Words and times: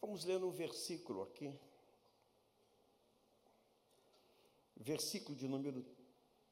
Vamos 0.00 0.24
ler 0.24 0.42
um 0.42 0.50
versículo 0.50 1.22
aqui. 1.22 1.58
Versículo 4.76 5.36
de 5.36 5.48
número 5.48 5.84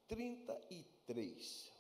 33. 0.09 1.73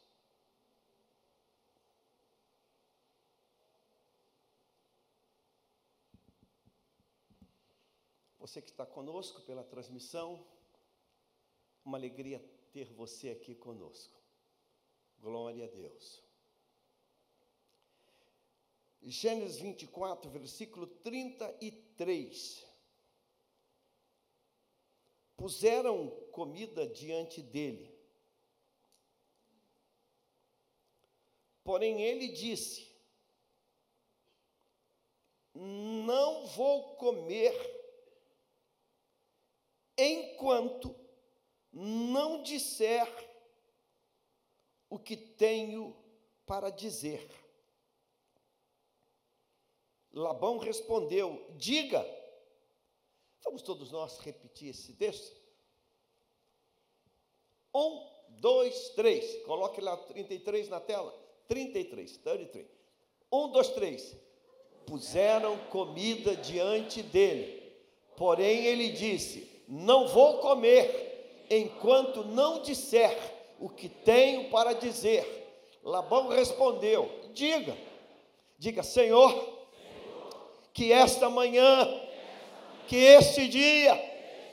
Você 8.38 8.60
que 8.60 8.70
está 8.70 8.84
conosco 8.84 9.40
pela 9.42 9.64
transmissão, 9.64 10.46
uma 11.82 11.96
alegria 11.96 12.38
ter 12.72 12.92
você 12.92 13.30
aqui 13.30 13.54
conosco. 13.54 14.22
Glória 15.18 15.64
a 15.64 15.68
Deus. 15.68 16.22
Gênesis 19.06 19.60
24, 19.60 20.30
versículo 20.30 20.86
33. 20.86 22.64
Puseram 25.36 26.08
comida 26.32 26.86
diante 26.86 27.42
dele. 27.42 27.94
Porém, 31.62 32.00
ele 32.02 32.28
disse: 32.28 32.90
Não 35.54 36.46
vou 36.46 36.96
comer 36.96 37.52
enquanto 39.98 40.94
não 41.70 42.42
disser 42.42 43.06
o 44.88 44.98
que 44.98 45.16
tenho 45.16 45.94
para 46.46 46.70
dizer. 46.70 47.43
Labão 50.14 50.58
respondeu: 50.58 51.44
Diga. 51.56 52.06
Vamos 53.42 53.60
todos 53.60 53.90
nós 53.90 54.18
repetir 54.20 54.70
esse 54.70 54.94
texto? 54.94 55.36
Um, 57.74 58.08
dois, 58.28 58.90
três. 58.90 59.42
Coloque 59.44 59.80
lá 59.80 59.96
33 59.96 60.68
na 60.68 60.80
tela. 60.80 61.12
33, 61.48 62.16
33. 62.16 62.66
Um, 63.30 63.48
dois, 63.48 63.68
três. 63.68 64.16
Puseram 64.86 65.58
comida 65.66 66.36
diante 66.36 67.02
dele. 67.02 67.62
Porém, 68.16 68.64
ele 68.64 68.92
disse: 68.92 69.54
não 69.68 70.08
vou 70.08 70.38
comer 70.38 71.46
enquanto 71.48 72.24
não 72.24 72.62
disser 72.62 73.16
o 73.58 73.68
que 73.68 73.88
tenho 73.88 74.50
para 74.50 74.74
dizer. 74.74 75.24
Labão 75.82 76.28
respondeu: 76.28 77.10
Diga, 77.32 77.76
diga, 78.58 78.82
Senhor, 78.82 79.53
que 80.74 80.92
esta 80.92 81.30
manhã, 81.30 81.88
que 82.88 82.96
este 82.96 83.46
dia, 83.46 83.94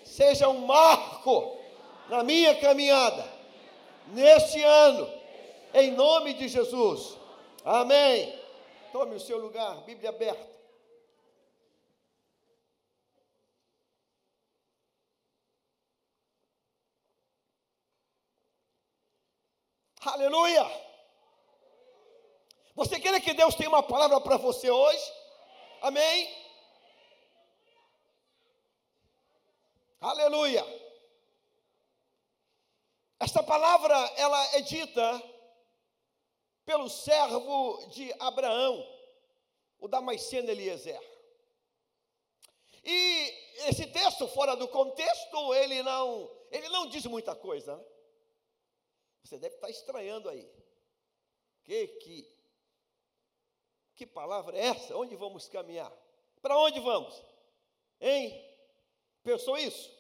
seja 0.05 0.47
um 0.47 0.67
marco 0.67 1.57
na 2.07 2.23
minha 2.23 2.55
caminhada, 2.55 3.27
neste 4.09 4.61
ano, 4.61 5.11
em 5.73 5.91
nome 5.91 6.35
de 6.35 6.47
Jesus. 6.47 7.17
Amém. 7.65 8.39
Tome 8.91 9.15
o 9.15 9.19
seu 9.19 9.39
lugar, 9.39 9.77
Bíblia 9.83 10.09
aberta. 10.09 10.51
Aleluia! 20.03 20.69
Você 22.75 22.99
quer 22.99 23.19
que 23.21 23.33
Deus 23.33 23.55
tenha 23.55 23.69
uma 23.69 23.83
palavra 23.83 24.19
para 24.21 24.37
você 24.37 24.69
hoje? 24.69 25.20
Amém? 25.81 26.29
Aleluia! 29.99 30.63
Esta 33.19 33.41
palavra 33.41 33.95
ela 34.17 34.55
é 34.55 34.61
dita 34.61 35.23
pelo 36.65 36.87
servo 36.87 37.87
de 37.87 38.13
Abraão, 38.19 38.87
o 39.79 39.87
Damasceno 39.87 40.49
Eliezer. 40.49 41.01
E 42.83 43.67
esse 43.67 43.87
texto 43.87 44.27
fora 44.27 44.55
do 44.55 44.67
contexto, 44.67 45.53
ele 45.55 45.81
não, 45.81 46.31
ele 46.51 46.69
não 46.69 46.87
diz 46.87 47.05
muita 47.05 47.35
coisa. 47.35 47.75
Né? 47.75 47.85
Você 49.23 49.37
deve 49.39 49.55
estar 49.55 49.69
estranhando 49.69 50.29
aí. 50.29 50.47
Que, 51.63 51.87
que, 51.87 52.40
que 54.01 54.07
palavra 54.07 54.57
é 54.57 54.65
essa? 54.65 54.97
Onde 54.97 55.15
vamos 55.15 55.47
caminhar? 55.47 55.93
Para 56.41 56.57
onde 56.57 56.79
vamos? 56.79 57.23
Hein? 57.99 58.33
Pensou 59.21 59.55
isso? 59.59 59.95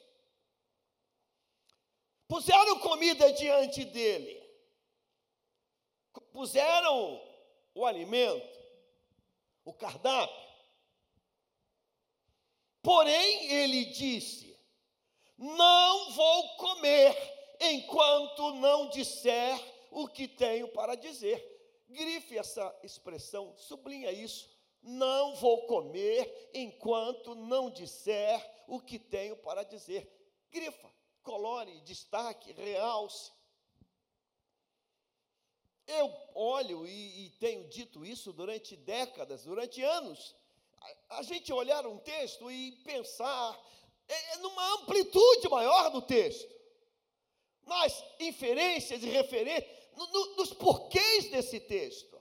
Puseram 2.27 2.79
comida 2.79 3.31
diante 3.31 3.85
dele. 3.85 4.41
Puseram 6.31 7.21
o 7.75 7.85
alimento, 7.85 8.59
o 9.63 9.71
cardápio. 9.71 10.49
Porém, 12.81 13.51
ele 13.51 13.85
disse: 13.85 14.59
Não 15.37 16.11
vou 16.13 16.55
comer 16.55 17.55
enquanto 17.59 18.55
não 18.55 18.89
disser 18.89 19.63
o 19.91 20.07
que 20.07 20.27
tenho 20.27 20.67
para 20.69 20.95
dizer. 20.95 21.50
Grife 21.91 22.37
essa 22.37 22.73
expressão, 22.83 23.53
sublinha 23.57 24.11
isso. 24.11 24.49
Não 24.81 25.35
vou 25.35 25.67
comer 25.67 26.49
enquanto 26.53 27.35
não 27.35 27.69
disser 27.69 28.63
o 28.67 28.79
que 28.79 28.97
tenho 28.97 29.35
para 29.37 29.63
dizer. 29.63 30.09
Grifa, 30.49 30.89
colore, 31.21 31.81
destaque, 31.81 32.51
realce. 32.53 33.31
Eu 35.85 36.11
olho 36.33 36.87
e, 36.87 37.25
e, 37.25 37.29
tenho 37.31 37.67
dito 37.67 38.05
isso 38.05 38.31
durante 38.31 38.77
décadas, 38.77 39.43
durante 39.43 39.81
anos. 39.83 40.35
A, 41.09 41.17
a 41.17 41.21
gente 41.21 41.51
olhar 41.51 41.85
um 41.85 41.97
texto 41.97 42.49
e 42.49 42.71
pensar 42.83 43.59
é, 44.07 44.33
é 44.33 44.37
numa 44.37 44.75
amplitude 44.75 45.49
maior 45.49 45.89
do 45.91 46.01
texto 46.01 46.61
nas 47.65 48.03
inferências 48.19 49.03
e 49.03 49.07
referências, 49.07 49.69
no, 49.95 50.07
no, 50.07 50.35
nos 50.35 50.53
porquês 50.53 51.29
desse 51.29 51.59
texto. 51.59 52.19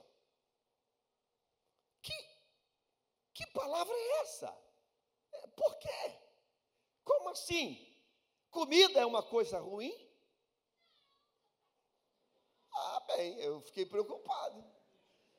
Que, 2.01 2.13
que 3.33 3.47
palavra 3.47 3.93
é 3.93 4.21
essa? 4.21 4.55
É, 5.31 5.47
por 5.47 5.77
quê? 5.79 6.19
Como 7.03 7.29
assim? 7.29 7.87
Comida 8.49 8.99
é 8.99 9.05
uma 9.05 9.23
coisa 9.23 9.59
ruim? 9.59 9.93
Ah, 12.73 12.99
bem, 13.07 13.39
eu 13.39 13.61
fiquei 13.61 13.85
preocupado. 13.85 14.63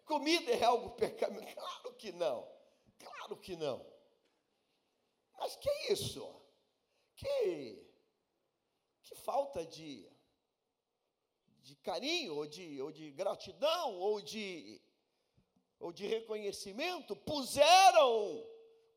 Comida 0.04 0.52
é 0.52 0.64
algo 0.64 0.90
pecaminoso? 0.90 1.54
Claro 1.54 1.94
que 1.94 2.12
não. 2.12 2.52
Claro 2.98 3.36
que 3.36 3.56
não. 3.56 3.86
Mas 5.38 5.56
que 5.56 5.70
isso? 5.92 6.40
Que 7.16 7.92
que 9.02 9.14
falta 9.16 9.64
de, 9.66 10.08
de 11.62 11.76
carinho, 11.76 12.36
ou 12.36 12.46
de, 12.46 12.80
ou 12.80 12.90
de 12.90 13.10
gratidão, 13.12 13.98
ou 13.98 14.20
de, 14.20 14.80
ou 15.78 15.92
de 15.92 16.06
reconhecimento, 16.06 17.14
puseram 17.14 18.46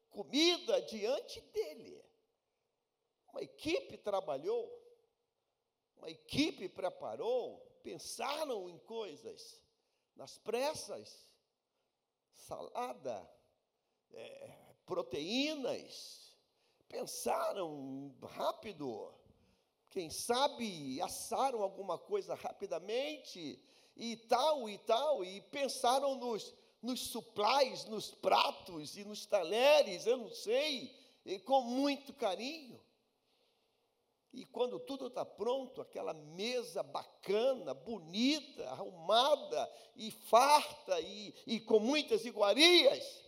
comida 0.09 0.81
diante 0.81 1.41
dele. 1.41 2.03
Uma 3.31 3.41
equipe 3.41 3.97
trabalhou, 3.97 4.71
uma 5.97 6.09
equipe 6.09 6.69
preparou, 6.69 7.59
pensaram 7.83 8.69
em 8.69 8.79
coisas, 8.79 9.61
nas 10.15 10.37
pressas, 10.37 11.29
salada, 12.31 13.29
é, 14.11 14.73
proteínas, 14.85 16.35
pensaram 16.87 18.15
rápido 18.21 19.13
quem 19.95 20.09
sabe 20.09 21.01
assaram 21.01 21.61
alguma 21.61 21.97
coisa 21.97 22.35
rapidamente 22.35 23.57
e 23.95 24.17
tal 24.17 24.69
e 24.69 24.77
tal, 24.79 25.23
e 25.23 25.39
pensaram 25.43 26.15
nos, 26.15 26.53
nos 26.81 26.99
supplies, 26.99 27.85
nos 27.85 28.11
pratos 28.11 28.97
e 28.97 29.05
nos 29.05 29.25
talheres, 29.25 30.05
eu 30.05 30.17
não 30.17 30.29
sei, 30.29 30.93
com 31.45 31.61
muito 31.61 32.11
carinho. 32.11 32.77
E 34.33 34.43
quando 34.47 34.81
tudo 34.81 35.07
está 35.07 35.23
pronto, 35.23 35.79
aquela 35.79 36.13
mesa 36.13 36.83
bacana, 36.83 37.73
bonita, 37.73 38.69
arrumada 38.71 39.73
e 39.95 40.11
farta 40.11 40.99
e, 40.99 41.33
e 41.47 41.61
com 41.61 41.79
muitas 41.79 42.25
iguarias, 42.25 43.23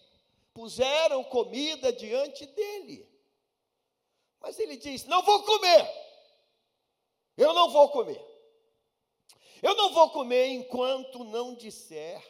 puseram 0.54 1.24
comida 1.24 1.94
diante 1.94 2.46
dele. 2.46 3.10
Mas 4.42 4.60
ele 4.60 4.76
diz: 4.76 5.06
Não 5.06 5.24
vou 5.24 5.44
comer. 5.44 6.07
Eu 7.38 7.54
não 7.54 7.70
vou 7.70 7.90
comer. 7.90 8.20
Eu 9.62 9.76
não 9.76 9.94
vou 9.94 10.10
comer 10.10 10.48
enquanto 10.48 11.24
não 11.24 11.54
disser 11.54 12.22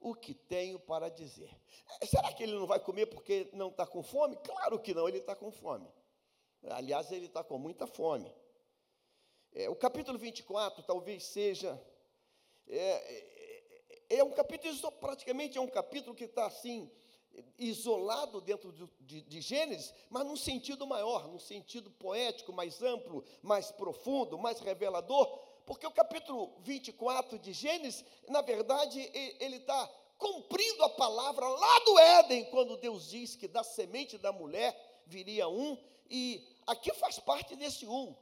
o 0.00 0.14
que 0.14 0.34
tenho 0.34 0.78
para 0.78 1.08
dizer. 1.08 1.50
É, 2.00 2.06
será 2.06 2.32
que 2.32 2.42
ele 2.42 2.52
não 2.52 2.66
vai 2.66 2.80
comer 2.80 3.06
porque 3.06 3.48
não 3.52 3.68
está 3.68 3.86
com 3.86 4.02
fome? 4.02 4.36
Claro 4.36 4.78
que 4.78 4.92
não, 4.92 5.08
ele 5.08 5.18
está 5.18 5.34
com 5.34 5.50
fome. 5.50 5.88
Aliás, 6.70 7.10
ele 7.12 7.26
está 7.26 7.42
com 7.42 7.58
muita 7.58 7.86
fome. 7.86 8.32
É, 9.52 9.68
o 9.68 9.76
capítulo 9.76 10.18
24 10.18 10.82
talvez 10.82 11.24
seja. 11.24 11.80
É, 12.66 12.78
é, 14.10 14.16
é 14.18 14.24
um 14.24 14.30
capítulo, 14.30 14.92
praticamente 14.92 15.56
é 15.56 15.60
um 15.60 15.68
capítulo 15.68 16.14
que 16.14 16.24
está 16.24 16.46
assim, 16.46 16.90
isolado 17.58 18.40
dentro 18.40 18.72
de, 18.72 18.88
de, 19.00 19.22
de, 19.22 19.40
Gênesis, 19.40 19.94
mas 20.10 20.24
num 20.24 20.36
sentido 20.36 20.86
maior, 20.86 21.28
num 21.28 21.38
sentido 21.38 21.90
poético, 21.90 22.52
mais 22.52 22.82
amplo, 22.82 23.24
mais 23.42 23.70
profundo, 23.70 24.38
mais 24.38 24.60
revelador, 24.60 25.26
porque 25.66 25.86
o 25.86 25.90
capítulo 25.90 26.52
24 26.60 27.38
de 27.38 27.52
Gênesis, 27.52 28.04
na 28.28 28.40
verdade, 28.40 29.00
ele 29.40 29.56
está 29.56 29.86
cumprindo 30.16 30.82
a 30.84 30.90
palavra 30.90 31.46
lá 31.46 31.78
do 31.80 31.98
Éden, 31.98 32.44
quando 32.46 32.76
Deus 32.76 33.10
diz 33.10 33.36
que 33.36 33.46
da 33.46 33.62
semente 33.62 34.18
da 34.18 34.32
mulher 34.32 35.02
viria 35.06 35.48
um, 35.48 35.78
e 36.10 36.46
aqui 36.66 36.92
faz 36.94 37.18
parte 37.18 37.54
desse 37.54 37.86
um, 37.86 38.14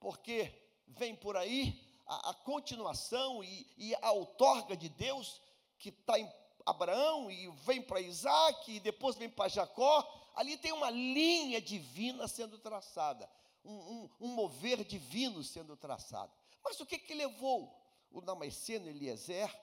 porque 0.00 0.52
vem 0.88 1.14
por 1.14 1.36
aí 1.36 1.80
a, 2.06 2.30
a 2.30 2.34
continuação 2.34 3.42
e, 3.42 3.66
e, 3.76 3.94
a 4.00 4.12
outorga 4.12 4.76
de 4.76 4.88
Deus, 4.88 5.40
que 5.78 5.88
está 5.90 6.18
em 6.18 6.30
Abraão, 6.64 7.30
e 7.30 7.48
vem 7.64 7.82
para 7.82 8.00
Isaac, 8.00 8.72
e 8.72 8.80
depois 8.80 9.16
vem 9.16 9.28
para 9.28 9.48
Jacó, 9.48 10.30
ali 10.34 10.56
tem 10.56 10.72
uma 10.72 10.90
linha 10.90 11.60
divina 11.60 12.26
sendo 12.26 12.58
traçada, 12.58 13.30
um, 13.64 13.74
um, 13.74 14.10
um 14.20 14.28
mover 14.28 14.84
divino 14.84 15.42
sendo 15.42 15.76
traçado. 15.76 16.32
Mas 16.62 16.80
o 16.80 16.86
que, 16.86 16.98
que 16.98 17.14
levou 17.14 17.74
o 18.10 18.20
Damasceno 18.20 18.88
Eliezer 18.88 19.54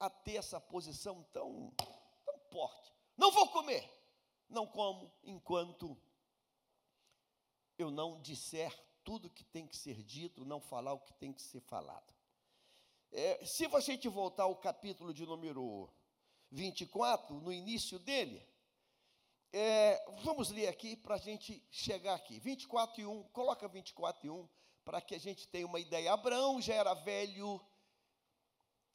a 0.00 0.08
ter 0.08 0.36
essa 0.36 0.60
posição 0.60 1.22
tão, 1.32 1.72
tão 2.24 2.38
forte? 2.50 2.92
Não 3.16 3.30
vou 3.30 3.48
comer, 3.48 3.88
não 4.48 4.66
como 4.66 5.12
enquanto 5.22 5.96
eu 7.78 7.90
não 7.90 8.20
disser 8.20 8.74
tudo 9.04 9.30
que 9.30 9.44
tem 9.44 9.66
que 9.66 9.76
ser 9.76 10.02
dito, 10.02 10.44
não 10.44 10.60
falar 10.60 10.92
o 10.92 11.00
que 11.00 11.12
tem 11.14 11.32
que 11.32 11.42
ser 11.42 11.60
falado. 11.60 12.14
É, 13.12 13.44
se 13.44 13.66
você 13.66 13.96
te 13.96 14.08
voltar 14.08 14.44
ao 14.44 14.56
capítulo 14.56 15.14
de 15.14 15.24
número 15.24 15.88
24, 16.56 17.38
no 17.38 17.52
início 17.52 17.98
dele, 17.98 18.42
é, 19.52 20.02
vamos 20.22 20.50
ler 20.50 20.68
aqui 20.68 20.96
para 20.96 21.16
a 21.16 21.18
gente 21.18 21.62
chegar 21.70 22.14
aqui. 22.14 22.40
24 22.40 23.00
e 23.00 23.06
1, 23.06 23.24
coloca 23.24 23.68
24 23.68 24.26
e 24.26 24.30
1, 24.30 24.48
para 24.82 25.00
que 25.02 25.14
a 25.14 25.18
gente 25.18 25.46
tenha 25.46 25.66
uma 25.66 25.78
ideia. 25.78 26.12
Abraão 26.12 26.60
já 26.60 26.74
era 26.74 26.94
velho 26.94 27.60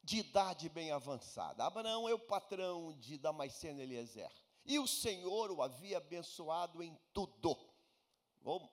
de 0.02 0.18
idade 0.18 0.68
bem 0.68 0.90
avançada. 0.90 1.64
Abraão 1.64 2.08
é 2.08 2.14
o 2.14 2.18
patrão 2.18 2.92
de 2.98 3.16
Damasceno 3.16 3.80
Eliezer. 3.80 4.30
E 4.64 4.80
o 4.80 4.88
Senhor 4.88 5.52
o 5.52 5.62
havia 5.62 5.98
abençoado 5.98 6.82
em 6.82 6.98
tudo. 7.12 7.56
Vamos. 8.40 8.68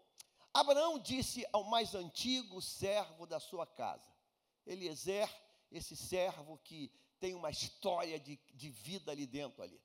Abraão 0.51 0.97
disse 0.97 1.45
ao 1.53 1.63
mais 1.63 1.93
antigo 1.93 2.59
servo 2.59 3.27
da 3.27 3.39
sua 3.39 3.67
casa, 3.67 4.11
Eliezer, 4.65 5.29
esse 5.71 5.95
servo 5.95 6.57
que 6.63 6.91
tem 7.19 7.35
uma 7.35 7.49
história 7.49 8.19
de, 8.19 8.39
de 8.53 8.69
vida 8.69 9.11
ali 9.11 9.27
dentro 9.27 9.61
ali, 9.61 9.79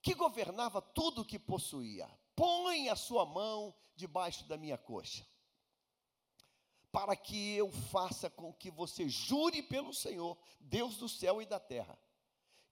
que 0.00 0.14
governava 0.14 0.80
tudo 0.80 1.22
o 1.22 1.24
que 1.24 1.38
possuía. 1.38 2.08
Põe 2.34 2.88
a 2.88 2.96
sua 2.96 3.26
mão 3.26 3.74
debaixo 3.94 4.44
da 4.46 4.56
minha 4.56 4.78
coxa, 4.78 5.26
para 6.90 7.14
que 7.16 7.54
eu 7.54 7.70
faça 7.70 8.30
com 8.30 8.52
que 8.52 8.70
você 8.70 9.08
jure 9.08 9.62
pelo 9.62 9.92
Senhor, 9.92 10.38
Deus 10.60 10.96
do 10.96 11.08
céu 11.08 11.42
e 11.42 11.46
da 11.46 11.60
terra, 11.60 11.98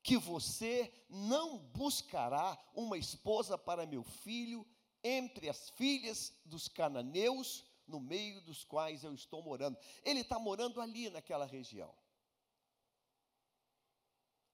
que 0.03 0.17
você 0.17 0.93
não 1.09 1.59
buscará 1.59 2.57
uma 2.75 2.97
esposa 2.97 3.59
para 3.59 3.87
meu 3.87 4.05
filho 4.05 4.67
entre 5.03 5.49
as 5.49 5.69
filhas 5.71 6.33
dos 6.45 6.69
cananeus, 6.69 7.65
no 7.87 8.01
meio 8.01 8.41
dos 8.41 8.65
quais 8.65 9.05
eu 9.05 9.15
estou 9.15 9.43
morando. 9.43 9.79
Ele 10.05 10.21
está 10.21 10.39
morando 10.39 10.81
ali 10.81 11.11
naquela 11.11 11.45
região. 11.45 11.95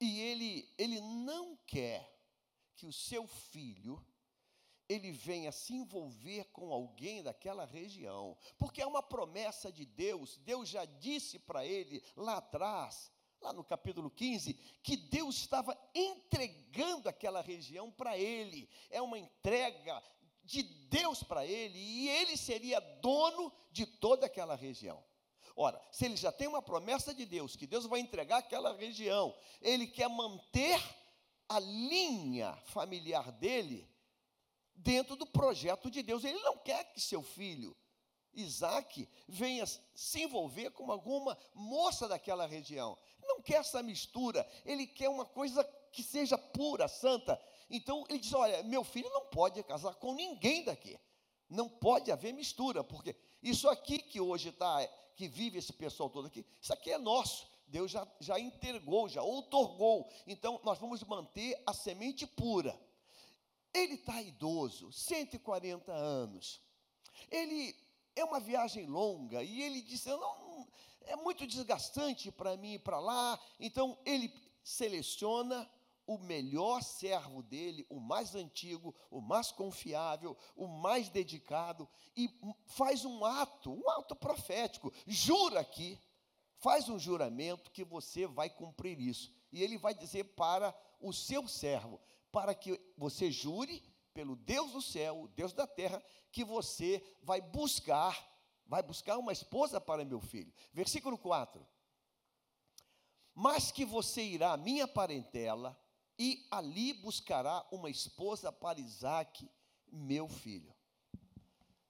E 0.02 0.19
ele, 0.19 0.69
ele 0.76 1.00
não 1.00 1.56
quer 1.64 2.12
que 2.75 2.84
o 2.84 2.93
seu 2.93 3.25
filho 3.25 4.04
ele 4.88 5.12
venha 5.12 5.52
se 5.52 5.75
envolver 5.75 6.46
com 6.46 6.72
alguém 6.72 7.22
daquela 7.22 7.64
região, 7.64 8.37
porque 8.58 8.82
é 8.82 8.87
uma 8.87 9.00
promessa 9.00 9.70
de 9.70 9.87
Deus. 9.87 10.38
Deus 10.38 10.69
já 10.69 10.84
disse 10.84 11.38
para 11.38 11.64
ele 11.64 12.02
lá 12.16 12.38
atrás, 12.38 13.12
lá 13.40 13.52
no 13.52 13.62
capítulo 13.62 14.10
15, 14.10 14.54
que 14.82 14.96
Deus 14.96 15.37
estava 15.37 15.81
entregando 15.94 17.08
aquela 17.08 17.40
região 17.40 17.88
para 17.88 18.19
ele. 18.19 18.69
É 18.90 19.00
uma 19.00 19.20
entrega 19.20 20.02
de 20.43 20.64
Deus 20.64 21.22
para 21.22 21.46
ele 21.46 21.78
e 21.78 22.08
ele 22.08 22.37
seria 22.37 22.81
dono 22.81 23.52
de 23.70 23.87
toda 23.87 24.26
aquela 24.26 24.56
região. 24.56 25.00
Ora, 25.56 25.81
se 25.90 26.06
ele 26.06 26.16
já 26.16 26.32
tem 26.32 26.49
uma 26.49 26.62
promessa 26.62 27.14
de 27.14 27.26
Deus, 27.26 27.56
que 27.56 27.66
Deus 27.66 27.87
vai 27.87 28.00
entregar 28.00 28.38
aquela 28.38 28.75
região, 28.75 29.34
ele 29.60 29.87
quer 29.87 30.08
manter 30.08 30.81
a 31.49 31.58
linha 31.58 32.56
familiar 32.64 33.31
dele 33.32 33.88
dentro 34.75 35.16
do 35.16 35.26
projeto 35.26 35.90
de 35.90 36.02
Deus. 36.02 36.25
Ele 36.25 36.40
não 36.40 36.56
quer 36.56 36.84
que 36.93 37.00
seu 37.00 37.22
filho, 37.22 37.76
Isaac, 38.32 39.08
venha 39.28 39.66
se 39.66 40.22
envolver 40.22 40.70
com 40.70 40.90
alguma 40.90 41.37
moça 41.54 42.08
daquela 42.08 42.46
região. 42.46 42.96
Não 43.22 43.43
quer 43.43 43.60
essa 43.60 43.82
mistura, 43.82 44.49
ele 44.64 44.87
quer 44.87 45.08
uma 45.08 45.26
coisa 45.26 45.62
que 45.93 46.02
seja 46.02 46.38
pura, 46.38 46.88
santa. 46.88 47.40
Então 47.69 48.04
ele 48.08 48.19
diz: 48.19 48.32
Olha, 48.32 48.62
meu 48.62 48.82
filho 48.82 49.10
não 49.10 49.26
pode 49.26 49.62
casar 49.62 49.94
com 49.96 50.14
ninguém 50.14 50.64
daqui. 50.64 50.99
Não 51.49 51.69
pode 51.69 52.10
haver 52.10 52.32
mistura, 52.32 52.82
porque 52.82 53.14
isso 53.43 53.69
aqui 53.69 53.99
que 53.99 54.19
hoje 54.19 54.49
está, 54.49 54.88
que 55.17 55.29
vive 55.29 55.59
esse 55.59 55.73
pessoal 55.73 56.11
todo 56.11 56.26
aqui, 56.26 56.44
isso 56.61 56.73
aqui 56.73 56.91
é 56.91 56.99
nosso. 56.99 57.50
Deus 57.67 57.91
já, 57.91 58.06
já 58.20 58.38
entregou, 58.38 59.09
já 59.09 59.23
outorgou. 59.23 60.11
Então 60.26 60.61
nós 60.62 60.79
vamos 60.79 61.03
manter 61.05 61.61
a 61.67 61.73
semente 61.73 62.26
pura. 62.26 62.79
Ele 63.73 63.94
está 63.94 64.20
idoso, 64.20 64.93
140 64.93 65.91
anos. 65.91 66.61
Ele 67.31 67.75
é 68.14 68.25
uma 68.25 68.41
viagem 68.41 68.87
longa 68.87 69.43
e 69.43 69.62
ele 69.62 69.81
disse: 69.81 70.11
não, 70.11 70.69
é 71.03 71.17
muito 71.17 71.47
desgastante 71.47 72.31
para 72.31 72.56
mim 72.56 72.75
ir 72.75 72.81
para 72.81 73.00
lá. 73.00 73.41
Então 73.59 73.99
ele 74.05 74.32
seleciona 74.62 75.69
o 76.06 76.19
melhor 76.19 76.82
servo 76.82 77.43
dele, 77.43 77.87
o 77.88 78.00
mais 78.00 78.34
antigo, 78.34 78.94
o 79.10 79.20
mais 79.20 79.52
confiável, 79.52 80.37
o 80.56 80.66
mais 80.66 81.09
dedicado, 81.09 81.88
e 82.16 82.28
faz 82.66 83.04
um 83.04 83.25
ato, 83.25 83.73
um 83.73 83.90
ato 83.90 84.16
profético, 84.16 84.92
jura 85.06 85.61
aqui, 85.61 85.99
faz 86.56 86.88
um 86.88 86.99
juramento 86.99 87.71
que 87.71 87.85
você 87.85 88.26
vai 88.26 88.50
cumprir 88.50 88.99
isso. 89.00 89.32
E 89.50 89.62
ele 89.62 89.78
vai 89.78 89.94
dizer 89.94 90.25
para 90.35 90.75
o 91.00 91.12
seu 91.12 91.47
servo, 91.49 92.00
para 92.30 92.54
que 92.54 92.80
você 92.97 93.30
jure 93.30 93.82
pelo 94.14 94.37
Deus 94.37 94.73
do 94.73 94.82
céu, 94.82 95.28
Deus 95.35 95.52
da 95.52 95.66
terra, 95.66 96.02
que 96.30 96.44
você 96.44 97.02
vai 97.23 97.40
buscar, 97.40 98.16
vai 98.66 98.82
buscar 98.82 99.18
uma 99.18 99.32
esposa 99.32 99.80
para 99.80 100.04
meu 100.04 100.21
filho. 100.21 100.52
Versículo 100.73 101.18
4. 101.18 101.66
Mas 103.35 103.71
que 103.71 103.85
você 103.85 104.23
irá 104.23 104.52
à 104.52 104.56
minha 104.56 104.87
parentela, 104.87 105.78
e 106.23 106.47
ali 106.52 106.93
buscará 106.93 107.67
uma 107.73 107.91
esposa 107.91 108.52
para 108.52 108.79
Isaac, 108.81 109.50
meu 109.91 110.29
filho. 110.29 110.73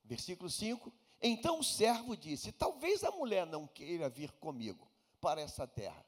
Versículo 0.03 0.49
5: 0.49 0.91
Então 1.21 1.59
o 1.59 1.63
servo 1.63 2.17
disse: 2.17 2.51
Talvez 2.51 3.05
a 3.05 3.11
mulher 3.11 3.45
não 3.45 3.67
queira 3.67 4.09
vir 4.09 4.33
comigo 4.33 4.91
para 5.21 5.43
essa 5.43 5.69
terra. 5.69 6.03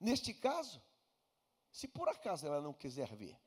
Neste 0.00 0.34
caso, 0.34 0.82
se 1.70 1.86
por 1.86 2.08
acaso 2.08 2.48
ela 2.48 2.60
não 2.60 2.72
quiser 2.72 3.14
vir, 3.14 3.38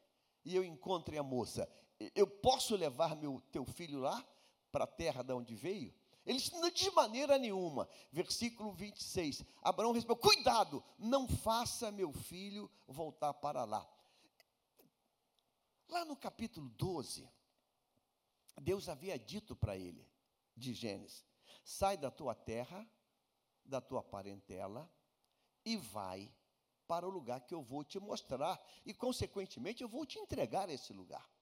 e 0.46 0.56
eu 0.56 0.64
encontre 0.64 1.18
a 1.18 1.24
moça, 1.24 1.70
eu 2.16 2.26
posso 2.26 2.78
levar 2.78 3.18
meu 3.18 3.42
teu 3.52 3.66
filho 3.66 4.00
lá 4.00 4.26
para 4.72 4.86
a 4.86 4.88
terra 4.88 5.24
de 5.24 5.34
onde 5.34 5.56
veio? 5.56 5.94
Eles 6.26 6.50
de 6.74 6.92
maneira 6.92 7.38
nenhuma. 7.38 7.88
Versículo 8.12 8.72
26. 8.72 9.44
Abraão 9.62 9.92
respondeu: 9.92 10.22
Cuidado, 10.22 10.84
não 10.98 11.28
faça 11.28 11.92
meu 11.92 12.14
filho 12.14 12.70
voltar 12.88 13.34
para 13.34 13.66
lá. 13.66 13.88
Lá 15.90 16.06
no 16.06 16.16
capítulo 16.16 16.70
12, 16.70 17.30
Deus 18.62 18.88
havia 18.88 19.20
dito 19.20 19.56
para 19.56 19.78
ele, 19.78 20.08
de 20.56 20.74
Gênesis: 20.74 21.26
Sai 21.64 21.98
da 21.98 22.10
tua 22.10 22.34
terra, 22.34 22.88
da 23.66 23.82
tua 23.82 24.02
parentela, 24.02 24.90
e 25.66 25.76
vai 25.78 26.34
para 26.88 27.08
o 27.08 27.12
lugar 27.12 27.42
que 27.42 27.54
eu 27.54 27.62
vou 27.62 27.84
te 27.84 28.00
mostrar, 28.00 28.62
e 28.86 28.94
consequentemente 28.94 29.84
eu 29.84 29.90
vou 29.90 30.06
te 30.06 30.20
entregar 30.20 30.70
esse 30.70 30.94
lugar. 30.94 31.33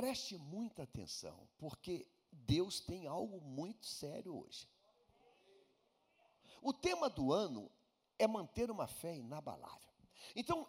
Preste 0.00 0.38
muita 0.38 0.84
atenção, 0.84 1.46
porque 1.58 2.08
Deus 2.32 2.80
tem 2.80 3.06
algo 3.06 3.38
muito 3.38 3.84
sério 3.84 4.34
hoje. 4.34 4.66
O 6.62 6.72
tema 6.72 7.10
do 7.10 7.34
ano 7.34 7.70
é 8.18 8.26
manter 8.26 8.70
uma 8.70 8.86
fé 8.86 9.14
inabalável. 9.14 9.92
Então, 10.34 10.66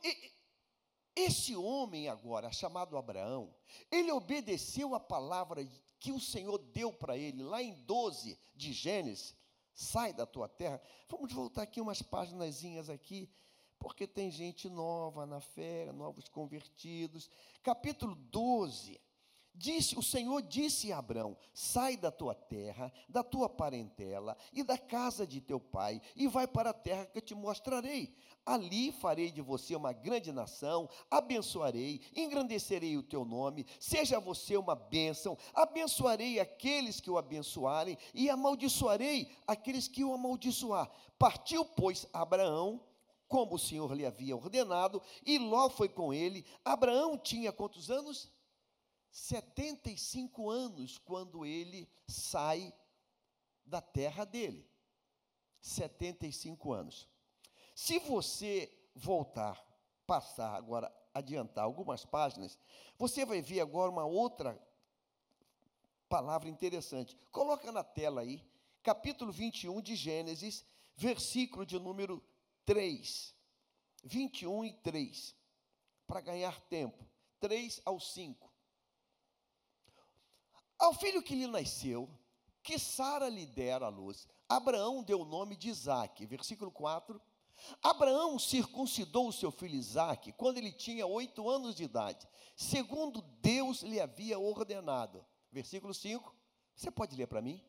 esse 1.16 1.56
homem 1.56 2.10
agora, 2.10 2.52
chamado 2.52 2.98
Abraão, 2.98 3.56
ele 3.90 4.12
obedeceu 4.12 4.94
a 4.94 5.00
palavra 5.00 5.66
que 5.98 6.12
o 6.12 6.20
Senhor 6.20 6.58
deu 6.58 6.92
para 6.92 7.18
ele, 7.18 7.42
lá 7.42 7.64
em 7.64 7.74
12 7.86 8.38
de 8.54 8.74
Gênesis, 8.74 9.34
sai 9.74 10.12
da 10.12 10.26
tua 10.26 10.50
terra. 10.50 10.82
Vamos 11.08 11.32
voltar 11.32 11.62
aqui 11.62 11.80
umas 11.80 12.02
páginas 12.02 12.90
aqui, 12.90 13.32
porque 13.80 14.06
tem 14.06 14.30
gente 14.30 14.68
nova 14.68 15.26
na 15.26 15.40
fé, 15.40 15.90
novos 15.94 16.28
convertidos. 16.28 17.30
Capítulo 17.64 18.14
12, 18.14 19.00
Disse, 19.54 20.00
o 20.00 20.02
Senhor 20.02 20.42
disse 20.42 20.94
a 20.94 21.00
Abraão: 21.00 21.38
Sai 21.54 21.98
da 21.98 22.10
tua 22.10 22.34
terra, 22.34 22.92
da 23.08 23.22
tua 23.22 23.50
parentela 23.50 24.38
e 24.54 24.64
da 24.64 24.78
casa 24.78 25.28
de 25.28 25.42
teu 25.42 25.60
pai, 25.60 26.02
e 26.16 26.28
vai 26.28 26.48
para 26.48 26.70
a 26.70 26.74
terra 26.74 27.06
que 27.06 27.18
eu 27.18 27.22
te 27.22 27.36
mostrarei. 27.36 28.16
Ali 28.46 28.92
farei 28.92 29.30
de 29.30 29.42
você 29.42 29.76
uma 29.76 29.92
grande 29.92 30.32
nação, 30.32 30.90
abençoarei, 31.12 32.02
engrandecerei 32.16 32.98
o 32.98 33.04
teu 33.04 33.26
nome, 33.26 33.68
seja 33.80 34.20
você 34.20 34.58
uma 34.58 34.74
bênção, 34.74 35.38
abençoarei 35.54 36.40
aqueles 36.40 37.00
que 37.00 37.12
o 37.12 37.18
abençoarem 37.18 37.98
e 38.14 38.30
amaldiçoarei 38.30 39.30
aqueles 39.46 39.88
que 39.88 40.04
o 40.04 40.14
amaldiçoar. 40.14 40.90
Partiu, 41.20 41.66
pois, 41.66 42.08
Abraão 42.14 42.82
como 43.28 43.56
o 43.56 43.60
Senhor 43.60 43.94
lhe 43.94 44.06
havia 44.06 44.36
ordenado, 44.36 45.02
e 45.26 45.38
Ló 45.40 45.70
foi 45.70 45.88
com 45.88 46.14
ele. 46.14 46.46
Abraão 46.66 47.18
tinha 47.18 47.50
quantos 47.50 47.90
anos? 47.90 48.30
75 49.12 50.50
anos 50.50 50.98
quando 50.98 51.46
ele 51.46 51.90
sai 52.08 52.74
da 53.66 53.82
terra 53.82 54.26
dele. 54.26 54.66
75 55.62 56.72
anos. 56.74 57.08
Se 57.76 58.00
você 58.00 58.72
voltar, 58.96 59.64
passar 60.08 60.56
agora, 60.56 60.92
adiantar 61.14 61.64
algumas 61.64 62.06
páginas, 62.06 62.58
você 62.98 63.26
vai 63.26 63.42
ver 63.42 63.60
agora 63.60 63.92
uma 63.92 64.06
outra 64.06 64.60
palavra 66.10 66.50
interessante. 66.50 67.16
Coloca 67.32 67.72
na 67.72 67.84
tela 67.84 68.22
aí, 68.22 68.44
capítulo 68.82 69.32
21 69.32 69.82
de 69.82 69.96
Gênesis, 69.96 70.66
versículo 70.96 71.66
de 71.66 71.80
número 71.80 72.24
3. 72.66 73.36
21 74.04 74.66
e 74.66 74.74
3. 74.74 75.36
Para 76.08 76.22
ganhar 76.22 76.60
tempo. 76.62 77.08
3 77.40 77.82
ao 77.86 78.00
5. 78.00 78.51
Ao 80.82 80.96
filho 80.96 81.22
que 81.22 81.36
lhe 81.36 81.46
nasceu, 81.46 82.10
que 82.64 82.80
Sara 82.80 83.30
lhe 83.30 83.46
dera 83.46 83.86
à 83.86 83.90
luz, 83.90 84.28
Abraão 84.50 85.04
deu 85.04 85.22
o 85.22 85.26
nome 85.26 85.56
de 85.56 85.70
Isaac. 85.70 86.26
Versículo 86.26 86.72
4. 86.72 87.22
Abraão 87.84 88.40
circuncidou 88.40 89.28
o 89.28 89.32
seu 89.32 89.52
filho 89.52 89.76
Isaac 89.76 90.32
quando 90.32 90.58
ele 90.58 90.72
tinha 90.72 91.06
oito 91.06 91.48
anos 91.48 91.76
de 91.76 91.84
idade, 91.84 92.28
segundo 92.56 93.22
Deus 93.22 93.84
lhe 93.84 94.02
havia 94.02 94.40
ordenado. 94.40 95.24
Versículo 95.52 95.94
5. 95.94 96.36
Você 96.76 96.90
pode 96.90 97.16
ler 97.16 97.28
para 97.28 97.44
mim? 97.44 97.64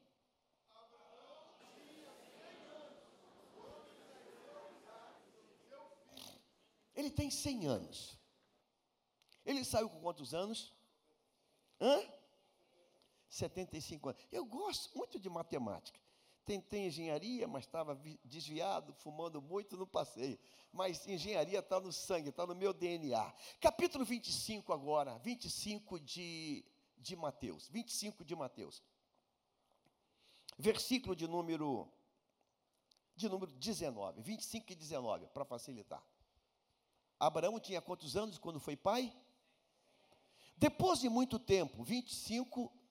Ele 6.94 7.10
tem 7.10 7.30
100 7.30 7.66
anos. 7.66 8.18
Ele 9.44 9.62
saiu 9.66 9.90
com 9.90 10.00
quantos 10.00 10.32
anos? 10.32 10.74
Hã? 11.78 12.02
75 13.32 14.10
anos. 14.10 14.22
Eu 14.30 14.44
gosto 14.44 14.96
muito 14.96 15.18
de 15.18 15.28
matemática. 15.30 15.98
Tentei 16.44 16.86
engenharia, 16.86 17.48
mas 17.48 17.64
estava 17.64 17.98
desviado, 18.22 18.92
fumando 18.92 19.40
muito, 19.40 19.76
não 19.76 19.86
passei. 19.86 20.38
Mas 20.70 21.06
engenharia 21.06 21.60
está 21.60 21.80
no 21.80 21.90
sangue, 21.92 22.28
está 22.28 22.46
no 22.46 22.54
meu 22.54 22.74
DNA. 22.74 23.32
Capítulo 23.58 24.04
25 24.04 24.70
agora, 24.72 25.16
25 25.18 25.98
de, 26.00 26.62
de 26.98 27.16
Mateus. 27.16 27.68
25 27.68 28.22
de 28.22 28.36
Mateus. 28.36 28.82
Versículo 30.58 31.16
de 31.16 31.26
número, 31.26 31.90
de 33.16 33.30
número 33.30 33.50
19. 33.52 34.20
25 34.20 34.72
e 34.72 34.74
19, 34.74 35.28
para 35.28 35.44
facilitar. 35.46 36.04
Abraão 37.18 37.58
tinha 37.58 37.80
quantos 37.80 38.14
anos 38.14 38.36
quando 38.36 38.60
foi 38.60 38.76
pai? 38.76 39.10
Depois 40.56 41.00
de 41.00 41.08
muito 41.08 41.38
tempo, 41.38 41.82
25 41.82 42.81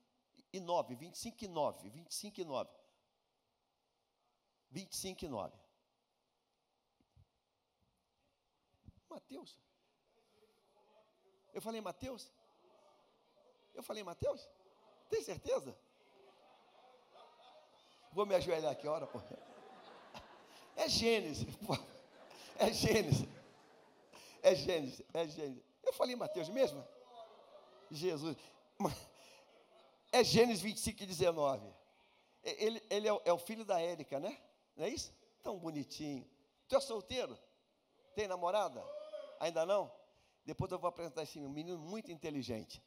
e 0.54 0.60
9, 0.60 0.96
25 0.96 1.46
e 1.46 1.48
9, 1.48 1.90
25 1.90 2.42
e 2.42 2.44
9. 2.44 2.70
25 4.70 5.26
e 5.26 5.28
9. 5.28 5.58
Mateus. 9.10 9.60
Eu 11.54 11.62
falei 11.62 11.82
Mateus? 11.82 12.32
Eu 13.74 13.84
falei 13.84 14.04
Mateus? 14.04 14.48
Tem 15.10 15.22
certeza? 15.22 15.78
Vou 18.14 18.26
me 18.26 18.36
ajoelhar 18.36 18.72
aqui, 18.72 18.88
ora, 18.88 19.08
pô. 19.08 19.20
É 20.76 20.88
Gênesis, 20.88 21.56
pô. 21.58 21.74
É 22.58 22.72
Gênesis. 22.72 23.28
É 24.42 24.56
Gênesis, 24.56 25.02
é 25.14 25.28
Gênesis. 25.28 25.64
Eu 25.84 25.94
falei 25.94 26.16
Mateus 26.16 26.50
mesmo? 26.50 26.86
Jesus. 27.90 28.38
É 30.12 30.24
Gênesis 30.24 30.62
25 30.62 31.04
e 31.04 31.06
19. 31.06 31.74
Ele, 32.44 32.82
ele 32.90 33.08
é, 33.08 33.14
o, 33.14 33.22
é 33.24 33.32
o 33.32 33.38
filho 33.38 33.64
da 33.64 33.80
Érica, 33.80 34.20
né? 34.20 34.42
Não 34.76 34.86
é 34.86 34.90
isso? 34.90 35.14
Tão 35.42 35.58
bonitinho. 35.58 36.28
Tu 36.68 36.76
é 36.76 36.80
solteiro? 36.80 37.38
Tem 38.16 38.28
namorada? 38.28 38.84
Ainda 39.40 39.66
não? 39.66 39.92
Depois 40.44 40.72
eu 40.72 40.80
vou 40.80 40.90
apresentar 40.90 41.24
esse 41.24 41.40
menino 41.40 41.78
muito 41.78 42.12
inteligente. 42.12 42.82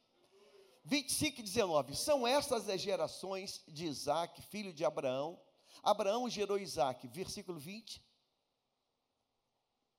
25 0.84 1.40
e 1.40 1.42
19. 1.42 1.96
São 1.96 2.26
estas 2.26 2.68
as 2.68 2.80
gerações 2.80 3.64
de 3.66 3.86
Isaac, 3.86 4.42
filho 4.42 4.72
de 4.72 4.84
Abraão. 4.84 5.40
Abraão 5.82 6.28
gerou 6.28 6.58
Isaac. 6.58 7.06
Versículo 7.08 7.58
20. 7.58 8.04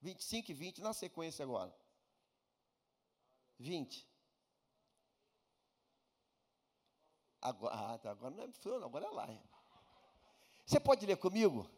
25 0.01 0.51
e 0.51 0.53
20, 0.53 0.81
na 0.81 0.93
sequência 0.93 1.43
agora. 1.43 1.75
20. 3.57 4.07
Agora, 7.45 7.75
ah, 7.75 7.97
tá, 7.99 8.09
agora 8.09 8.33
não 8.33 8.43
é 8.43 8.51
fulano, 8.53 8.85
agora 8.85 9.05
é 9.05 9.09
lá. 9.11 9.29
Você 10.65 10.79
pode 10.79 11.05
ler 11.05 11.15
comigo? 11.15 11.69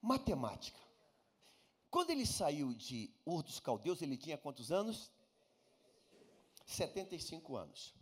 Matemática. 0.00 0.78
Quando 1.90 2.10
ele 2.10 2.24
saiu 2.24 2.72
de 2.72 3.12
Ur 3.26 3.42
dos 3.42 3.58
Caldeus, 3.58 4.02
ele 4.02 4.16
tinha 4.16 4.38
quantos 4.38 4.70
anos? 4.70 5.10
75 6.64 7.56
anos. 7.56 7.92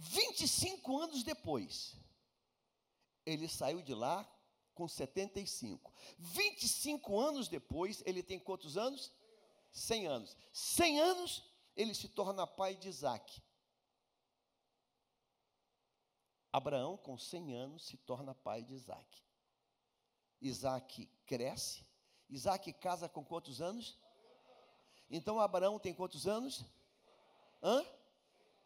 25 0.00 0.96
anos 0.96 1.24
depois, 1.24 1.96
ele 3.26 3.48
saiu 3.48 3.82
de 3.82 3.92
lá 3.92 4.24
com 4.72 4.86
75. 4.86 5.92
25 6.16 7.18
anos 7.18 7.48
depois, 7.48 8.00
ele 8.06 8.22
tem 8.22 8.38
quantos 8.38 8.76
anos? 8.76 9.12
100 9.72 10.06
anos. 10.06 10.36
100 10.52 11.00
anos, 11.00 11.44
ele 11.74 11.92
se 11.94 12.08
torna 12.08 12.46
pai 12.46 12.76
de 12.76 12.88
Isaac. 12.88 13.42
Abraão, 16.52 16.96
com 16.96 17.18
100 17.18 17.54
anos, 17.54 17.84
se 17.84 17.96
torna 17.96 18.32
pai 18.36 18.62
de 18.62 18.74
Isaac. 18.74 19.24
Isaac 20.40 21.06
cresce. 21.26 21.84
Isaac 22.30 22.72
casa 22.74 23.08
com 23.08 23.24
quantos 23.24 23.60
anos? 23.60 23.98
Então 25.10 25.40
Abraão 25.40 25.76
tem 25.76 25.92
quantos 25.92 26.28
anos? 26.28 26.64
Hã? 27.60 27.84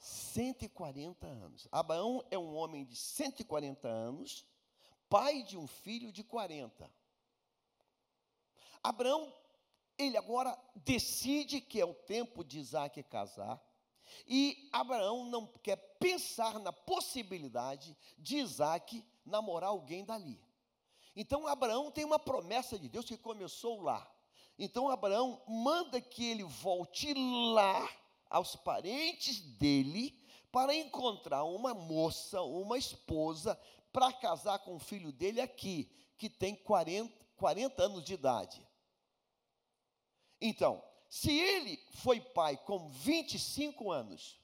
140 0.02 1.24
anos. 1.28 1.68
Abraão 1.70 2.24
é 2.28 2.36
um 2.36 2.56
homem 2.56 2.84
de 2.84 2.96
140 2.96 3.86
anos, 3.86 4.44
pai 5.08 5.44
de 5.44 5.56
um 5.56 5.68
filho 5.68 6.10
de 6.10 6.24
40. 6.24 6.90
Abraão, 8.82 9.32
ele 9.96 10.16
agora 10.16 10.58
decide 10.74 11.60
que 11.60 11.80
é 11.80 11.84
o 11.84 11.94
tempo 11.94 12.42
de 12.42 12.58
Isaac 12.58 13.00
casar, 13.04 13.62
e 14.26 14.68
Abraão 14.72 15.24
não 15.24 15.46
quer 15.46 15.76
pensar 16.00 16.58
na 16.58 16.72
possibilidade 16.72 17.96
de 18.18 18.38
Isaac 18.38 19.04
namorar 19.24 19.70
alguém 19.70 20.04
dali. 20.04 20.42
Então 21.14 21.46
Abraão 21.46 21.92
tem 21.92 22.04
uma 22.04 22.18
promessa 22.18 22.76
de 22.76 22.88
Deus 22.88 23.06
que 23.06 23.16
começou 23.16 23.80
lá. 23.80 24.04
Então 24.58 24.88
Abraão 24.88 25.40
manda 25.46 26.00
que 26.00 26.26
ele 26.26 26.42
volte 26.42 27.14
lá 27.54 28.01
aos 28.32 28.56
parentes 28.56 29.40
dele 29.40 30.18
para 30.50 30.74
encontrar 30.74 31.44
uma 31.44 31.74
moça, 31.74 32.40
uma 32.42 32.78
esposa, 32.78 33.58
para 33.92 34.12
casar 34.12 34.58
com 34.60 34.74
o 34.74 34.80
filho 34.80 35.12
dele 35.12 35.40
aqui, 35.40 35.90
que 36.16 36.28
tem 36.28 36.56
40, 36.56 37.14
40 37.36 37.82
anos 37.82 38.04
de 38.04 38.14
idade. 38.14 38.66
Então, 40.40 40.82
se 41.08 41.30
ele 41.30 41.78
foi 41.96 42.20
pai 42.20 42.56
com 42.56 42.88
25 42.88 43.92
anos, 43.92 44.40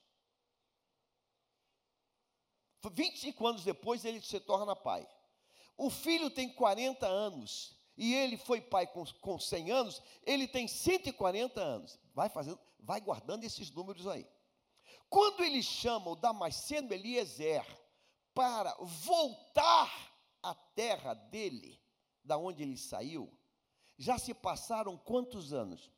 25 2.91 3.47
anos 3.47 3.63
depois 3.63 4.05
ele 4.05 4.21
se 4.21 4.39
torna 4.39 4.75
pai. 4.75 5.07
O 5.75 5.89
filho 5.89 6.29
tem 6.29 6.47
40 6.53 7.07
anos 7.07 7.75
e 7.97 8.13
ele 8.13 8.37
foi 8.37 8.61
pai 8.61 8.87
com, 8.87 9.05
com 9.19 9.37
100 9.37 9.71
anos, 9.71 10.01
ele 10.23 10.47
tem 10.47 10.67
140 10.67 11.59
anos. 11.59 11.99
Vai 12.19 12.27
fazendo, 12.27 12.59
vai 12.77 12.99
guardando 12.99 13.45
esses 13.45 13.71
números 13.71 14.05
aí. 14.05 14.29
Quando 15.09 15.41
ele 15.41 15.63
chama 15.63 16.11
o 16.11 16.17
Damasceno 16.17 16.91
Eliezer 16.93 17.65
para 18.33 18.75
voltar 18.81 19.89
à 20.43 20.53
terra 20.53 21.13
dele, 21.13 21.81
da 22.21 22.37
onde 22.37 22.61
ele 22.61 22.75
saiu, 22.75 23.33
já 23.97 24.17
se 24.17 24.33
passaram 24.33 24.97
quantos 24.97 25.53
anos? 25.53 25.89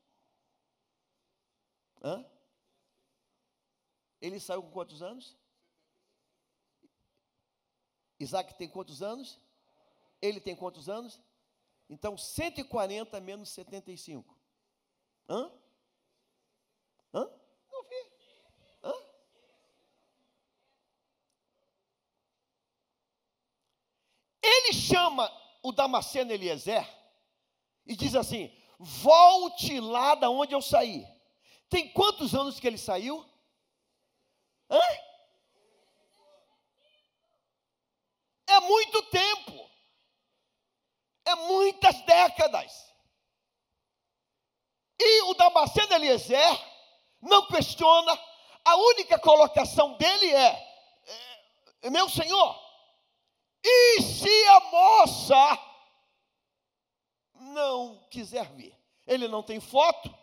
Hã? 2.04 2.24
Ele 4.22 4.40
saiu 4.40 4.62
com 4.62 4.70
quantos 4.70 5.01
anos? 5.01 5.36
Isaac 8.20 8.56
tem 8.60 8.70
quantos 8.70 9.01
anos? 9.01 9.42
Ele 10.22 10.40
tem 10.40 10.56
quantos 10.56 10.88
anos? 10.88 11.20
Então, 11.90 12.16
140 12.16 13.20
menos 13.22 13.50
75. 13.50 14.40
Hã? 15.28 15.51
Hã? 17.13 17.30
Não 17.72 17.84
vi. 17.84 18.12
Hã? 18.84 18.94
Ele 24.41 24.74
chama 24.74 25.32
o 25.62 25.72
Damasceno 25.72 26.32
Eliezer 26.32 26.88
e 27.86 27.96
diz 27.96 28.15
assim: 28.15 28.56
volte 28.80 29.80
lá 29.80 30.15
da 30.15 30.30
onde 30.30 30.53
eu 30.53 30.62
saí. 30.62 31.06
Tem 31.70 31.91
quantos 31.94 32.34
anos 32.34 32.60
que 32.60 32.68
ele 32.68 32.77
saiu? 32.77 33.25
Hã? 34.70 34.80
É 38.48 38.60
muito 38.60 39.01
tempo. 39.03 39.70
É 41.25 41.36
muitas 41.36 42.01
décadas. 42.01 42.91
E 45.00 45.22
o 45.24 45.34
Damasceno 45.34 45.94
Eliezer 45.94 46.71
não 47.22 47.48
questiona, 47.48 48.20
a 48.63 48.75
única 48.75 49.20
colocação 49.20 49.94
dele 49.94 50.34
é, 50.34 50.68
é 51.84 51.90
meu 51.90 52.10
senhor, 52.10 52.60
e 53.63 54.01
se 54.01 54.48
a 54.48 54.60
moça 54.60 55.60
não 57.34 58.08
quiser 58.10 58.51
vir? 58.54 58.75
Ele 59.06 59.28
não 59.28 59.44
tem 59.44 59.60
foto, 59.60 60.13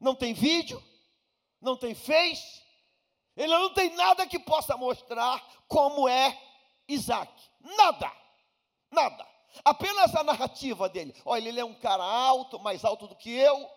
não 0.00 0.14
tem 0.14 0.34
vídeo, 0.34 0.82
não 1.60 1.76
tem 1.76 1.94
face, 1.94 2.62
ele 3.36 3.52
não 3.52 3.72
tem 3.72 3.94
nada 3.94 4.26
que 4.26 4.38
possa 4.38 4.76
mostrar 4.76 5.42
como 5.66 6.08
é 6.08 6.38
Isaac. 6.88 7.32
Nada, 7.60 8.10
nada. 8.90 9.26
Apenas 9.64 10.14
a 10.14 10.22
narrativa 10.22 10.88
dele. 10.88 11.14
Olha, 11.24 11.48
ele 11.48 11.60
é 11.60 11.64
um 11.64 11.74
cara 11.74 12.02
alto, 12.02 12.58
mais 12.60 12.84
alto 12.84 13.06
do 13.06 13.16
que 13.16 13.30
eu, 13.30 13.70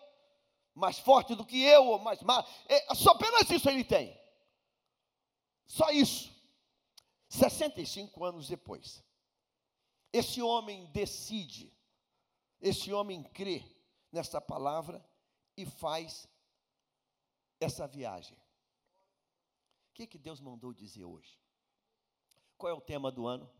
mais 0.78 0.98
forte 0.98 1.34
do 1.34 1.44
que 1.44 1.60
eu, 1.62 1.98
mais 1.98 2.22
mal. 2.22 2.46
É, 2.66 2.94
só 2.94 3.10
apenas 3.10 3.50
isso 3.50 3.68
ele 3.68 3.84
tem. 3.84 4.18
Só 5.66 5.90
isso. 5.90 6.32
65 7.28 8.24
anos 8.24 8.48
depois, 8.48 9.04
esse 10.12 10.40
homem 10.40 10.86
decide, 10.86 11.70
esse 12.58 12.90
homem 12.92 13.22
crê 13.22 13.62
nessa 14.10 14.40
palavra 14.40 15.04
e 15.56 15.66
faz 15.66 16.26
essa 17.60 17.86
viagem. 17.86 18.36
O 19.90 19.94
que, 19.94 20.06
que 20.06 20.16
Deus 20.16 20.40
mandou 20.40 20.72
dizer 20.72 21.04
hoje? 21.04 21.38
Qual 22.56 22.72
é 22.72 22.74
o 22.74 22.80
tema 22.80 23.10
do 23.10 23.26
ano? 23.26 23.50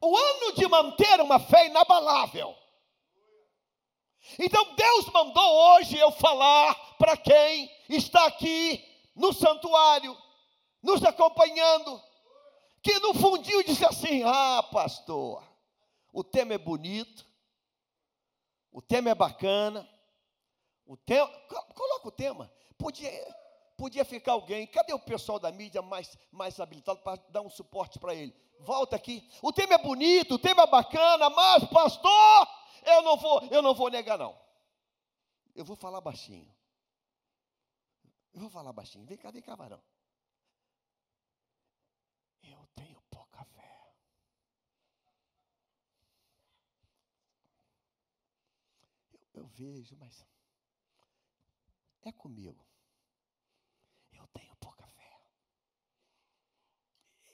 O 0.00 0.16
ano 0.16 0.52
de 0.54 0.68
manter 0.68 1.20
uma 1.20 1.40
fé 1.40 1.66
inabalável. 1.66 2.56
Então 4.38 4.74
Deus 4.74 5.06
mandou 5.06 5.76
hoje 5.76 5.96
eu 5.96 6.10
falar 6.12 6.74
para 6.98 7.16
quem 7.16 7.70
está 7.88 8.26
aqui 8.26 8.84
no 9.14 9.32
santuário, 9.32 10.16
nos 10.82 11.02
acompanhando, 11.04 12.00
que 12.82 12.98
no 13.00 13.14
fundinho 13.14 13.64
disse 13.64 13.84
assim: 13.84 14.22
Ah, 14.24 14.62
pastor, 14.70 15.42
o 16.12 16.22
tema 16.22 16.54
é 16.54 16.58
bonito, 16.58 17.26
o 18.70 18.82
tema 18.82 19.10
é 19.10 19.14
bacana, 19.14 19.88
o 20.86 20.96
tema, 20.96 21.28
coloca 21.74 22.08
o 22.08 22.12
tema. 22.12 22.52
Podia, 22.78 23.10
podia 23.76 24.04
ficar 24.04 24.32
alguém, 24.32 24.66
cadê 24.66 24.92
o 24.92 24.98
pessoal 24.98 25.38
da 25.38 25.50
mídia 25.50 25.80
mais, 25.80 26.16
mais 26.30 26.60
habilitado 26.60 27.00
para 27.00 27.20
dar 27.30 27.40
um 27.40 27.50
suporte 27.50 27.98
para 27.98 28.14
ele? 28.14 28.34
Volta 28.60 28.96
aqui. 28.96 29.28
O 29.42 29.52
tema 29.52 29.74
é 29.74 29.78
bonito, 29.78 30.34
o 30.34 30.38
tema 30.38 30.62
é 30.62 30.66
bacana, 30.66 31.28
mas, 31.30 31.64
pastor, 31.64 32.48
eu 32.86 33.02
não 33.02 33.16
vou, 33.16 33.42
eu 33.48 33.60
não 33.62 33.74
vou 33.74 33.90
negar, 33.90 34.16
não. 34.16 34.38
Eu 35.54 35.64
vou 35.64 35.76
falar 35.76 36.00
baixinho. 36.00 36.54
Eu 38.32 38.40
vou 38.40 38.50
falar 38.50 38.72
baixinho. 38.72 39.06
Vem 39.06 39.16
cá, 39.16 39.30
vem 39.30 39.42
cá, 39.42 39.54
varão. 39.56 39.82
Eu 42.42 42.66
tenho 42.74 43.00
pouca 43.10 43.44
fé. 43.44 43.94
Eu, 49.12 49.28
eu 49.34 49.46
vejo, 49.46 49.96
mas 49.96 50.24
é 52.02 52.12
comigo. 52.12 52.64
Eu 54.12 54.26
tenho 54.28 54.54
pouca 54.56 54.86
fé. 54.86 55.20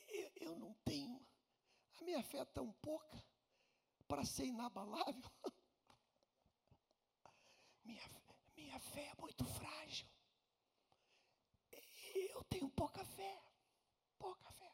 Eu, 0.08 0.32
eu 0.36 0.58
não 0.58 0.72
tenho. 0.84 1.20
A 2.00 2.04
minha 2.04 2.22
fé 2.22 2.38
é 2.38 2.44
tão 2.46 2.72
pouca 2.74 3.31
para 4.12 4.26
ser 4.26 4.44
inabalável. 4.44 5.30
Minha, 7.82 8.02
minha 8.54 8.78
fé 8.78 9.06
é 9.06 9.14
muito 9.18 9.42
frágil. 9.42 10.06
Eu 12.34 12.44
tenho 12.44 12.68
pouca 12.68 13.02
fé. 13.06 13.42
Pouca 14.18 14.52
fé. 14.52 14.70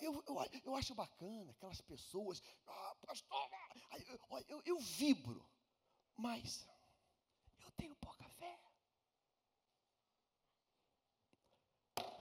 Eu, 0.00 0.24
eu, 0.26 0.36
eu 0.64 0.74
acho 0.74 0.94
bacana 0.94 1.52
aquelas 1.52 1.82
pessoas, 1.82 2.42
ah, 2.66 2.96
pastor, 3.06 3.50
eu, 4.06 4.18
eu, 4.48 4.62
eu 4.64 4.78
vibro, 4.80 5.46
mas 6.16 6.66
eu 7.60 7.70
tenho 7.72 7.94
pouca 7.96 8.26
fé. 8.30 8.58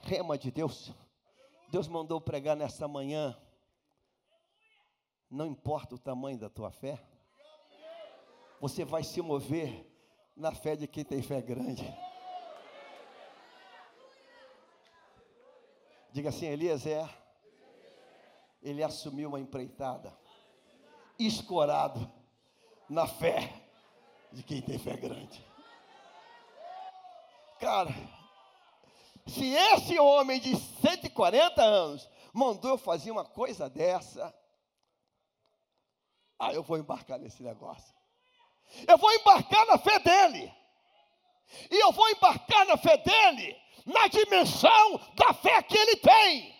Rema 0.01 0.37
de 0.37 0.51
Deus. 0.51 0.91
Deus 1.69 1.87
mandou 1.87 2.19
pregar 2.19 2.57
nessa 2.57 2.85
manhã 2.85 3.41
não 5.29 5.45
importa 5.45 5.95
o 5.95 5.99
tamanho 5.99 6.37
da 6.37 6.49
tua 6.49 6.71
fé, 6.71 6.99
você 8.59 8.83
vai 8.83 9.03
se 9.03 9.21
mover 9.21 9.85
na 10.35 10.51
fé 10.51 10.75
de 10.75 10.87
quem 10.87 11.03
tem 11.03 11.21
fé 11.21 11.41
grande. 11.41 11.83
Diga 16.11 16.29
assim, 16.29 16.47
Eliezer, 16.47 17.07
ele 18.61 18.83
assumiu 18.83 19.29
uma 19.29 19.39
empreitada, 19.39 20.11
escorado 21.17 22.11
na 22.89 23.07
fé 23.07 23.53
de 24.31 24.41
quem 24.43 24.61
tem 24.61 24.79
fé 24.79 24.97
grande. 24.97 25.45
Cara, 27.59 27.93
se 29.27 29.53
esse 29.53 29.99
homem 29.99 30.39
de 30.39 30.55
140 30.55 31.61
anos 31.61 32.09
mandou 32.33 32.71
eu 32.71 32.77
fazer 32.77 33.11
uma 33.11 33.25
coisa 33.25 33.69
dessa, 33.69 34.33
ah, 36.39 36.53
eu 36.53 36.63
vou 36.63 36.77
embarcar 36.77 37.19
nesse 37.19 37.43
negócio. 37.43 37.93
Eu 38.87 38.97
vou 38.97 39.11
embarcar 39.11 39.65
na 39.65 39.77
fé 39.77 39.99
dele. 39.99 40.53
E 41.69 41.83
eu 41.83 41.91
vou 41.91 42.07
embarcar 42.09 42.65
na 42.65 42.77
fé 42.77 42.95
dele, 42.97 43.57
na 43.85 44.07
dimensão 44.07 45.01
da 45.15 45.33
fé 45.33 45.61
que 45.63 45.77
ele 45.77 45.95
tem. 45.97 46.55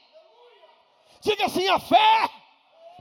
Diga 1.22 1.46
assim: 1.46 1.68
a 1.68 1.80
fé 1.80 2.30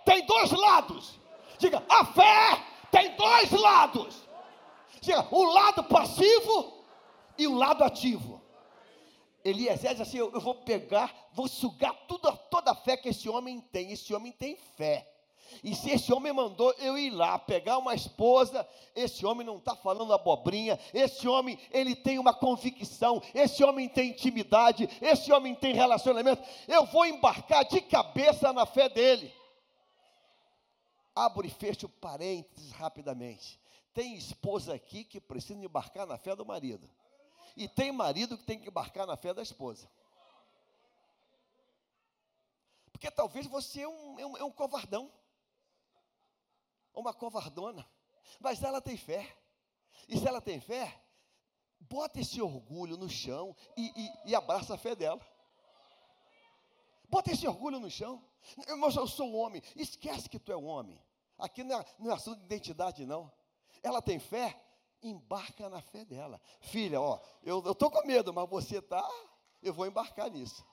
tem 0.04 0.24
dois 0.24 0.52
lados. 0.52 1.18
Diga, 1.58 1.84
a 1.88 2.04
fé 2.04 2.62
tem 2.92 3.16
dois 3.16 3.50
lados. 3.50 4.28
Diga, 5.00 5.26
o 5.30 5.44
lado 5.44 5.82
passivo 5.84 6.84
e 7.36 7.46
o 7.46 7.54
lado 7.54 7.82
ativo. 7.82 8.40
Eliezer 9.44 9.92
diz 9.92 10.02
assim: 10.02 10.18
eu, 10.18 10.30
eu 10.32 10.40
vou 10.40 10.54
pegar, 10.54 11.12
vou 11.32 11.48
sugar 11.48 11.94
tudo, 12.06 12.36
toda 12.50 12.70
a 12.70 12.74
fé 12.74 12.96
que 12.96 13.08
esse 13.08 13.28
homem 13.28 13.60
tem. 13.60 13.90
Esse 13.90 14.14
homem 14.14 14.30
tem 14.30 14.56
fé. 14.76 15.17
E 15.62 15.74
se 15.74 15.90
esse 15.90 16.12
homem 16.12 16.32
mandou 16.32 16.72
eu 16.78 16.96
ir 16.98 17.10
lá 17.10 17.38
pegar 17.38 17.78
uma 17.78 17.94
esposa, 17.94 18.66
esse 18.94 19.24
homem 19.24 19.46
não 19.46 19.58
está 19.58 19.74
falando 19.74 20.12
abobrinha, 20.12 20.78
esse 20.92 21.26
homem 21.26 21.58
ele 21.70 21.94
tem 21.96 22.18
uma 22.18 22.34
convicção, 22.34 23.22
esse 23.34 23.62
homem 23.64 23.88
tem 23.88 24.10
intimidade, 24.10 24.88
esse 25.00 25.32
homem 25.32 25.54
tem 25.54 25.74
relacionamento. 25.74 26.42
Eu 26.66 26.86
vou 26.86 27.06
embarcar 27.06 27.64
de 27.64 27.80
cabeça 27.80 28.52
na 28.52 28.66
fé 28.66 28.88
dele. 28.88 29.32
abro 31.14 31.46
e 31.46 31.50
fecho 31.50 31.88
parênteses 31.88 32.70
rapidamente. 32.72 33.60
Tem 33.92 34.14
esposa 34.14 34.74
aqui 34.74 35.02
que 35.02 35.20
precisa 35.20 35.64
embarcar 35.64 36.06
na 36.06 36.16
fé 36.16 36.36
do 36.36 36.46
marido. 36.46 36.88
E 37.56 37.66
tem 37.66 37.90
marido 37.90 38.38
que 38.38 38.44
tem 38.44 38.58
que 38.58 38.68
embarcar 38.68 39.06
na 39.06 39.16
fé 39.16 39.34
da 39.34 39.42
esposa. 39.42 39.88
Porque 42.92 43.10
talvez 43.10 43.46
você 43.46 43.82
é 43.82 43.88
um, 43.88 44.18
é 44.18 44.26
um, 44.26 44.36
é 44.36 44.44
um 44.44 44.50
covardão. 44.50 45.10
Uma 46.98 47.14
covardona. 47.14 47.88
Mas 48.40 48.60
ela 48.60 48.80
tem 48.80 48.96
fé. 48.96 49.36
E 50.08 50.18
se 50.18 50.26
ela 50.26 50.40
tem 50.40 50.58
fé, 50.60 51.00
bota 51.78 52.20
esse 52.20 52.42
orgulho 52.42 52.96
no 52.96 53.08
chão 53.08 53.54
e, 53.76 53.86
e, 53.86 54.30
e 54.30 54.34
abraça 54.34 54.74
a 54.74 54.78
fé 54.78 54.96
dela. 54.96 55.20
Bota 57.08 57.30
esse 57.30 57.46
orgulho 57.46 57.78
no 57.78 57.88
chão. 57.88 58.20
Mas 58.80 58.96
eu 58.96 59.06
sou 59.06 59.28
um 59.28 59.36
homem. 59.36 59.62
Esquece 59.76 60.28
que 60.28 60.40
tu 60.40 60.50
é 60.50 60.56
um 60.56 60.66
homem. 60.66 61.00
Aqui 61.38 61.62
não 61.62 61.78
é, 61.78 61.84
não 62.00 62.10
é 62.10 62.14
assunto 62.14 62.40
de 62.40 62.46
identidade, 62.46 63.06
não. 63.06 63.32
Ela 63.80 64.02
tem 64.02 64.18
fé, 64.18 64.60
embarca 65.00 65.68
na 65.68 65.80
fé 65.80 66.04
dela. 66.04 66.40
Filha, 66.60 67.00
ó, 67.00 67.20
eu 67.44 67.60
estou 67.70 67.92
com 67.92 68.04
medo, 68.04 68.34
mas 68.34 68.50
você 68.50 68.82
tá, 68.82 69.08
eu 69.62 69.72
vou 69.72 69.86
embarcar 69.86 70.28
nisso. 70.30 70.66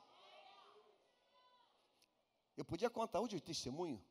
Eu 2.58 2.66
podia 2.66 2.90
contar 2.90 3.22
hoje 3.22 3.36
o 3.36 3.42
testemunho 3.42 4.04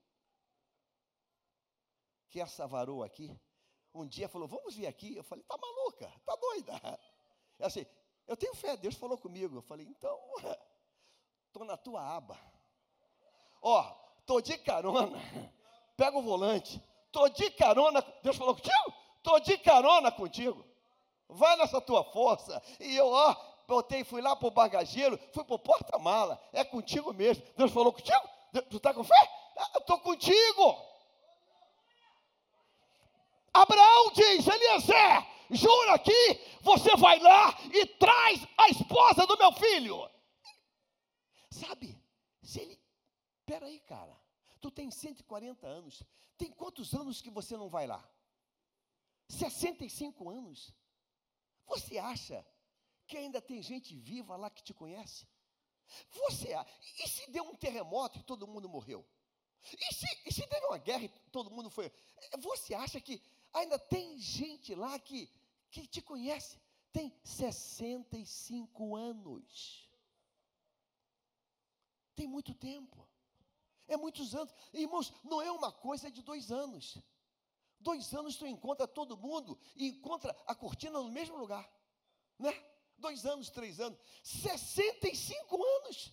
que 2.30 2.40
essa 2.40 2.66
varoa 2.66 3.06
aqui, 3.06 3.38
um 3.94 4.06
dia 4.06 4.28
falou, 4.28 4.48
vamos 4.48 4.74
vir 4.74 4.86
aqui. 4.86 5.16
Eu 5.16 5.22
falei, 5.22 5.44
tá 5.44 5.56
maluca, 5.56 6.12
tá 6.26 6.36
doida. 6.36 6.98
É 7.58 7.66
assim, 7.66 7.86
eu 8.26 8.36
tenho 8.36 8.54
fé, 8.54 8.76
Deus 8.76 8.96
falou 8.96 9.16
comigo. 9.16 9.56
Eu 9.56 9.62
falei, 9.62 9.86
então, 9.86 10.18
estou 11.46 11.64
na 11.64 11.76
tua 11.76 12.02
aba. 12.02 12.38
Ó, 13.62 13.94
estou 14.18 14.40
de 14.40 14.58
carona, 14.58 15.18
pega 15.96 16.18
o 16.18 16.22
volante, 16.22 16.82
estou 17.06 17.28
de 17.30 17.50
carona, 17.52 18.04
Deus 18.22 18.36
falou 18.36 18.54
contigo? 18.54 18.94
Estou 19.18 19.40
de 19.40 19.56
carona 19.58 20.12
contigo. 20.12 20.64
Vai 21.28 21.56
nessa 21.56 21.80
tua 21.80 22.04
força. 22.04 22.62
E 22.78 22.94
eu, 22.94 23.06
ó, 23.06 23.34
botei, 23.66 24.04
fui 24.04 24.20
lá 24.20 24.36
para 24.36 24.48
o 24.48 24.50
bagageiro, 24.50 25.18
fui 25.32 25.44
para 25.44 25.54
o 25.54 25.58
porta-mala. 25.58 26.38
É 26.52 26.62
contigo 26.62 27.12
mesmo. 27.14 27.42
Deus 27.56 27.72
falou 27.72 27.92
contigo? 27.92 28.28
Tu 28.68 28.76
está 28.76 28.92
com 28.92 29.02
fé? 29.02 29.14
Ah, 29.56 29.70
eu 29.74 29.80
estou 29.80 29.98
contigo. 30.00 30.93
Abraão 33.54 34.10
diz, 34.12 34.46
Eliezer, 34.48 35.26
jura 35.50 35.94
aqui, 35.94 36.40
você 36.60 36.96
vai 36.96 37.20
lá 37.20 37.56
e 37.72 37.86
traz 37.86 38.44
a 38.58 38.68
esposa 38.68 39.24
do 39.28 39.38
meu 39.38 39.52
filho. 39.52 40.10
Sabe, 41.50 41.96
se 42.42 42.60
ele, 42.60 42.80
peraí 43.46 43.78
cara, 43.78 44.20
tu 44.60 44.72
tem 44.72 44.90
140 44.90 45.66
anos, 45.68 46.02
tem 46.36 46.50
quantos 46.50 46.92
anos 46.94 47.22
que 47.22 47.30
você 47.30 47.56
não 47.56 47.68
vai 47.68 47.86
lá? 47.86 48.04
65 49.28 50.28
anos. 50.28 50.74
Você 51.66 51.96
acha 51.96 52.44
que 53.06 53.16
ainda 53.16 53.40
tem 53.40 53.62
gente 53.62 53.96
viva 53.96 54.36
lá 54.36 54.50
que 54.50 54.64
te 54.64 54.74
conhece? 54.74 55.28
Você, 56.10 56.48
e 56.98 57.08
se 57.08 57.30
deu 57.30 57.44
um 57.44 57.54
terremoto 57.54 58.18
e 58.18 58.22
todo 58.24 58.48
mundo 58.48 58.68
morreu? 58.68 59.06
E 59.72 59.94
se, 59.94 60.06
e 60.26 60.32
se 60.32 60.46
teve 60.46 60.66
uma 60.66 60.78
guerra 60.78 61.04
e 61.04 61.08
todo 61.30 61.50
mundo 61.50 61.70
foi? 61.70 61.90
Você 62.38 62.74
acha 62.74 63.00
que 63.00 63.22
ainda 63.54 63.78
tem 63.78 64.18
gente 64.18 64.74
lá 64.74 64.98
que, 64.98 65.30
que 65.70 65.86
te 65.86 66.02
conhece? 66.02 66.60
Tem 66.92 67.12
65 67.22 68.94
anos. 68.94 69.88
Tem 72.14 72.26
muito 72.26 72.54
tempo. 72.54 73.08
É 73.86 73.96
muitos 73.96 74.34
anos. 74.34 74.54
Irmãos, 74.72 75.12
não 75.22 75.40
é 75.40 75.50
uma 75.50 75.72
coisa 75.72 76.10
de 76.10 76.22
dois 76.22 76.50
anos. 76.50 76.98
Dois 77.80 78.14
anos 78.14 78.36
tu 78.36 78.46
encontra 78.46 78.86
todo 78.86 79.16
mundo 79.16 79.58
e 79.76 79.88
encontra 79.88 80.34
a 80.46 80.54
cortina 80.54 81.00
no 81.00 81.10
mesmo 81.10 81.36
lugar. 81.36 81.68
Né? 82.38 82.52
Dois 82.96 83.26
anos, 83.26 83.50
três 83.50 83.80
anos. 83.80 83.98
65 84.22 85.62
anos. 85.62 86.12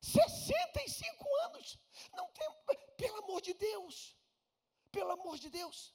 65 0.00 1.26
anos. 1.46 1.78
Não 2.12 2.28
tem, 2.30 2.48
pelo 2.96 3.24
amor 3.24 3.40
de 3.40 3.54
Deus. 3.54 4.16
Pelo 4.90 5.12
amor 5.12 5.38
de 5.38 5.48
Deus. 5.48 5.94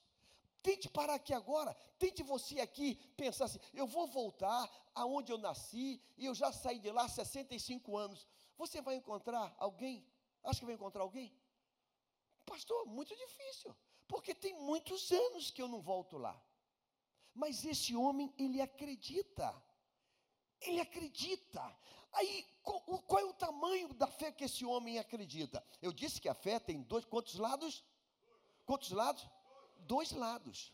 Tente 0.65 0.89
parar 0.89 1.15
aqui 1.21 1.33
agora. 1.41 1.71
Tente 1.99 2.21
você 2.23 2.59
aqui 2.67 2.95
pensar 3.15 3.45
assim: 3.45 3.59
eu 3.81 3.87
vou 3.95 4.05
voltar 4.07 4.61
aonde 5.01 5.31
eu 5.31 5.37
nasci 5.47 6.01
e 6.17 6.25
eu 6.25 6.33
já 6.41 6.51
saí 6.51 6.79
de 6.79 6.91
lá 6.97 7.03
há 7.05 7.09
65 7.09 7.97
anos. 8.05 8.27
Você 8.57 8.81
vai 8.81 8.95
encontrar 8.95 9.55
alguém? 9.59 9.95
Acho 10.43 10.61
que 10.61 10.65
vai 10.65 10.75
encontrar 10.75 11.03
alguém? 11.03 11.29
Pastor, 12.45 12.85
muito 12.87 13.13
difícil 13.15 13.75
porque 14.07 14.33
tem 14.33 14.53
muitos 14.59 15.11
anos 15.11 15.51
que 15.51 15.61
eu 15.61 15.67
não 15.67 15.81
volto 15.81 16.17
lá. 16.17 16.39
Mas 17.33 17.65
esse 17.65 17.95
homem, 17.95 18.33
ele 18.37 18.61
acredita. 18.61 19.53
Ele 20.61 20.79
acredita. 20.79 21.63
Aí, 22.13 22.45
qual 22.63 23.19
é 23.19 23.25
o 23.25 23.33
tamanho 23.33 23.93
da 23.93 24.07
fé 24.07 24.31
que 24.31 24.45
esse 24.45 24.65
homem 24.65 24.97
acredita? 24.97 25.63
Eu 25.81 25.91
disse 25.91 26.21
que 26.21 26.29
a 26.29 26.33
fé 26.33 26.59
tem 26.59 26.81
dois, 26.81 27.03
quantos 27.03 27.35
lados? 27.35 27.83
Quantos 28.65 28.91
lados? 28.91 29.27
Dois 29.79 30.11
lados. 30.11 30.71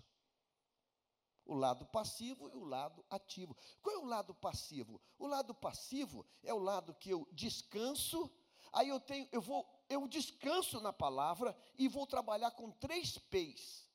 O 1.46 1.54
lado 1.54 1.86
passivo 1.86 2.50
e 2.50 2.56
o 2.56 2.64
lado 2.64 3.04
ativo. 3.10 3.58
Qual 3.82 3.96
é 3.96 4.00
o 4.00 4.06
lado 4.06 4.34
passivo? 4.34 5.02
O 5.18 5.28
lado 5.28 5.54
passivo 5.54 6.26
é 6.44 6.54
o 6.54 6.60
lado 6.60 6.94
que 6.94 7.10
eu 7.10 7.28
descanso, 7.32 8.32
aí 8.72 8.90
eu 8.90 9.00
tenho, 9.00 9.28
eu 9.32 9.42
vou 9.42 9.68
eu 9.90 10.08
descanso 10.08 10.80
na 10.80 10.94
palavra 10.94 11.56
e 11.78 11.88
vou 11.88 12.08
trabalhar 12.08 12.52
com 12.52 12.72
três 12.72 13.18
P's. 13.18 13.86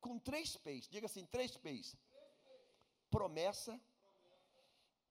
Com 0.00 0.18
três 0.18 0.56
P's. 0.56 0.88
Diga 0.88 1.06
assim: 1.06 1.24
três 1.24 1.56
P's. 1.56 1.96
Promessa, 3.10 3.80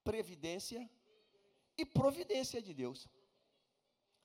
previdência 0.04 0.88
e 1.76 1.84
providência 1.84 2.62
de 2.62 2.72
Deus. 2.72 3.08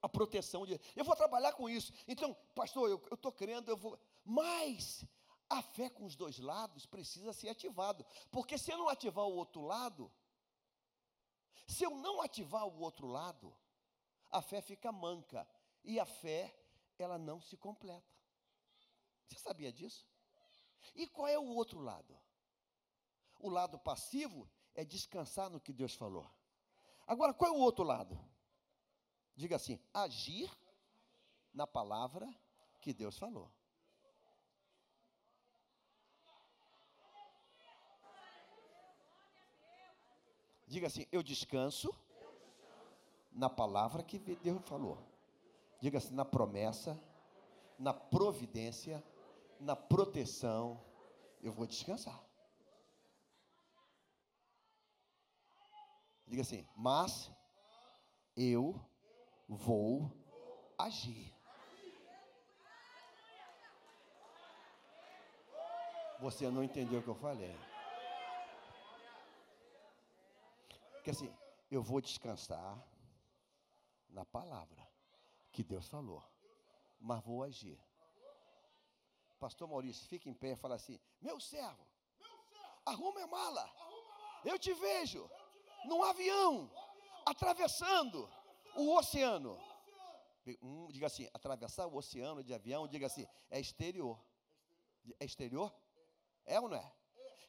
A 0.02 0.08
proteção 0.08 0.65
de 0.65 0.80
Eu 0.96 1.06
vou 1.06 1.15
trabalhar 1.15 1.54
com 1.54 1.69
isso. 1.69 1.91
Então, 2.08 2.36
pastor, 2.54 2.89
eu 2.89 3.02
estou 3.15 3.32
crendo, 3.32 3.72
eu 3.72 3.78
vou. 3.78 3.98
Mas 4.24 5.06
a 5.50 5.62
fé 5.62 5.90
com 5.90 6.06
os 6.06 6.16
dois 6.16 6.40
lados 6.40 6.86
precisa 6.86 7.34
ser 7.34 7.50
ativado. 7.50 8.06
Porque 8.32 8.58
se 8.58 8.72
eu 8.72 8.78
não 8.78 8.90
ativar 8.90 9.26
o 9.26 9.36
outro 9.36 9.62
lado, 9.62 10.12
se 11.68 11.84
eu 11.84 11.92
não 11.92 12.22
ativar 12.22 12.66
o 12.66 12.80
outro 12.80 13.08
lado, 13.08 13.56
a 14.32 14.42
fé 14.42 14.62
fica 14.62 14.92
manca 14.92 15.48
e 15.84 16.00
a 16.00 16.06
fé, 16.06 16.56
ela 16.98 17.18
não 17.18 17.42
se 17.42 17.58
completa. 17.58 18.12
Você 19.28 19.40
sabia 19.40 19.72
disso? 19.72 20.08
E 20.96 21.08
qual 21.08 21.28
é 21.28 21.38
o 21.38 21.48
outro 21.56 21.80
lado? 21.80 22.18
O 23.40 23.50
lado 23.50 23.78
passivo 23.80 24.50
é 24.74 24.84
descansar 24.84 25.50
no 25.50 25.60
que 25.60 25.74
Deus 25.74 25.94
falou. 25.94 26.30
Agora, 27.06 27.34
qual 27.34 27.54
é 27.54 27.58
o 27.58 27.60
outro 27.60 27.84
lado? 27.84 28.18
Diga 29.36 29.56
assim: 29.56 29.80
agir 29.94 30.50
na 31.54 31.68
palavra 31.68 32.28
que 32.82 32.94
Deus 32.94 33.18
falou. 33.18 33.52
Diga 40.74 40.88
assim: 40.88 41.06
eu 41.12 41.22
descanso 41.22 41.94
na 43.32 43.48
palavra 43.48 44.02
que 44.02 44.18
Deus 44.18 44.60
falou. 44.66 44.98
Diga 45.80 46.00
assim: 46.00 46.16
na 46.16 46.26
promessa, 46.26 47.00
na 47.78 47.94
providência, 47.94 49.04
na 49.60 49.76
proteção, 49.76 50.84
eu 51.44 51.52
vou 51.52 51.68
descansar. 51.68 52.20
Diga 56.26 56.42
assim: 56.42 56.68
mas 56.76 57.30
eu 58.36 58.74
vou 59.48 60.12
agir. 60.76 61.32
Você 66.20 66.50
não 66.50 66.64
entendeu 66.64 67.00
o 67.00 67.04
que 67.04 67.10
eu 67.10 67.16
falei. 67.16 67.73
Porque 71.04 71.12
assim, 71.12 71.36
eu 71.70 71.84
vou 71.84 72.00
descansar 72.00 72.82
na 74.08 74.24
palavra 74.24 74.89
que 75.52 75.62
Deus 75.62 75.86
falou, 75.86 76.24
mas 76.98 77.22
vou 77.22 77.44
agir. 77.44 77.78
Pastor 79.38 79.68
Maurício, 79.68 80.08
fica 80.08 80.30
em 80.30 80.34
pé 80.34 80.54
e 80.54 80.56
fala 80.56 80.76
assim: 80.76 80.98
Meu 81.20 81.42
servo, 81.42 81.86
arrume 82.86 83.22
a 83.22 83.28
mala. 83.28 83.70
Eu 84.46 84.58
te 84.58 84.74
vejo 84.74 85.30
num 85.84 86.02
avião 86.04 86.72
atravessando 87.26 88.32
o 88.78 88.96
oceano. 88.96 89.60
Um, 90.62 90.88
diga 90.88 91.08
assim: 91.08 91.28
atravessar 91.34 91.86
o 91.86 91.98
oceano 91.98 92.42
de 92.46 92.54
avião, 92.54 92.88
diga 92.88 93.08
assim: 93.08 93.28
é 93.50 93.60
exterior. 93.60 94.18
É 95.20 95.26
exterior? 95.26 95.76
É 96.46 96.62
ou 96.62 96.70
não 96.70 96.78
é? 96.78 96.94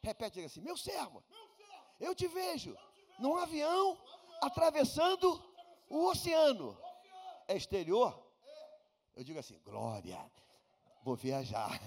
Repete, 0.03 0.33
diga 0.33 0.47
assim: 0.47 0.59
Meu 0.59 0.75
servo, 0.75 1.23
eu 2.01 2.13
te 2.13 2.27
vejo 2.27 2.77
num 3.19 3.37
avião 3.37 3.97
atravessando 4.41 5.41
o 5.89 6.05
oceano 6.07 6.77
é 7.47 7.55
exterior? 7.55 8.23
Eu 9.15 9.23
digo 9.23 9.39
assim, 9.39 9.59
glória. 9.59 10.19
Vou 11.03 11.15
viajar. 11.15 11.79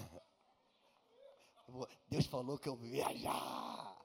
Deus 2.07 2.25
falou 2.25 2.57
que 2.57 2.67
eu 2.67 2.75
vou 2.75 2.87
viajar. 2.87 3.97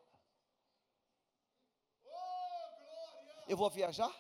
Eu 3.46 3.56
vou 3.56 3.70
viajar? 3.70 4.12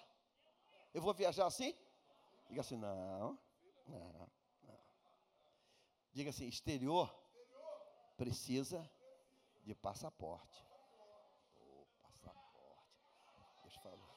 Eu 0.92 1.02
vou 1.02 1.12
viajar 1.12 1.46
assim? 1.46 1.76
Diga 2.48 2.60
assim, 2.60 2.76
não, 2.76 2.96
não, 2.96 3.38
não. 3.88 4.30
Diga 6.12 6.30
assim, 6.30 6.46
exterior 6.46 7.12
precisa 8.16 8.88
de 9.64 9.74
passaporte. 9.74 10.64
Oh, 11.56 11.86
passaporte. 12.02 12.92
Deus 13.62 13.74
falou. 13.76 14.16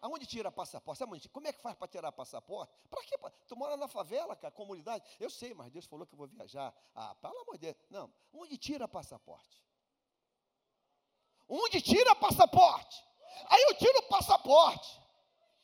Aonde 0.00 0.26
tira 0.26 0.50
passaporte? 0.50 0.98
Sabe 0.98 1.14
onde? 1.14 1.28
Como 1.28 1.46
é 1.48 1.52
que 1.52 1.60
faz 1.60 1.76
para 1.76 1.88
tirar 1.88 2.12
passaporte? 2.12 2.72
Para 2.88 3.02
quê? 3.02 3.16
Tu 3.48 3.56
mora 3.56 3.76
na 3.76 3.88
favela, 3.88 4.36
cara, 4.36 4.52
comunidade. 4.52 5.04
Eu 5.18 5.28
sei, 5.28 5.54
mas 5.54 5.72
Deus 5.72 5.86
falou 5.86 6.06
que 6.06 6.14
eu 6.14 6.18
vou 6.18 6.28
viajar. 6.28 6.72
Ah, 6.94 7.14
pelo 7.16 7.38
amor 7.40 7.58
de 7.58 7.72
Deus. 7.72 7.76
Não. 7.90 8.12
Onde 8.32 8.56
tira 8.56 8.86
passaporte? 8.86 9.60
Onde 11.48 11.80
tira 11.80 12.14
passaporte? 12.14 13.02
Aí 13.48 13.62
eu 13.68 13.74
tiro 13.74 13.98
o 13.98 14.08
passaporte. 14.08 15.00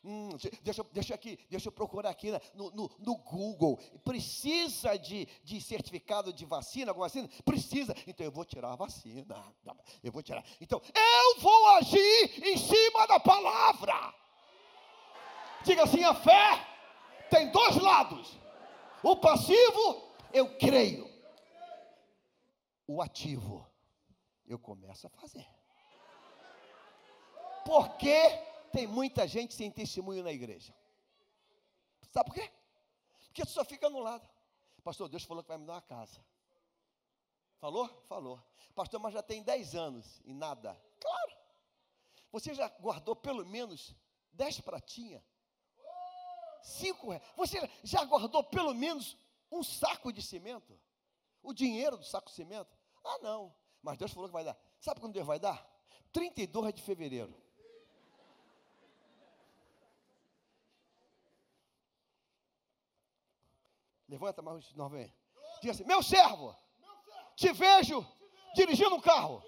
Hum, 0.07 0.31
deixa, 0.63 0.85
deixa, 0.93 1.15
aqui, 1.15 1.39
deixa 1.49 1.69
eu 1.69 1.73
procurar 1.73 2.11
aqui 2.11 2.31
né, 2.31 2.39
no, 2.55 2.71
no, 2.73 2.91
no, 2.99 3.17
Google. 3.17 3.79
Precisa 4.05 4.99
de, 4.99 5.27
de 5.43 5.61
certificado 5.63 6.31
de 6.33 6.45
vacina, 6.45 6.91
alguma 6.91 7.07
vacina? 7.07 7.29
Precisa. 7.45 7.95
Então 8.07 8.27
eu 8.27 8.33
vou 8.33 8.45
tirar 8.45 8.73
a 8.73 8.77
vacina. 8.77 9.37
Eu 10.03 10.13
vou 10.13 10.23
tirar. 10.23 10.45
Então 10.61 10.83
eu 10.95 11.41
vou 11.41 11.69
agir 11.77 12.45
em 12.45 12.59
cima 12.59 13.07
da 13.07 13.19
palavra. 13.19 14.24
Diga 15.65 15.85
assim: 15.85 16.05
a 16.05 16.15
fé 16.15 16.67
tem 17.31 17.51
dois 17.51 17.77
lados. 17.77 18.39
O 19.03 19.17
passivo, 19.17 20.15
eu 20.33 20.57
creio. 20.59 21.13
O 22.87 23.01
ativo, 23.01 23.67
eu 24.47 24.59
começo 24.59 25.07
a 25.07 25.11
fazer. 25.11 25.47
Porque 27.65 28.29
tem 28.73 28.87
muita 28.87 29.27
gente 29.27 29.55
sem 29.55 29.71
testemunho 29.71 30.23
na 30.23 30.33
igreja. 30.33 30.75
Sabe 32.11 32.27
por 32.27 32.35
quê? 32.35 32.51
Porque 33.27 33.45
só 33.47 33.65
fica 33.65 33.89
no 33.89 34.01
lado. 34.01 34.29
Pastor, 34.83 35.09
Deus 35.09 35.25
falou 35.25 35.43
que 35.43 35.49
vai 35.49 35.59
me 35.59 35.67
dar 35.67 35.75
uma 35.75 35.83
casa. 35.83 36.23
Falou? 37.59 37.89
Falou. 38.07 38.43
Pastor, 38.75 39.01
mas 39.01 39.15
já 39.15 39.23
tem 39.23 39.43
10 39.43 39.75
anos 39.75 40.21
e 40.27 40.35
nada. 40.35 40.79
Claro. 41.01 41.33
Você 42.31 42.55
já 42.55 42.69
guardou 42.69 43.17
pelo 43.17 43.47
menos 43.47 43.97
10 44.33 44.61
pratinhas? 44.61 45.23
Cinco 46.65 47.11
reais. 47.11 47.23
Você 47.37 47.71
já 47.83 48.03
guardou 48.07 48.43
pelo 48.43 48.73
menos 48.73 49.19
um 49.53 49.63
saco 49.63 50.11
de 50.11 50.23
cimento? 50.23 50.81
O 51.43 51.53
dinheiro 51.53 51.99
do 51.99 52.05
saco 52.05 52.31
de 52.31 52.35
cimento? 52.35 52.75
Ah, 53.05 53.19
não. 53.21 53.55
Mas 53.83 53.99
Deus 53.99 54.11
falou 54.13 54.31
que 54.31 54.33
vai 54.33 54.45
dar. 54.45 54.57
Sabe 54.81 54.99
quando 54.99 55.13
Deus 55.13 55.27
vai 55.27 55.39
dar? 55.39 55.63
32 56.11 56.73
de 56.73 56.83
fevereiro. 56.83 57.37
Levanta 64.09 64.41
mais 64.41 64.73
nós 64.75 64.91
vem. 64.91 65.13
Diga 65.61 65.73
assim: 65.73 65.85
Meu 65.85 66.03
servo, 66.03 66.57
te 67.37 67.53
vejo 67.53 68.07
dirigindo 68.55 68.95
um 68.95 69.01
carro. 69.01 69.43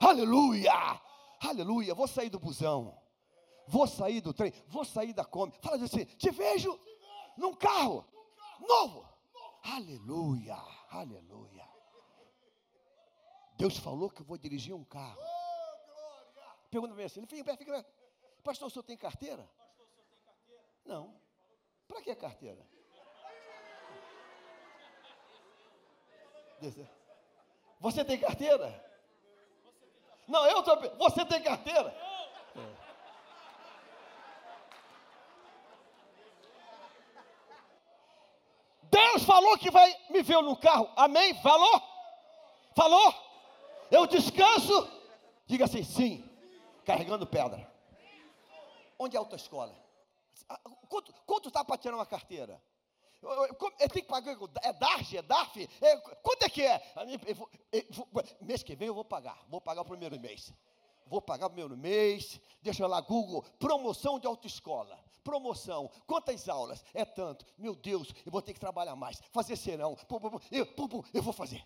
Aleluia! 0.00 0.72
Aleluia! 1.38 1.94
Vou 1.94 2.08
sair 2.08 2.30
do 2.30 2.38
busão. 2.38 2.99
Vou 3.70 3.86
sair 3.86 4.20
do 4.20 4.34
trem. 4.34 4.52
Vou 4.66 4.84
sair 4.84 5.12
da 5.12 5.24
come. 5.24 5.52
Fala 5.62 5.76
assim: 5.84 6.04
Te 6.04 6.28
vejo 6.30 6.78
num 7.36 7.54
carro 7.54 8.04
novo. 8.58 9.08
Aleluia! 9.62 10.58
Aleluia! 10.90 11.68
Deus 13.56 13.76
falou 13.76 14.10
que 14.10 14.22
eu 14.22 14.26
vou 14.26 14.36
dirigir 14.36 14.74
um 14.74 14.82
carro. 14.84 15.20
Pergunta 16.68 16.92
para 16.92 17.00
mim 17.00 17.06
assim: 17.06 17.24
fica, 17.26 17.56
fica, 17.56 17.86
Pastor, 18.42 18.66
o 18.66 18.70
senhor 18.70 18.82
tem 18.82 18.96
carteira? 18.96 19.48
Não. 20.84 21.14
Para 21.86 22.02
que 22.02 22.14
carteira? 22.16 22.66
Você 27.78 28.04
tem 28.04 28.18
carteira? 28.18 28.90
Não, 30.26 30.44
eu 30.46 30.62
tô. 30.64 30.76
Você 30.96 31.24
tem 31.24 31.40
carteira? 31.40 31.88
É. 32.56 32.89
Falou 39.24 39.58
que 39.58 39.70
vai 39.70 39.94
me 40.10 40.22
ver 40.22 40.42
no 40.42 40.56
carro. 40.56 40.88
Amém? 40.96 41.34
Falou? 41.42 41.82
Falou? 42.74 43.14
Eu 43.90 44.06
descanso? 44.06 44.88
Diga 45.46 45.64
assim, 45.64 45.82
sim. 45.82 46.24
Carregando 46.84 47.26
pedra. 47.26 47.70
Onde 48.98 49.16
é 49.16 49.18
a 49.18 49.22
autoescola? 49.22 49.74
Quanto, 50.88 51.12
quanto 51.26 51.48
está 51.48 51.64
para 51.64 51.78
tirar 51.78 51.96
uma 51.96 52.06
carteira? 52.06 52.60
Eu 53.22 53.88
tenho 53.90 54.04
que 54.04 54.10
pagar, 54.10 54.36
é 54.62 54.72
DARF, 54.72 55.16
é 55.16 55.22
DARF? 55.22 55.68
É, 55.80 55.96
quanto 55.96 56.42
é 56.42 56.48
que 56.48 56.62
é? 56.62 56.82
Vou, 57.34 58.08
vou, 58.10 58.24
mês 58.40 58.62
que 58.62 58.74
vem 58.74 58.88
eu 58.88 58.94
vou 58.94 59.04
pagar, 59.04 59.38
vou 59.48 59.60
pagar 59.60 59.82
o 59.82 59.84
primeiro 59.84 60.18
mês. 60.18 60.52
Vou 61.06 61.20
pagar 61.20 61.46
o 61.46 61.50
primeiro 61.50 61.76
mês, 61.76 62.40
deixa 62.62 62.86
lá, 62.86 63.00
Google, 63.00 63.42
promoção 63.58 64.18
de 64.18 64.26
autoescola. 64.26 64.98
Promoção, 65.22 65.90
quantas 66.06 66.48
aulas? 66.48 66.84
É 66.94 67.04
tanto. 67.04 67.44
Meu 67.58 67.74
Deus, 67.74 68.12
eu 68.24 68.32
vou 68.32 68.42
ter 68.42 68.52
que 68.52 68.60
trabalhar 68.60 68.96
mais, 68.96 69.20
fazer 69.32 69.56
serão. 69.56 69.96
Eu, 70.50 70.68
eu 71.12 71.22
vou 71.22 71.32
fazer. 71.32 71.64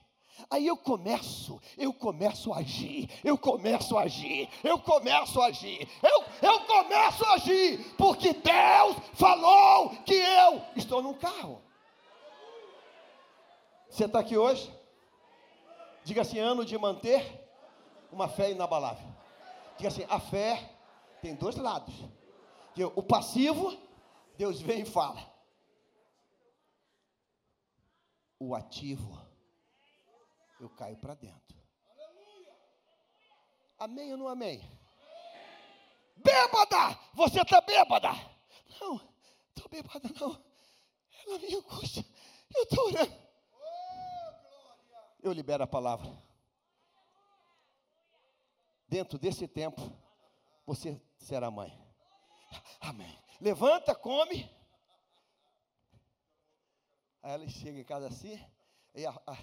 Aí 0.51 0.67
eu 0.67 0.77
começo, 0.77 1.61
eu 1.79 1.93
começo 1.93 2.53
a 2.53 2.59
agir, 2.59 3.09
eu 3.23 3.39
começo 3.39 3.97
a 3.97 4.03
agir, 4.03 4.49
eu 4.65 4.79
começo 4.81 5.41
a 5.41 5.47
agir, 5.47 5.89
eu, 6.03 6.25
eu 6.43 6.61
começo 6.67 7.25
a 7.25 7.35
agir, 7.35 7.95
porque 7.97 8.33
Deus 8.33 8.97
falou 9.15 9.91
que 10.05 10.15
eu 10.15 10.63
estou 10.75 11.01
num 11.01 11.15
carro. 11.15 11.63
Você 13.89 14.07
está 14.07 14.19
aqui 14.19 14.37
hoje? 14.37 14.73
Diga 16.03 16.23
assim: 16.23 16.41
ano 16.41 16.65
de 16.65 16.77
manter 16.77 17.49
uma 18.11 18.29
fé 18.29 18.51
inabalável. 18.51 19.07
Diga 19.77 19.89
assim: 19.89 20.05
a 20.09 20.19
fé 20.19 20.69
tem 21.23 21.35
dois 21.37 21.55
lados. 21.55 21.95
O 22.97 23.03
passivo, 23.03 23.77
Deus 24.37 24.61
vem 24.61 24.83
e 24.83 24.85
fala. 24.85 25.33
O 28.39 28.55
ativo, 28.55 29.21
eu 30.61 30.69
caio 30.71 30.97
para 30.97 31.15
dentro. 31.15 31.57
Amém 33.79 34.13
ou 34.13 34.19
não 34.19 34.29
amém? 34.29 34.61
Bêbada! 36.17 36.99
Você 37.15 37.41
está 37.41 37.61
bêbada? 37.61 38.09
Não, 38.81 39.01
estou 39.49 39.69
bêbada 39.69 40.09
não. 40.21 40.43
É 41.21 41.31
na 41.31 41.39
minha 41.39 41.59
angústia. 41.59 42.05
Eu 42.55 42.63
estou 42.65 42.87
orando. 42.87 43.25
Eu 45.23 45.33
libero 45.33 45.63
a 45.63 45.67
palavra. 45.67 46.11
Dentro 48.89 49.19
desse 49.19 49.49
tempo, 49.49 49.81
você 50.67 51.01
será 51.19 51.51
mãe. 51.51 51.84
Amém. 52.81 53.19
Levanta, 53.41 53.95
come. 53.95 54.51
Aí 57.23 57.33
ela 57.33 57.49
chega 57.49 57.79
em 57.79 57.85
casa 57.85 58.09
assim, 58.09 58.39
e 58.95 59.07
a, 59.07 59.11
a, 59.27 59.39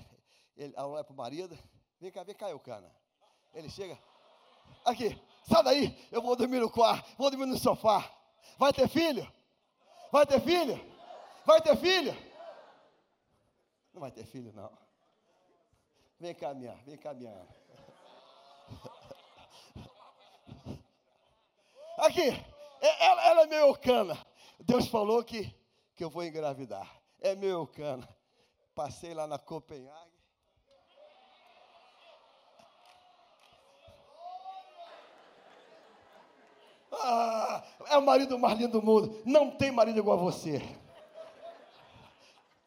ele 0.55 0.73
olha 0.77 1.03
para 1.03 1.13
o 1.13 1.17
marido, 1.17 1.57
vem 1.99 2.11
cá, 2.11 2.23
vem 2.23 2.35
cá, 2.35 2.49
Eucana. 2.49 2.91
Ele 3.53 3.69
chega, 3.69 3.97
aqui, 4.85 5.19
sai 5.47 5.63
daí, 5.63 6.07
eu 6.11 6.21
vou 6.21 6.35
dormir 6.35 6.59
no 6.59 6.69
quarto, 6.69 7.09
vou 7.17 7.31
dormir 7.31 7.47
no 7.47 7.57
sofá. 7.57 8.07
Vai 8.59 8.71
ter 8.71 8.87
filho? 8.87 9.27
Vai 10.11 10.27
ter 10.27 10.39
filho? 10.41 10.79
Vai 11.43 11.59
ter 11.59 11.75
filho? 11.75 12.15
Não 13.91 14.01
vai 14.01 14.11
ter 14.11 14.25
filho, 14.25 14.53
não. 14.53 14.71
Vem 16.19 16.35
cá, 16.35 16.53
minha, 16.53 16.75
vem 16.85 16.97
cá, 16.97 17.15
minha. 17.15 17.31
Aqui, 21.97 22.50
ela, 22.81 23.25
ela 23.25 23.41
é 23.43 23.47
meu 23.47 23.75
cana. 23.75 24.17
Deus 24.59 24.87
falou 24.87 25.23
que, 25.23 25.53
que 25.95 26.03
eu 26.03 26.09
vou 26.09 26.23
engravidar. 26.23 26.89
É 27.19 27.35
meu 27.35 27.67
cana. 27.67 28.07
Passei 28.73 29.13
lá 29.13 29.27
na 29.27 29.37
Copenhague. 29.37 30.11
Ah, 36.91 37.63
é 37.87 37.97
o 37.97 38.01
marido 38.01 38.37
mais 38.37 38.57
lindo 38.57 38.79
do 38.79 38.85
mundo. 38.85 39.21
Não 39.25 39.51
tem 39.51 39.71
marido 39.71 39.99
igual 39.99 40.19
a 40.19 40.21
você. 40.21 40.61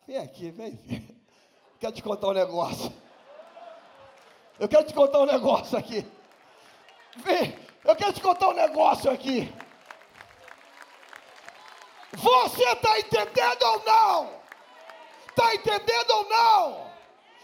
Vem 0.06 0.18
aqui, 0.18 0.50
vem. 0.50 0.78
Quero 1.78 1.92
te 1.92 2.02
contar 2.02 2.28
um 2.28 2.32
negócio. 2.32 2.92
Eu 4.58 4.68
quero 4.68 4.84
te 4.84 4.94
contar 4.94 5.20
um 5.20 5.26
negócio 5.26 5.76
aqui. 5.76 6.06
Vem, 7.16 7.56
eu 7.84 7.96
quero 7.96 8.12
te 8.12 8.20
contar 8.20 8.48
um 8.48 8.54
negócio 8.54 9.10
aqui. 9.10 9.52
Você 12.24 12.64
está 12.70 12.98
entendendo 12.98 13.62
ou 13.64 13.84
não? 13.84 14.42
Está 15.28 15.54
entendendo 15.54 16.10
ou 16.10 16.28
não? 16.30 16.90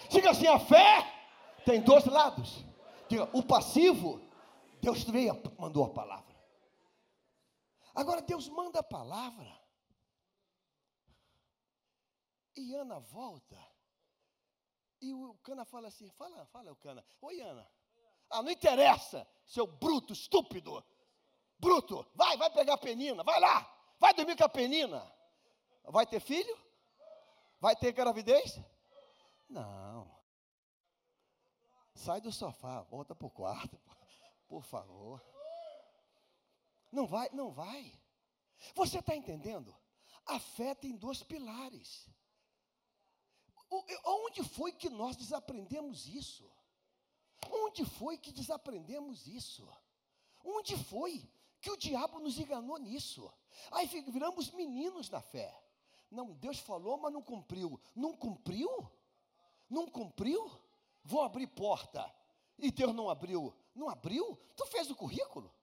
Diga 0.09 0.31
assim: 0.31 0.47
a 0.47 0.59
fé 0.59 1.05
tem 1.67 1.83
dois 1.83 2.07
lados. 2.07 2.65
Diga, 3.07 3.29
o 3.35 3.43
passivo, 3.43 4.23
Deus 4.81 5.05
veio, 5.05 5.35
mandou 5.59 5.85
a 5.85 5.91
palavra. 5.91 6.35
Agora 7.95 8.23
Deus 8.23 8.49
manda 8.49 8.81
a 8.81 8.83
palavra. 8.83 9.55
E 12.57 12.75
Ana 12.75 13.01
volta. 13.01 13.59
E 15.03 15.13
o 15.13 15.35
Cana 15.43 15.67
fala 15.67 15.89
assim: 15.89 16.09
fala, 16.13 16.47
fala, 16.47 16.73
o 16.73 16.77
Cana. 16.77 17.05
Oi, 17.21 17.39
Ana. 17.43 17.71
Ah, 18.31 18.43
não 18.43 18.51
interessa, 18.51 19.29
seu 19.45 19.67
bruto, 19.67 20.15
estúpido. 20.15 20.83
Bruto, 21.59 22.07
vai, 22.15 22.39
vai 22.39 22.49
pegar 22.49 22.75
a 22.75 22.79
penina, 22.79 23.23
vai 23.23 23.39
lá, 23.39 23.80
vai 24.01 24.13
dormir 24.15 24.37
com 24.37 24.45
a 24.45 24.49
penina. 24.49 25.01
Vai 25.85 26.07
ter 26.07 26.21
filho? 26.21 26.59
Vai 27.61 27.77
ter 27.77 27.93
gravidez? 27.93 28.59
Não. 29.49 30.11
Sai 31.95 32.21
do 32.21 32.33
sofá, 32.33 32.81
volta 32.83 33.15
para 33.15 33.27
o 33.27 33.31
quarto, 33.31 33.79
por 34.49 34.65
favor. 34.65 35.23
Não 36.91 37.07
vai, 37.07 37.29
não 37.31 37.53
vai. 37.53 37.93
Você 38.75 38.99
está 38.99 39.15
entendendo? 39.15 39.77
A 40.27 40.39
fé 40.39 40.75
tem 40.75 40.97
dois 40.97 41.23
pilares. 41.23 42.09
Onde 44.05 44.43
foi 44.43 44.73
que 44.73 44.89
nós 44.89 45.17
desaprendemos 45.17 46.07
isso? 46.07 46.51
Onde 47.49 47.85
foi 47.85 48.19
que 48.19 48.33
desaprendemos 48.33 49.27
isso? 49.27 49.69
Onde 50.45 50.77
foi 50.85 51.31
que 51.61 51.71
o 51.71 51.77
diabo 51.77 52.19
nos 52.21 52.39
enganou 52.39 52.79
nisso? 52.79 53.33
Aí 53.71 53.87
viramos 53.87 54.51
meninos 54.53 55.11
na 55.11 55.21
fé. 55.21 55.55
Não, 56.11 56.33
Deus 56.35 56.59
falou, 56.59 56.99
mas 56.99 57.13
não 57.13 57.23
cumpriu. 57.23 57.81
Não 57.95 58.17
cumpriu? 58.17 58.91
Não 59.69 59.87
cumpriu? 59.87 60.51
Vou 61.05 61.23
abrir 61.23 61.47
porta. 61.47 62.13
E 62.59 62.71
Deus 62.71 62.95
não 62.95 63.09
abriu. 63.09 63.55
Não 63.75 63.89
abriu? 63.89 64.37
Tu 64.57 64.67
fez 64.67 64.91
o 64.91 64.97
currículo? 64.97 65.55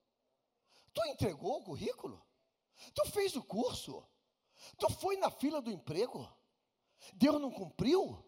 Tu 0.93 1.05
entregou 1.05 1.57
o 1.57 1.63
currículo? 1.63 2.23
Tu 2.93 3.05
fez 3.09 3.35
o 3.35 3.43
curso? 3.43 4.03
Tu 4.77 4.89
foi 4.93 5.17
na 5.17 5.29
fila 5.29 5.61
do 5.61 5.71
emprego? 5.71 6.27
Deus 7.13 7.39
não 7.41 7.51
cumpriu? 7.51 8.23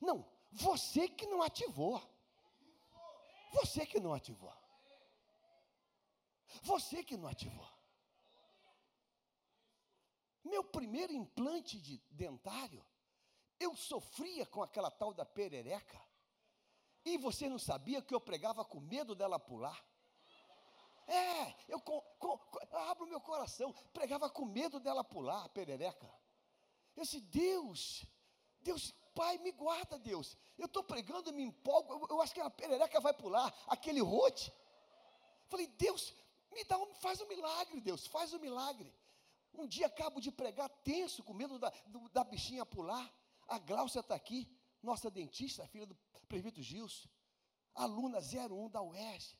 Não, 0.00 0.24
você 0.52 1.08
que 1.08 1.26
não 1.26 1.42
ativou. 1.42 2.00
Você 3.52 3.86
que 3.86 4.00
não 4.00 4.12
ativou. 4.12 4.52
Você 6.62 7.02
que 7.02 7.16
não 7.16 7.28
ativou. 7.28 7.68
Meu 10.44 10.62
primeiro 10.62 11.12
implante 11.12 11.80
de 11.80 11.98
dentário, 12.10 12.84
eu 13.58 13.74
sofria 13.74 14.44
com 14.46 14.62
aquela 14.62 14.90
tal 14.90 15.14
da 15.14 15.24
perereca. 15.24 16.00
E 17.04 17.16
você 17.18 17.48
não 17.48 17.58
sabia 17.58 18.02
que 18.02 18.14
eu 18.14 18.20
pregava 18.20 18.64
com 18.64 18.80
medo 18.80 19.14
dela 19.14 19.38
pular? 19.38 19.84
É, 21.06 21.54
eu 21.68 21.80
com, 21.80 22.00
com, 22.18 22.38
abro 22.88 23.06
meu 23.06 23.20
coração, 23.20 23.72
pregava 23.92 24.30
com 24.30 24.44
medo 24.44 24.80
dela 24.80 25.04
pular, 25.04 25.44
a 25.44 25.48
perereca. 25.48 26.10
Eu 26.96 27.02
disse, 27.02 27.20
Deus, 27.20 28.06
Deus, 28.60 28.94
Pai, 29.14 29.38
me 29.38 29.52
guarda, 29.52 29.98
Deus. 29.98 30.36
Eu 30.58 30.66
estou 30.66 30.82
pregando, 30.82 31.32
me 31.32 31.42
empolgo, 31.42 31.92
eu, 31.92 32.06
eu, 32.16 32.20
acho 32.20 32.34
que 32.34 32.40
a 32.40 32.50
perereca 32.50 33.00
vai 33.00 33.12
pular, 33.12 33.54
aquele 33.68 34.00
rote. 34.00 34.52
Falei, 35.48 35.66
Deus, 35.66 36.14
me 36.54 36.64
dá 36.64 36.78
um, 36.78 36.94
faz 36.94 37.20
um 37.20 37.28
milagre, 37.28 37.80
Deus, 37.80 38.06
faz 38.06 38.32
um 38.32 38.38
milagre. 38.38 38.92
Um 39.52 39.66
dia 39.66 39.86
acabo 39.86 40.20
de 40.20 40.30
pregar 40.32 40.68
tenso, 40.82 41.22
com 41.22 41.32
medo 41.32 41.58
da, 41.58 41.70
do, 41.86 42.08
da 42.08 42.24
bichinha 42.24 42.64
pular. 42.66 43.12
A 43.46 43.58
Gláucia 43.58 44.00
está 44.00 44.14
aqui, 44.14 44.48
nossa 44.82 45.10
dentista, 45.10 45.66
filha 45.68 45.86
do 45.86 45.96
prefeito 46.26 46.62
Gilson, 46.62 47.08
aluna 47.74 48.18
01 48.18 48.70
da 48.70 48.82
UES. 48.82 49.36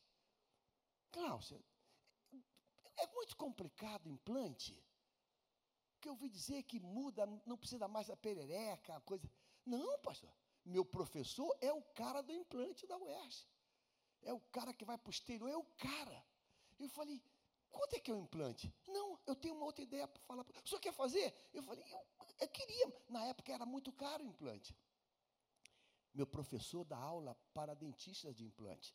Gláucia, 1.12 1.60
é 2.96 3.06
muito 3.08 3.36
complicado 3.36 4.06
o 4.06 4.10
implante 4.10 4.84
que 6.00 6.08
eu 6.08 6.12
ouvi 6.12 6.28
dizer 6.28 6.62
que 6.64 6.78
muda, 6.78 7.24
não 7.46 7.56
precisa 7.56 7.88
mais 7.88 8.10
a 8.10 8.16
perereca, 8.16 8.94
a 8.94 9.00
coisa. 9.00 9.26
Não, 9.64 9.98
pastor. 10.00 10.30
Meu 10.62 10.84
professor 10.84 11.56
é 11.62 11.72
o 11.72 11.80
cara 11.80 12.20
do 12.22 12.30
implante 12.30 12.86
da 12.86 12.98
UERJ. 12.98 13.48
É 14.22 14.32
o 14.32 14.40
cara 14.40 14.74
que 14.74 14.84
vai 14.84 14.98
para 14.98 15.08
o 15.08 15.10
exterior, 15.10 15.48
é 15.48 15.56
o 15.56 15.64
cara. 15.64 16.24
Eu 16.84 16.90
falei, 16.90 17.22
quanto 17.70 17.94
é 17.94 18.00
que 18.00 18.10
é 18.10 18.14
o 18.14 18.18
implante? 18.18 18.72
Não, 18.86 19.18
eu 19.26 19.34
tenho 19.34 19.54
uma 19.54 19.64
outra 19.64 19.82
ideia 19.82 20.06
para 20.06 20.20
falar. 20.22 20.44
O 20.64 20.68
senhor 20.68 20.80
quer 20.80 20.92
fazer? 20.92 21.34
Eu 21.52 21.62
falei, 21.62 21.82
eu, 21.90 22.26
eu 22.40 22.48
queria. 22.48 22.92
Na 23.08 23.24
época 23.24 23.52
era 23.52 23.64
muito 23.64 23.90
caro 23.92 24.22
o 24.22 24.28
implante. 24.28 24.76
Meu 26.12 26.26
professor 26.26 26.84
dá 26.84 26.96
aula 26.96 27.36
para 27.52 27.74
dentistas 27.74 28.36
de 28.36 28.44
implante. 28.44 28.94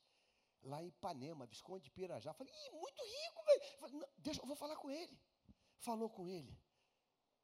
Lá 0.61 0.83
em 0.83 0.87
Ipanema, 0.87 1.45
Visconde 1.45 1.85
de 1.85 1.91
Pirajá. 1.91 2.33
Falei, 2.33 2.53
muito 2.71 3.01
rico, 3.03 3.43
velho. 3.45 4.07
Deixa, 4.17 4.41
eu 4.41 4.45
vou 4.45 4.55
falar 4.55 4.75
com 4.75 4.91
ele. 4.91 5.17
Falou 5.79 6.09
com 6.09 6.27
ele. 6.27 6.55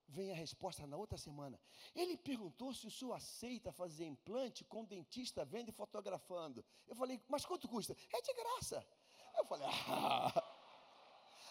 Vem 0.08 0.32
a 0.32 0.36
resposta 0.36 0.86
na 0.86 0.96
outra 0.96 1.18
semana. 1.18 1.60
Ele 1.96 2.16
perguntou 2.16 2.74
se 2.74 2.86
o 2.86 2.92
senhor 2.92 3.14
aceita 3.14 3.72
fazer 3.72 4.06
implante 4.06 4.64
com 4.64 4.86
dentista 4.86 5.44
vendo 5.44 5.70
e 5.70 5.72
fotografando. 5.72 6.64
Eu 6.86 6.96
falei, 6.96 7.20
mas 7.28 7.46
quanto 7.46 7.68
custa? 7.68 7.98
É 8.14 8.22
de 8.22 8.34
graça. 8.34 8.88
Eu 9.38 9.46
falei, 9.46 9.68
ah, 9.88 10.44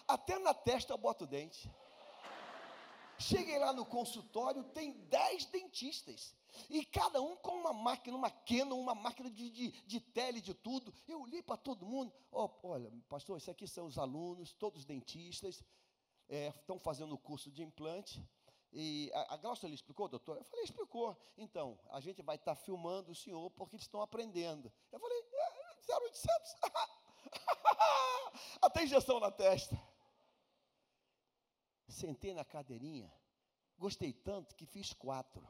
até 0.07 0.37
na 0.39 0.53
testa 0.53 0.93
eu 0.93 0.97
boto 0.97 1.25
dente. 1.25 1.69
Cheguei 3.17 3.57
lá 3.57 3.71
no 3.71 3.85
consultório, 3.85 4.63
tem 4.63 4.91
dez 5.07 5.45
dentistas. 5.45 6.35
E 6.69 6.85
cada 6.85 7.21
um 7.21 7.35
com 7.37 7.51
uma 7.51 7.73
máquina, 7.73 8.15
uma 8.15 8.29
Canon, 8.29 8.79
uma 8.79 8.95
máquina 8.95 9.29
de, 9.29 9.49
de, 9.49 9.71
de 9.71 9.99
tele, 9.99 10.41
de 10.41 10.53
tudo. 10.53 10.93
Eu 11.07 11.21
olhei 11.21 11.41
para 11.41 11.57
todo 11.57 11.85
mundo. 11.85 12.13
Oh, 12.31 12.49
olha, 12.63 12.91
pastor, 13.09 13.37
isso 13.37 13.51
aqui 13.51 13.67
são 13.67 13.85
os 13.85 13.97
alunos, 13.97 14.53
todos 14.53 14.85
dentistas. 14.85 15.63
É, 16.27 16.47
estão 16.47 16.79
fazendo 16.79 17.13
o 17.13 17.17
curso 17.17 17.51
de 17.51 17.63
implante. 17.63 18.23
E 18.71 19.09
a, 19.13 19.35
a 19.35 19.37
Glaucia 19.37 19.69
lhe 19.69 19.75
explicou, 19.75 20.09
doutor? 20.09 20.37
Eu 20.37 20.43
falei, 20.43 20.65
explicou. 20.65 21.17
Então, 21.37 21.79
a 21.91 22.01
gente 22.01 22.21
vai 22.21 22.35
estar 22.35 22.55
tá 22.55 22.61
filmando 22.61 23.11
o 23.11 23.15
senhor 23.15 23.49
porque 23.51 23.75
eles 23.75 23.85
estão 23.85 24.01
aprendendo. 24.01 24.71
Eu 24.91 24.99
falei, 24.99 25.17
é, 25.17 25.93
0800. 25.93 26.55
Até 28.65 28.83
injeção 28.83 29.19
na 29.19 29.29
testa. 29.29 29.79
Sentei 31.87 32.33
na 32.33 32.43
cadeirinha, 32.43 33.13
gostei 33.77 34.11
tanto 34.11 34.55
que 34.55 34.65
fiz 34.65 34.91
quatro. 34.91 35.47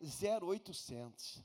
0800. 0.00 1.44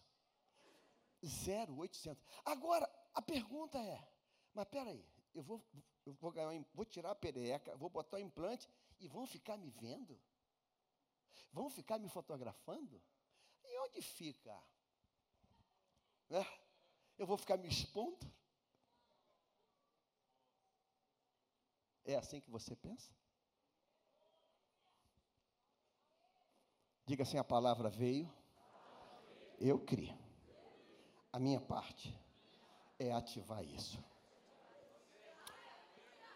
0800. 1.21 2.23
Agora, 2.45 2.89
a 3.13 3.21
pergunta 3.21 3.77
é, 3.77 4.01
mas 4.53 4.65
peraí, 4.69 5.05
eu 5.33 5.43
vou, 5.43 5.61
eu 6.05 6.13
vou, 6.13 6.31
ganhar, 6.31 6.65
vou 6.73 6.85
tirar 6.85 7.11
a 7.11 7.15
pereca, 7.15 7.75
vou 7.75 7.89
botar 7.89 8.15
o 8.15 8.21
implante 8.21 8.69
e 9.01 9.09
vão 9.09 9.27
ficar 9.27 9.57
me 9.57 9.69
vendo? 9.71 10.17
Vão 11.51 11.69
ficar 11.69 11.99
me 11.99 12.07
fotografando? 12.07 13.01
E 13.65 13.77
onde 13.79 14.01
fica? 14.01 14.57
Né? 16.29 16.47
Eu 17.17 17.27
vou 17.27 17.37
ficar 17.37 17.57
me 17.57 17.67
expondo? 17.67 18.31
É 22.05 22.15
assim 22.15 22.39
que 22.39 22.49
você 22.49 22.75
pensa? 22.75 23.11
Diga 27.05 27.23
assim: 27.23 27.37
a 27.37 27.43
palavra 27.43 27.89
veio, 27.89 28.31
eu 29.59 29.79
criei. 29.79 30.17
A 31.31 31.39
minha 31.39 31.59
parte 31.59 32.15
é 32.99 33.11
ativar 33.11 33.63
isso. 33.63 34.03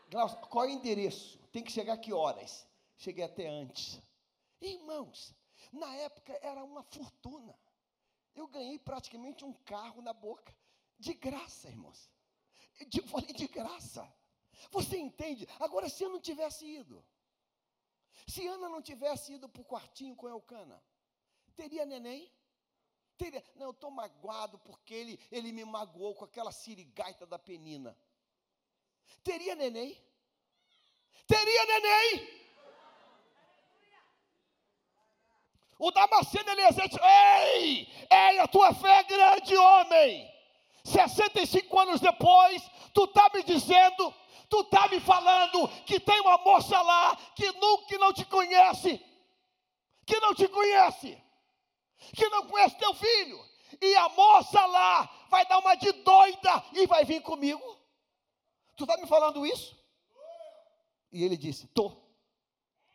Glaucio, 0.10 0.38
qual 0.47 0.65
é 0.65 0.69
o 0.69 0.71
endereço? 0.71 1.38
Tem 1.51 1.63
que 1.63 1.71
chegar 1.71 1.97
que 1.97 2.13
horas? 2.13 2.65
Cheguei 2.98 3.23
até 3.23 3.48
antes. 3.48 4.02
Irmãos, 4.62 5.35
na 5.71 5.94
época 5.96 6.37
era 6.41 6.63
uma 6.63 6.81
fortuna. 6.83 7.58
Eu 8.35 8.48
ganhei 8.48 8.79
praticamente 8.79 9.44
um 9.44 9.54
carro 9.54 10.02
na 10.02 10.13
boca. 10.13 10.56
De 10.98 11.13
graça, 11.13 11.69
irmãos. 11.69 12.10
Eu 12.96 13.04
falei 13.08 13.33
de 13.33 13.48
graça. 13.48 14.08
Você 14.71 14.97
entende? 14.97 15.47
Agora, 15.60 15.89
se 15.89 16.03
eu 16.03 16.10
não 16.10 16.19
tivesse 16.19 16.65
ido, 16.65 17.03
se 18.27 18.45
Ana 18.47 18.69
não 18.69 18.81
tivesse 18.81 19.33
ido 19.33 19.47
para 19.47 19.62
o 19.62 19.65
quartinho 19.65 20.15
com 20.15 20.27
Elcana, 20.27 20.83
teria 21.55 21.85
neném? 21.85 22.31
Teria. 23.17 23.43
Não, 23.55 23.67
eu 23.67 23.71
estou 23.71 23.89
magoado 23.89 24.60
porque 24.60 24.93
ele, 24.93 25.19
ele 25.31 25.51
me 25.51 25.65
magoou 25.65 26.13
com 26.13 26.25
aquela 26.25 26.51
sirigaita 26.51 27.25
da 27.25 27.39
penina. 27.39 27.97
Teria 29.23 29.55
neném? 29.55 29.99
Teria 31.25 31.65
neném? 31.65 32.37
O 35.79 35.91
Damasceno 35.91 36.49
Eliezer 36.49 36.87
disse: 36.87 36.99
Ei, 37.01 37.87
ei, 38.10 38.39
a 38.39 38.47
tua 38.47 38.73
fé 38.73 38.99
é 38.99 39.03
grande, 39.03 39.55
homem. 39.55 40.37
65 40.83 41.79
anos 41.79 41.99
depois, 41.99 42.63
tu 42.93 43.03
está 43.03 43.29
me 43.33 43.43
dizendo, 43.43 44.13
tu 44.50 44.62
está 44.62 44.87
me 44.87 45.00
falando 45.00 45.67
que 45.85 46.00
tem 46.00 46.19
uma 46.21 46.37
moça 46.37 46.81
lá 46.81 47.15
que 47.35 47.52
nunca 47.54 47.98
não 47.98 48.13
te 48.13 48.25
conhece, 48.25 49.04
que 50.06 50.19
não 50.19 50.33
te 50.33 50.48
conhece. 50.48 51.21
que 52.15 52.29
não 52.29 52.48
conhece 52.48 52.77
teu 52.77 52.93
filho, 52.93 53.43
e 53.81 53.95
a 53.95 54.10
moça 54.10 54.65
lá 54.65 55.27
vai 55.29 55.45
dar 55.45 55.60
uma 55.60 55.75
de 55.75 55.91
doida 55.91 56.63
e 56.73 56.85
vai 56.87 57.04
vir 57.04 57.21
comigo. 57.21 57.77
Tu 58.75 58.83
está 58.83 58.98
me 58.98 59.08
falando 59.08 59.45
isso? 59.45 59.75
E 61.12 61.23
ele 61.23 61.35
disse: 61.35 61.67
Tô. 61.67 61.91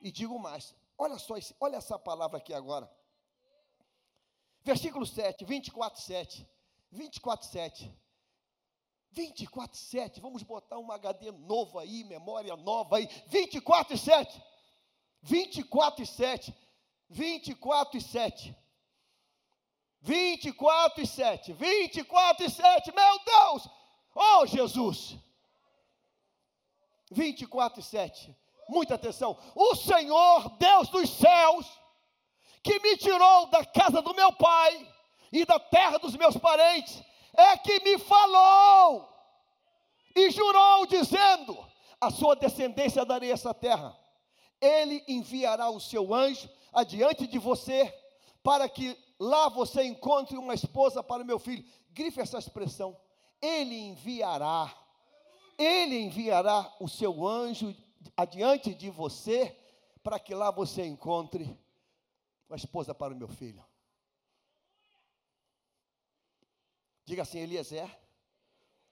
E 0.00 0.10
digo 0.10 0.38
mais: 0.38 0.74
olha 0.96 1.18
só, 1.18 1.34
olha 1.60 1.76
essa 1.76 1.98
palavra 1.98 2.38
aqui 2.38 2.54
agora. 2.54 2.90
Versículo 4.62 5.04
7, 5.04 5.44
24, 5.44 6.00
7. 6.00 6.48
24, 6.90 7.46
7. 7.48 8.01
24 9.12 9.76
7, 9.76 10.20
vamos 10.20 10.42
botar 10.42 10.78
um 10.78 10.90
HD 10.90 11.30
novo 11.32 11.78
aí, 11.78 12.02
memória 12.04 12.56
nova 12.56 12.96
aí. 12.96 13.08
24 13.26 13.94
e 13.94 13.98
7. 13.98 14.42
24 15.22 16.02
e 16.02 16.06
7. 16.06 16.54
24 17.10 17.98
e 17.98 18.00
7. 18.00 18.56
24 20.00 21.02
e 21.02 21.06
7. 21.06 21.52
24 21.52 22.46
e 22.46 22.50
7. 22.50 22.92
Meu 22.92 23.18
Deus! 23.24 23.68
Oh, 24.14 24.46
Jesus! 24.46 25.16
24 27.10 27.80
e 27.80 27.82
7. 27.82 28.36
Muita 28.68 28.94
atenção. 28.94 29.38
O 29.54 29.74
Senhor, 29.76 30.56
Deus 30.56 30.88
dos 30.88 31.10
céus, 31.10 31.66
que 32.62 32.78
me 32.80 32.96
tirou 32.96 33.46
da 33.48 33.64
casa 33.64 34.00
do 34.00 34.14
meu 34.14 34.32
pai 34.32 34.88
e 35.30 35.44
da 35.44 35.58
terra 35.60 35.98
dos 35.98 36.16
meus 36.16 36.36
parentes, 36.36 37.02
é 37.34 37.56
que 37.56 37.80
me 37.80 37.98
falou 37.98 39.08
e 40.14 40.30
jurou, 40.30 40.86
dizendo: 40.86 41.56
A 42.00 42.10
sua 42.10 42.36
descendência 42.36 43.04
darei 43.04 43.32
essa 43.32 43.54
terra. 43.54 43.96
Ele 44.60 45.02
enviará 45.08 45.70
o 45.70 45.80
seu 45.80 46.14
anjo 46.14 46.48
adiante 46.72 47.26
de 47.26 47.38
você, 47.38 47.92
para 48.42 48.68
que 48.68 48.96
lá 49.18 49.48
você 49.48 49.82
encontre 49.84 50.36
uma 50.36 50.54
esposa 50.54 51.02
para 51.02 51.22
o 51.22 51.26
meu 51.26 51.38
filho. 51.38 51.64
Grife 51.90 52.20
essa 52.20 52.38
expressão. 52.38 52.96
Ele 53.40 53.76
enviará, 53.76 54.72
ele 55.58 55.98
enviará 55.98 56.72
o 56.78 56.88
seu 56.88 57.26
anjo 57.26 57.74
adiante 58.16 58.72
de 58.74 58.88
você, 58.88 59.56
para 60.02 60.18
que 60.18 60.34
lá 60.34 60.50
você 60.50 60.84
encontre 60.84 61.58
uma 62.48 62.56
esposa 62.56 62.94
para 62.94 63.12
o 63.12 63.16
meu 63.16 63.28
filho. 63.28 63.64
Diga 67.12 67.24
assim, 67.24 67.40
Eliezer, 67.40 67.94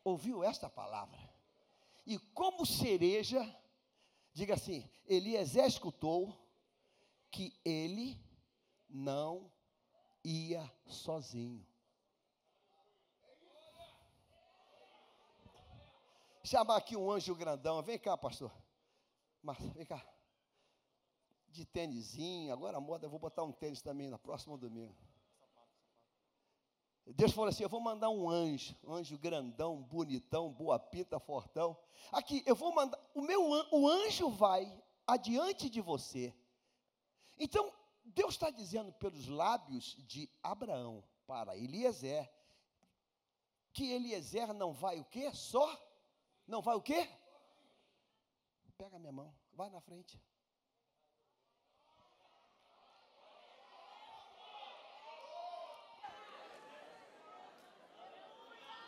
ouviu 0.04 0.44
esta 0.44 0.68
palavra. 0.68 1.18
E 2.04 2.18
como 2.18 2.66
cereja, 2.66 3.40
diga 4.34 4.52
assim, 4.52 4.86
Eliezer 5.06 5.64
escutou 5.64 6.38
que 7.30 7.58
ele 7.64 8.22
não 8.90 9.50
ia 10.22 10.70
sozinho. 10.86 11.66
Chamar 16.44 16.76
aqui 16.76 16.98
um 16.98 17.10
anjo 17.10 17.34
grandão. 17.34 17.82
Vem 17.82 17.98
cá, 17.98 18.18
pastor. 18.18 18.52
Mas, 19.42 19.56
vem 19.72 19.86
cá. 19.86 20.06
De 21.48 21.64
tênisinho. 21.64 22.52
Agora 22.52 22.76
a 22.76 22.80
moda, 22.82 23.06
eu 23.06 23.10
vou 23.10 23.18
botar 23.18 23.44
um 23.44 23.52
tênis 23.52 23.80
também 23.80 24.10
no 24.10 24.18
próximo 24.18 24.58
domingo. 24.58 24.94
Deus 27.07 27.32
falou 27.32 27.48
assim: 27.48 27.62
Eu 27.62 27.68
vou 27.68 27.80
mandar 27.80 28.11
um 28.11 28.28
anjo, 28.28 28.76
um 28.84 28.94
anjo 28.94 29.18
grandão, 29.18 29.82
bonitão, 29.82 30.53
boa 30.53 30.78
pinta, 30.78 31.18
fortão. 31.18 31.76
Aqui, 32.12 32.42
eu 32.46 32.55
vou 32.55 32.74
mandar, 32.74 32.98
o 33.14 33.20
meu 33.20 33.42
o 33.72 33.88
anjo 33.88 34.30
vai 34.30 34.72
adiante 35.07 35.68
de 35.68 35.80
você. 35.80 36.34
Então, 37.38 37.72
Deus 38.05 38.34
está 38.34 38.51
dizendo 38.51 38.92
pelos 38.92 39.28
lábios 39.28 39.96
de 40.07 40.30
Abraão 40.42 41.03
para 41.26 41.57
Eliezer 41.57 42.30
que 43.72 43.92
Eliezer 43.92 44.53
não 44.53 44.72
vai 44.72 44.98
o 44.98 45.05
quê? 45.05 45.32
Só? 45.32 45.78
Não 46.46 46.61
vai 46.61 46.74
o 46.74 46.82
quê? 46.82 47.09
Pega 48.76 48.98
minha 48.98 49.12
mão, 49.12 49.34
vai 49.53 49.70
na 49.70 49.80
frente. 49.80 50.20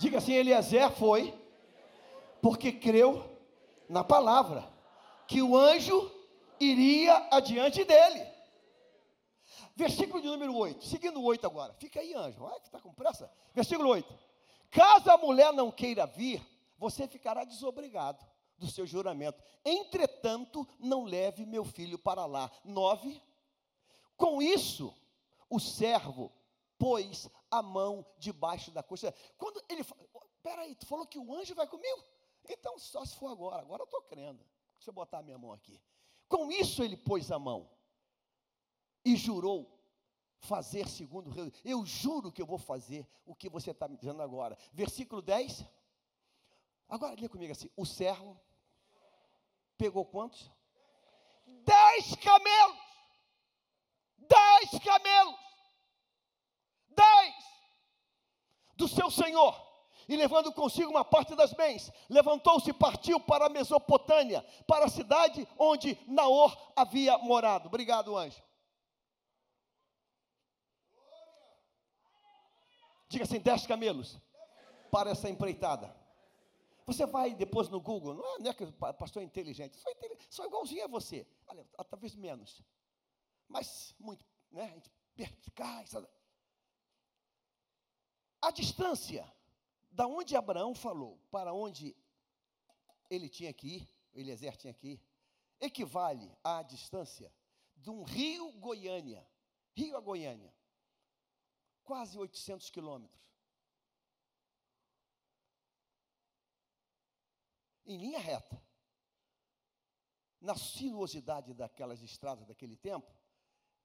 Diga 0.02 0.18
assim: 0.18 0.32
Eliezer 0.32 0.90
foi, 0.90 1.32
porque 2.40 2.72
creu 2.72 3.24
na 3.88 4.02
palavra, 4.02 4.68
que 5.28 5.40
o 5.40 5.56
anjo 5.56 6.10
iria 6.58 7.28
adiante 7.30 7.84
dele. 7.84 8.26
Versículo 9.76 10.20
de 10.20 10.26
número 10.26 10.56
8, 10.56 10.84
seguindo 10.84 11.20
o 11.20 11.24
8 11.24 11.46
agora. 11.46 11.72
Fica 11.74 12.00
aí, 12.00 12.12
anjo, 12.14 12.42
olha 12.42 12.58
que 12.58 12.66
está 12.66 12.80
com 12.80 12.92
pressa. 12.92 13.30
Versículo 13.54 13.90
8: 13.90 14.12
Caso 14.72 15.08
a 15.08 15.16
mulher 15.16 15.52
não 15.52 15.70
queira 15.70 16.04
vir, 16.04 16.44
você 16.76 17.06
ficará 17.06 17.44
desobrigado 17.44 18.26
do 18.58 18.66
seu 18.66 18.84
juramento. 18.84 19.40
Entretanto, 19.64 20.66
não 20.80 21.04
leve 21.04 21.46
meu 21.46 21.64
filho 21.64 21.96
para 21.96 22.26
lá. 22.26 22.50
9. 22.64 23.22
Com 24.16 24.42
isso, 24.42 24.92
o 25.48 25.60
servo 25.60 26.32
pôs 26.82 27.30
a 27.48 27.62
mão 27.62 28.04
debaixo 28.18 28.72
da 28.72 28.82
coxa. 28.82 29.14
Quando 29.38 29.62
ele 29.68 29.84
fala, 29.84 30.02
peraí, 30.42 30.74
tu 30.74 30.84
falou 30.84 31.06
que 31.06 31.16
o 31.16 31.32
anjo 31.32 31.54
vai 31.54 31.68
comigo? 31.68 32.04
Então, 32.48 32.76
só 32.76 33.04
se 33.04 33.14
for 33.14 33.28
agora, 33.28 33.62
agora 33.62 33.82
eu 33.82 33.84
estou 33.84 34.02
crendo. 34.02 34.44
Deixa 34.74 34.90
eu 34.90 34.92
botar 34.92 35.18
a 35.18 35.22
minha 35.22 35.38
mão 35.38 35.52
aqui. 35.52 35.80
Com 36.28 36.50
isso 36.50 36.82
ele 36.82 36.96
pôs 36.96 37.30
a 37.30 37.38
mão 37.38 37.70
e 39.04 39.14
jurou 39.14 39.80
fazer 40.40 40.88
segundo 40.88 41.28
o 41.28 41.30
rei. 41.30 41.52
Eu 41.64 41.86
juro 41.86 42.32
que 42.32 42.42
eu 42.42 42.46
vou 42.46 42.58
fazer 42.58 43.06
o 43.24 43.32
que 43.32 43.48
você 43.48 43.70
está 43.70 43.86
me 43.86 43.96
dizendo 43.96 44.20
agora. 44.20 44.58
Versículo 44.72 45.22
10. 45.22 45.64
Agora 46.88 47.14
lê 47.20 47.28
comigo 47.28 47.52
assim: 47.52 47.70
o 47.76 47.86
servo 47.86 48.36
pegou 49.78 50.04
quantos? 50.04 50.50
Dez 51.46 52.16
camelos. 52.16 52.76
Dez 54.18 54.82
camelos 54.82 55.42
dez 56.94 57.34
do 58.82 58.88
seu 58.88 59.10
senhor, 59.10 59.54
e 60.08 60.16
levando 60.16 60.52
consigo 60.52 60.90
uma 60.90 61.04
parte 61.04 61.36
das 61.36 61.52
bens, 61.52 61.92
levantou-se 62.08 62.68
e 62.68 62.72
partiu 62.72 63.20
para 63.20 63.46
a 63.46 63.48
Mesopotâmia, 63.48 64.44
para 64.66 64.86
a 64.86 64.90
cidade 64.90 65.46
onde 65.56 65.96
Naor 66.08 66.56
havia 66.74 67.16
morado. 67.18 67.68
Obrigado, 67.68 68.16
anjo. 68.16 68.42
Diga 73.08 73.24
assim: 73.24 73.38
dez 73.38 73.66
camelos 73.66 74.18
para 74.90 75.10
essa 75.10 75.30
empreitada. 75.30 75.94
Você 76.84 77.06
vai 77.06 77.32
depois 77.32 77.68
no 77.68 77.80
Google, 77.80 78.14
não 78.14 78.34
é, 78.34 78.38
não 78.40 78.50
é 78.50 78.54
que 78.54 78.64
o 78.64 78.72
pastor 78.72 79.22
é 79.22 79.24
inteligente, 79.24 79.76
sou, 79.76 79.92
inteligente, 79.92 80.26
sou 80.28 80.46
igualzinho 80.46 80.84
a 80.84 80.88
você, 80.88 81.24
talvez 81.88 82.16
menos, 82.16 82.60
mas 83.48 83.94
muito, 84.00 84.24
né? 84.50 84.82
Perspicaz, 85.14 85.94
a 88.42 88.50
distância 88.50 89.32
da 89.92 90.06
onde 90.06 90.34
Abraão 90.34 90.74
falou 90.74 91.16
para 91.30 91.54
onde 91.54 91.96
ele 93.08 93.28
tinha 93.28 93.52
que 93.52 93.76
ir, 93.76 93.88
Eliezer 94.12 94.56
tinha 94.56 94.74
que 94.74 94.88
ir, 94.94 95.02
equivale 95.60 96.36
à 96.42 96.60
distância 96.62 97.32
de 97.76 97.88
um 97.88 98.02
rio 98.02 98.50
Goiânia, 98.54 99.24
rio 99.74 99.96
a 99.96 100.00
Goiânia, 100.00 100.52
quase 101.84 102.18
800 102.18 102.68
quilômetros. 102.70 103.22
Em 107.86 107.96
linha 107.96 108.18
reta, 108.18 108.60
na 110.40 110.56
sinuosidade 110.56 111.54
daquelas 111.54 112.02
estradas 112.02 112.44
daquele 112.46 112.76
tempo, 112.76 113.14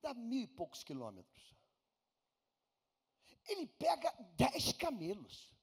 dá 0.01 0.13
mil 0.15 0.41
e 0.41 0.47
poucos 0.47 0.83
quilômetros 0.83 1.56
ele 3.47 3.65
pega 3.65 4.13
dez 4.35 4.71
camelos. 4.73 5.53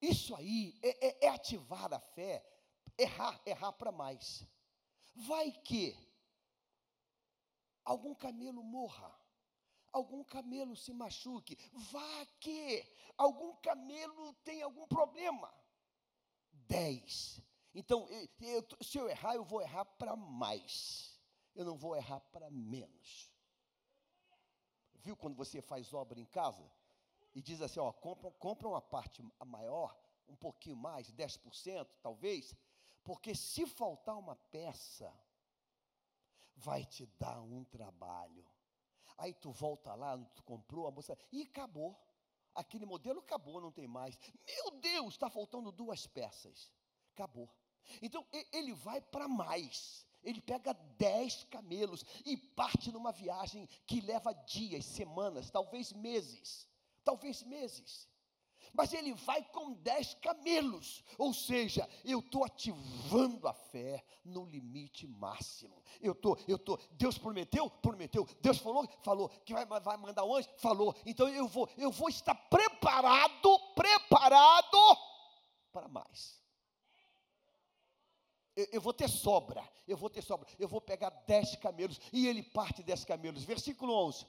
Isso 0.00 0.34
aí 0.34 0.78
é, 0.82 1.06
é, 1.06 1.26
é 1.26 1.28
ativar 1.28 1.92
a 1.92 2.00
fé, 2.00 2.44
errar, 2.98 3.40
errar 3.46 3.72
para 3.72 3.92
mais. 3.92 4.44
Vai 5.14 5.52
que 5.52 5.96
algum 7.84 8.14
camelo 8.14 8.62
morra, 8.62 9.16
algum 9.92 10.24
camelo 10.24 10.74
se 10.74 10.92
machuque, 10.92 11.56
vá 11.72 12.26
que 12.40 12.84
algum 13.16 13.54
camelo 13.56 14.34
tem 14.44 14.62
algum 14.62 14.86
problema. 14.88 15.52
Dez. 16.52 17.40
Então, 17.74 18.08
eu, 18.40 18.66
se 18.82 18.98
eu 18.98 19.08
errar, 19.08 19.34
eu 19.34 19.44
vou 19.44 19.62
errar 19.62 19.84
para 19.84 20.16
mais. 20.16 21.20
Eu 21.54 21.64
não 21.64 21.76
vou 21.76 21.94
errar 21.94 22.20
para 22.20 22.50
menos 22.50 23.31
viu 25.02 25.16
quando 25.16 25.36
você 25.36 25.60
faz 25.60 25.92
obra 25.92 26.18
em 26.18 26.24
casa 26.26 26.70
e 27.34 27.40
diz 27.40 27.60
assim, 27.60 27.80
ó, 27.80 27.92
compra, 27.92 28.30
compra 28.32 28.68
uma 28.68 28.80
parte 28.80 29.22
maior, 29.44 29.96
um 30.28 30.36
pouquinho 30.36 30.76
mais, 30.76 31.12
10% 31.12 31.86
talvez, 32.02 32.54
porque 33.02 33.34
se 33.34 33.66
faltar 33.66 34.16
uma 34.16 34.36
peça, 34.36 35.12
vai 36.56 36.84
te 36.84 37.06
dar 37.18 37.40
um 37.40 37.64
trabalho. 37.64 38.46
Aí 39.18 39.34
tu 39.34 39.50
volta 39.50 39.94
lá, 39.94 40.16
tu 40.34 40.42
comprou 40.42 40.86
a 40.86 40.90
moça, 40.90 41.16
e 41.30 41.42
acabou. 41.42 41.98
Aquele 42.54 42.84
modelo 42.84 43.20
acabou, 43.20 43.60
não 43.60 43.72
tem 43.72 43.88
mais. 43.88 44.18
Meu 44.46 44.70
Deus, 44.80 45.14
está 45.14 45.30
faltando 45.30 45.72
duas 45.72 46.06
peças. 46.06 46.70
Acabou. 47.14 47.48
Então 48.00 48.26
ele 48.52 48.72
vai 48.74 49.00
para 49.00 49.26
mais. 49.26 50.06
Ele 50.22 50.40
pega 50.40 50.72
dez 50.96 51.44
camelos 51.50 52.04
e 52.24 52.36
parte 52.36 52.92
numa 52.92 53.12
viagem 53.12 53.68
que 53.86 54.00
leva 54.00 54.32
dias, 54.32 54.84
semanas, 54.84 55.50
talvez 55.50 55.92
meses. 55.92 56.68
Talvez 57.04 57.42
meses 57.42 58.08
mas 58.72 58.92
ele 58.92 59.12
vai 59.12 59.42
com 59.42 59.72
dez 59.74 60.14
camelos, 60.14 61.04
ou 61.18 61.34
seja, 61.34 61.88
eu 62.04 62.20
estou 62.20 62.44
ativando 62.44 63.46
a 63.46 63.52
fé 63.52 64.04
no 64.24 64.44
limite 64.44 65.06
máximo. 65.06 65.82
Eu 66.00 66.14
tô, 66.14 66.38
eu 66.48 66.58
tô. 66.58 66.78
Deus 66.92 67.18
prometeu, 67.18 67.68
prometeu. 67.68 68.26
Deus 68.40 68.58
falou, 68.58 68.88
falou 69.02 69.28
que 69.44 69.52
vai, 69.52 69.66
vai 69.66 69.96
mandar 69.96 70.24
um 70.24 70.34
anjo, 70.34 70.48
falou. 70.56 70.94
Então 71.04 71.28
eu 71.28 71.46
vou, 71.46 71.68
eu 71.76 71.90
vou 71.90 72.08
estar 72.08 72.34
preparado, 72.34 73.58
preparado 73.74 74.78
para 75.70 75.88
mais. 75.88 76.41
Eu, 78.54 78.80
vou 78.80 78.92
ter 78.92 79.08
sobra, 79.08 79.66
eu 79.88 79.96
vou 79.96 80.10
ter 80.10 80.22
sobra. 80.22 80.48
Eu 80.58 80.68
vou 80.68 80.80
pegar 80.80 81.10
dez 81.26 81.56
camelos 81.56 81.98
e 82.12 82.26
ele 82.26 82.42
parte 82.42 82.82
dez 82.82 83.04
camelos. 83.04 83.44
Versículo 83.44 83.94
11 84.08 84.26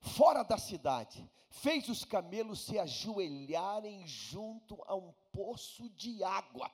fora 0.00 0.42
da 0.42 0.58
cidade, 0.58 1.30
fez 1.48 1.88
os 1.88 2.04
camelos 2.04 2.64
se 2.64 2.78
ajoelharem 2.78 4.06
junto 4.06 4.82
a 4.86 4.94
um 4.94 5.12
poço 5.32 5.88
de 5.90 6.22
água. 6.22 6.70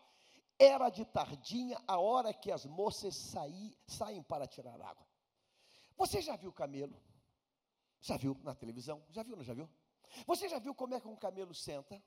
Era 0.59 0.89
de 0.89 1.05
tardinha 1.05 1.81
a 1.87 1.99
hora 1.99 2.33
que 2.33 2.51
as 2.51 2.65
moças 2.65 3.17
saí, 3.17 3.77
saem 3.87 4.23
para 4.23 4.47
tirar 4.47 4.81
água. 4.81 5.07
Você 5.97 6.23
já 6.23 6.37
viu 6.37 6.53
camelo? 6.53 7.01
Já 8.01 8.17
viu 8.17 8.39
na 8.43 8.55
televisão? 8.55 9.03
Já 9.11 9.23
viu, 9.23 9.37
não 9.37 9.43
já 9.43 9.55
viu? 9.55 9.69
Você 10.27 10.49
já 10.49 10.59
viu 10.59 10.75
como 10.75 10.95
é 10.95 11.01
que 11.01 11.09
um 11.09 11.17
camelo 11.17 11.55
senta? 11.55 12.01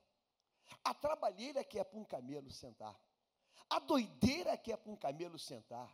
A 0.84 0.94
trabalheira 0.94 1.64
que 1.64 1.80
é 1.80 1.84
para 1.84 2.00
um 2.00 2.06
camelo 2.06 2.50
sentar. 2.52 2.98
A 3.70 3.80
doideira 3.80 4.58
que 4.58 4.72
é 4.72 4.78
para 4.78 4.92
um 4.92 4.96
camelo 4.96 5.38
sentar. 5.38 5.92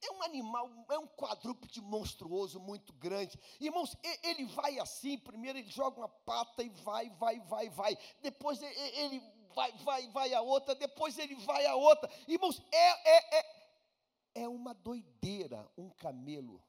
É 0.00 0.10
um 0.12 0.22
animal, 0.22 0.70
é 0.90 0.98
um 0.98 1.06
quadrúpede 1.06 1.80
monstruoso, 1.80 2.60
muito 2.60 2.92
grande. 2.92 3.38
Irmãos, 3.60 3.96
ele 4.22 4.44
vai 4.46 4.78
assim, 4.78 5.18
primeiro 5.18 5.58
ele 5.58 5.70
joga 5.70 5.98
uma 5.98 6.08
pata 6.08 6.62
e 6.62 6.68
vai, 6.68 7.10
vai, 7.10 7.40
vai, 7.40 7.68
vai. 7.68 7.98
Depois 8.20 8.60
ele 8.62 9.20
vai, 9.54 9.72
vai, 9.78 10.08
vai 10.08 10.34
a 10.34 10.40
outra, 10.40 10.74
depois 10.74 11.18
ele 11.18 11.34
vai 11.36 11.66
a 11.66 11.74
outra. 11.74 12.10
Irmãos, 12.28 12.62
é, 12.70 13.10
é, 13.10 13.38
é, 13.38 14.42
é 14.42 14.48
uma 14.48 14.74
doideira 14.74 15.68
um 15.76 15.90
camelo 15.90 16.62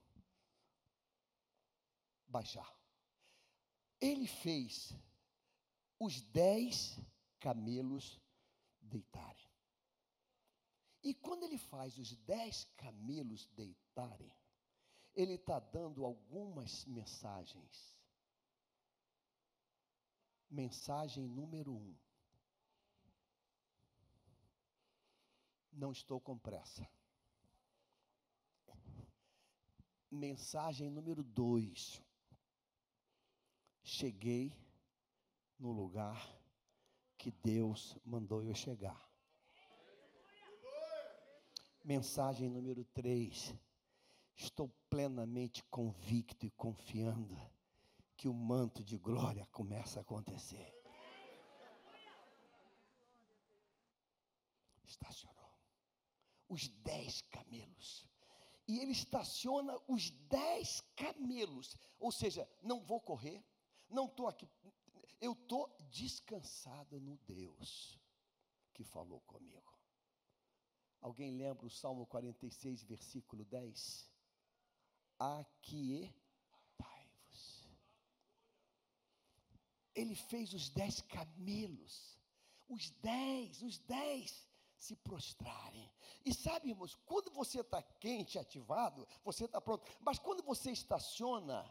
baixar. 2.28 2.72
Ele 4.02 4.28
fez 4.28 4.94
os 6.00 6.22
dez 6.22 7.00
camelos 7.40 8.20
deitarem. 8.82 9.43
E 11.04 11.14
quando 11.14 11.44
ele 11.44 11.58
faz 11.58 11.98
os 11.98 12.16
dez 12.16 12.64
camelos 12.78 13.46
deitarem, 13.48 14.34
ele 15.14 15.34
está 15.34 15.60
dando 15.60 16.06
algumas 16.06 16.86
mensagens. 16.86 18.00
Mensagem 20.50 21.28
número 21.28 21.74
um: 21.74 21.94
Não 25.74 25.92
estou 25.92 26.22
com 26.22 26.38
pressa. 26.38 26.90
Mensagem 30.10 30.90
número 30.90 31.22
dois: 31.22 32.02
Cheguei 33.84 34.56
no 35.60 35.72
lugar 35.74 36.40
que 37.18 37.30
Deus 37.30 37.98
mandou 38.06 38.42
eu 38.42 38.56
chegar. 38.56 39.13
Mensagem 41.84 42.50
número 42.50 42.86
3. 42.86 43.54
Estou 44.36 44.70
plenamente 44.90 45.64
convicto 45.66 46.46
e 46.46 46.52
confiando 46.52 47.38
que 48.16 48.28
o 48.28 48.34
manto 48.34 48.84
de 48.84 48.98
glória 48.98 49.46
começa 49.52 50.00
a 50.00 50.02
acontecer. 50.02 50.74
Estacionou 54.86 55.44
os 56.48 56.70
dez 56.70 57.22
camelos. 57.24 58.08
E 58.68 58.80
ele 58.80 58.92
estaciona 58.92 59.78
os 59.88 60.10
dez 60.30 60.82
camelos. 60.96 61.76
Ou 62.00 62.12
seja, 62.12 62.48
não 62.62 62.80
vou 62.80 63.02
correr, 63.02 63.44
não 63.90 64.06
estou 64.06 64.28
aqui. 64.28 64.48
Eu 65.20 65.34
estou 65.34 65.76
descansado 65.90 67.00
no 67.00 67.18
Deus 67.18 68.00
que 68.74 68.84
falou 68.84 69.20
comigo. 69.22 69.73
Alguém 71.04 71.36
lembra 71.36 71.66
o 71.66 71.70
Salmo 71.70 72.06
46, 72.06 72.84
versículo 72.84 73.44
10? 73.44 74.10
Aquietai-vos. 75.20 76.14
Ele 79.94 80.16
fez 80.16 80.54
os 80.54 80.70
dez 80.70 81.02
camelos, 81.02 82.18
os 82.70 82.90
dez, 83.02 83.62
os 83.62 83.78
dez 83.80 84.48
se 84.78 84.96
prostrarem. 84.96 85.92
E 86.24 86.34
sabe, 86.34 86.70
irmãos, 86.70 86.96
quando 87.06 87.30
você 87.32 87.60
está 87.60 87.82
quente, 87.82 88.40
ativado, 88.40 89.06
você 89.26 89.44
está 89.44 89.60
pronto. 89.60 89.86
Mas 90.00 90.18
quando 90.18 90.42
você 90.42 90.72
estaciona, 90.72 91.70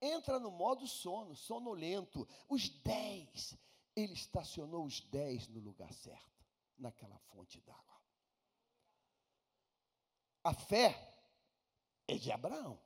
entra 0.00 0.40
no 0.40 0.50
modo 0.50 0.86
sono, 0.86 1.36
sonolento. 1.36 2.26
Os 2.48 2.70
dez, 2.82 3.54
ele 3.94 4.14
estacionou 4.14 4.86
os 4.86 5.00
dez 5.00 5.48
no 5.48 5.60
lugar 5.60 5.92
certo, 5.92 6.46
naquela 6.78 7.18
fonte 7.18 7.60
d'água. 7.60 7.89
A 10.42 10.54
fé 10.54 10.96
é 12.08 12.16
de 12.16 12.32
Abraão, 12.32 12.80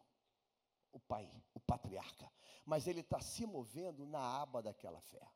o 0.92 0.98
pai, 1.00 1.30
o 1.55 1.61
patriarca, 1.61 2.30
mas 2.64 2.86
ele 2.86 3.00
está 3.00 3.20
se 3.20 3.46
movendo 3.46 4.07
na 4.07 4.42
aba 4.42 4.62
daquela 4.62 5.00
fé. 5.00 5.26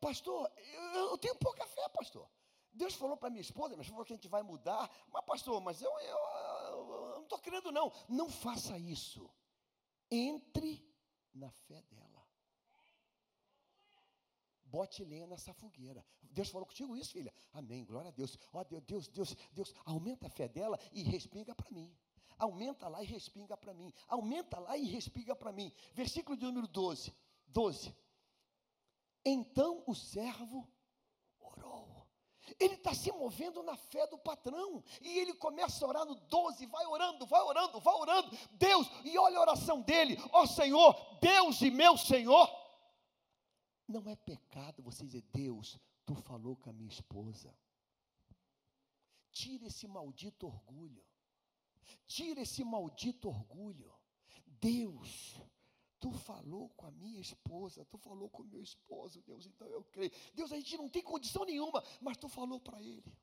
Pastor, 0.00 0.50
eu, 0.56 1.10
eu 1.10 1.18
tenho 1.18 1.36
pouca 1.36 1.66
fé, 1.66 1.88
pastor. 1.88 2.28
Deus 2.72 2.94
falou 2.94 3.16
para 3.16 3.30
minha 3.30 3.40
esposa, 3.40 3.76
mas 3.76 3.86
falou 3.86 4.04
que 4.04 4.12
a 4.12 4.16
gente 4.16 4.28
vai 4.28 4.42
mudar. 4.42 4.90
Mas, 5.10 5.24
pastor, 5.24 5.60
mas 5.60 5.80
eu, 5.80 5.90
eu, 5.90 6.18
eu, 6.18 6.94
eu 6.94 7.14
não 7.16 7.22
estou 7.22 7.38
querendo, 7.38 7.72
não. 7.72 7.90
Não 8.08 8.28
faça 8.28 8.76
isso. 8.78 9.30
Entre 10.10 10.86
na 11.32 11.50
fé 11.50 11.80
dela. 11.90 12.05
Bote 14.66 15.04
lenha 15.04 15.26
nessa 15.26 15.52
fogueira. 15.54 16.04
Deus 16.22 16.50
falou 16.50 16.66
contigo 16.66 16.96
isso, 16.96 17.12
filha. 17.12 17.32
Amém. 17.52 17.84
Glória 17.84 18.08
a 18.08 18.12
Deus. 18.12 18.36
Ó 18.52 18.62
Deus, 18.64 18.82
Deus, 18.84 19.08
Deus, 19.08 19.36
Deus, 19.52 19.74
aumenta 19.84 20.26
a 20.26 20.30
fé 20.30 20.48
dela 20.48 20.78
e 20.92 21.02
respinga 21.02 21.54
para 21.54 21.70
mim. 21.70 21.94
Aumenta 22.38 22.88
lá 22.88 23.02
e 23.02 23.06
respinga 23.06 23.56
para 23.56 23.72
mim. 23.72 23.92
Aumenta 24.08 24.58
lá 24.58 24.76
e 24.76 24.84
respinga 24.84 25.34
para 25.34 25.52
mim. 25.52 25.72
Versículo 25.94 26.36
de 26.36 26.44
número 26.44 26.66
12. 26.66 27.14
12. 27.46 27.94
Então 29.24 29.82
o 29.86 29.94
servo 29.94 30.68
orou. 31.40 32.06
Ele 32.60 32.74
está 32.74 32.94
se 32.94 33.10
movendo 33.12 33.62
na 33.62 33.76
fé 33.76 34.06
do 34.08 34.18
patrão. 34.18 34.82
E 35.00 35.18
ele 35.18 35.34
começa 35.34 35.84
a 35.84 35.88
orar 35.88 36.04
no 36.04 36.14
12, 36.14 36.66
vai 36.66 36.86
orando, 36.86 37.26
vai 37.26 37.40
orando, 37.40 37.80
vai 37.80 37.94
orando. 37.94 38.36
Deus, 38.52 38.88
e 39.04 39.16
olha 39.16 39.38
a 39.38 39.42
oração 39.42 39.80
dele: 39.80 40.18
Ó 40.32 40.46
Senhor, 40.46 40.94
Deus 41.20 41.60
e 41.62 41.70
meu 41.70 41.96
Senhor. 41.96 42.65
Não 43.88 44.08
é 44.08 44.16
pecado 44.16 44.82
você 44.82 45.04
dizer, 45.04 45.22
Deus, 45.32 45.78
tu 46.04 46.14
falou 46.14 46.56
com 46.56 46.70
a 46.70 46.72
minha 46.72 46.90
esposa. 46.90 47.54
Tira 49.30 49.66
esse 49.66 49.86
maldito 49.86 50.46
orgulho. 50.46 51.04
Tira 52.06 52.40
esse 52.40 52.64
maldito 52.64 53.28
orgulho. 53.28 53.92
Deus, 54.46 55.36
tu 56.00 56.10
falou 56.10 56.68
com 56.70 56.86
a 56.86 56.90
minha 56.90 57.20
esposa, 57.20 57.84
tu 57.84 57.98
falou 57.98 58.28
com 58.28 58.42
o 58.42 58.46
meu 58.46 58.62
esposo, 58.62 59.22
Deus, 59.22 59.46
então 59.46 59.66
eu 59.68 59.84
creio. 59.84 60.10
Deus, 60.34 60.52
a 60.52 60.56
gente 60.56 60.76
não 60.76 60.88
tem 60.88 61.02
condição 61.02 61.44
nenhuma, 61.44 61.82
mas 62.00 62.16
tu 62.16 62.28
falou 62.28 62.60
para 62.60 62.82
ele. 62.82 63.16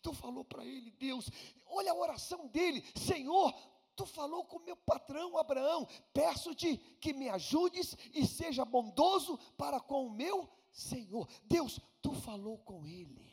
Tu 0.00 0.12
falou 0.12 0.44
para 0.44 0.64
ele, 0.64 0.90
Deus, 0.92 1.28
olha 1.66 1.90
a 1.90 1.94
oração 1.94 2.46
dele, 2.48 2.84
Senhor, 2.94 3.52
Tu 3.94 4.06
falou 4.06 4.44
com 4.46 4.58
meu 4.60 4.76
patrão 4.76 5.36
Abraão: 5.36 5.86
peço-te 6.12 6.76
que 7.00 7.12
me 7.12 7.28
ajudes 7.28 7.96
e 8.14 8.26
seja 8.26 8.64
bondoso 8.64 9.38
para 9.56 9.80
com 9.80 10.06
o 10.06 10.10
meu 10.10 10.50
Senhor. 10.72 11.28
Deus, 11.44 11.78
tu 12.00 12.12
falou 12.12 12.58
com 12.58 12.86
ele. 12.86 13.30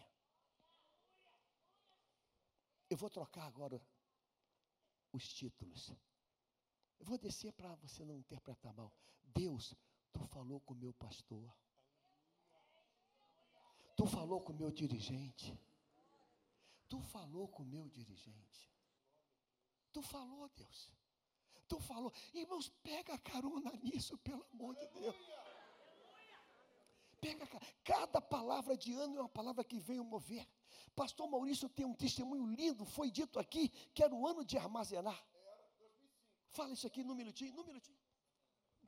Eu 2.89 2.97
vou 2.97 3.09
trocar 3.09 3.45
agora 3.45 3.81
os 5.13 5.27
títulos. 5.27 5.93
Eu 6.99 7.05
vou 7.05 7.17
descer 7.17 7.53
para 7.53 7.75
você 7.75 8.03
não 8.03 8.17
interpretar 8.17 8.73
mal. 8.73 8.91
Deus, 9.23 9.75
tu 10.11 10.25
falou 10.27 10.59
com 10.59 10.73
meu 10.73 10.93
pastor. 10.93 11.53
Tu 13.95 14.05
falou 14.05 14.41
com 14.41 14.53
meu 14.53 14.71
dirigente. 14.71 15.57
Tu 16.87 16.99
falou 17.01 17.47
com 17.47 17.63
meu 17.63 17.87
dirigente. 17.87 18.69
Tu 19.91 20.01
falou, 20.01 20.49
Deus. 20.55 20.91
Tu 21.67 21.79
falou, 21.79 22.11
irmãos, 22.33 22.69
pega 22.81 23.17
carona 23.19 23.71
nisso, 23.83 24.17
pelo 24.19 24.45
amor 24.53 24.75
de 24.75 24.87
Deus. 24.87 25.15
Pega 27.21 27.47
cada 27.83 28.21
palavra 28.21 28.77
de 28.77 28.93
ano 28.93 29.17
é 29.17 29.19
uma 29.19 29.29
palavra 29.29 29.63
que 29.63 29.77
veio 29.77 30.03
mover. 30.03 30.47
Pastor 30.95 31.29
Maurício 31.29 31.67
tem 31.69 31.85
um 31.85 31.93
testemunho 31.93 32.45
lindo, 32.47 32.85
foi 32.85 33.11
dito 33.11 33.39
aqui 33.39 33.69
que 33.93 34.03
era 34.03 34.13
o 34.13 34.25
ano 34.25 34.43
de 34.43 34.57
armazenar. 34.57 35.21
Fala 36.51 36.73
isso 36.73 36.87
aqui 36.87 37.03
num 37.03 37.15
minutinho, 37.15 37.53
num 37.53 37.63
minutinho. 37.63 37.97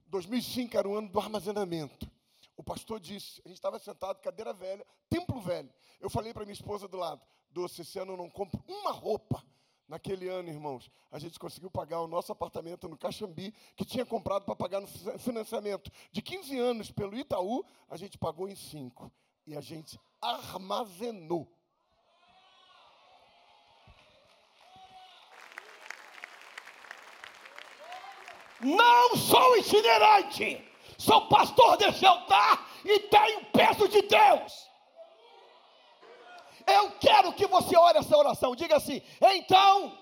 2005 0.07 0.77
era 0.77 0.87
o 0.87 0.95
ano 0.95 1.09
do 1.09 1.19
armazenamento. 1.19 2.09
O 2.57 2.63
pastor 2.63 2.99
disse, 2.99 3.41
a 3.45 3.47
gente 3.47 3.57
estava 3.57 3.79
sentado, 3.79 4.21
cadeira 4.21 4.53
velha, 4.53 4.85
templo 5.09 5.39
velho. 5.39 5.71
Eu 5.99 6.09
falei 6.09 6.33
para 6.33 6.45
minha 6.45 6.53
esposa 6.53 6.87
do 6.87 6.97
lado, 6.97 7.21
doce, 7.49 7.81
esse 7.81 7.97
ano 7.99 8.13
eu 8.13 8.17
não 8.17 8.29
compro 8.29 8.63
uma 8.67 8.91
roupa. 8.91 9.43
Naquele 9.91 10.29
ano, 10.29 10.47
irmãos, 10.47 10.89
a 11.11 11.19
gente 11.19 11.37
conseguiu 11.37 11.69
pagar 11.69 11.99
o 11.99 12.07
nosso 12.07 12.31
apartamento 12.31 12.87
no 12.87 12.97
Caxambi, 12.97 13.53
que 13.75 13.83
tinha 13.83 14.05
comprado 14.05 14.45
para 14.45 14.55
pagar 14.55 14.79
no 14.79 14.87
financiamento 14.87 15.91
de 16.13 16.21
15 16.21 16.57
anos 16.57 16.89
pelo 16.89 17.13
Itaú, 17.13 17.61
a 17.89 17.97
gente 17.97 18.17
pagou 18.17 18.47
em 18.47 18.55
5. 18.55 19.11
E 19.45 19.53
a 19.53 19.59
gente 19.59 19.99
armazenou. 20.21 21.45
Não 28.61 29.17
sou 29.17 29.57
itinerante, 29.57 30.65
sou 30.97 31.27
pastor 31.27 31.75
desse 31.75 32.05
altar 32.05 32.65
e 32.85 32.97
tenho 32.97 33.45
peso 33.47 33.89
de 33.89 34.03
Deus. 34.03 34.70
Eu 36.75 36.91
quero 36.99 37.33
que 37.33 37.47
você 37.47 37.75
ore 37.77 37.99
essa 37.99 38.17
oração. 38.17 38.55
Diga 38.55 38.77
assim: 38.77 39.01
então 39.19 39.97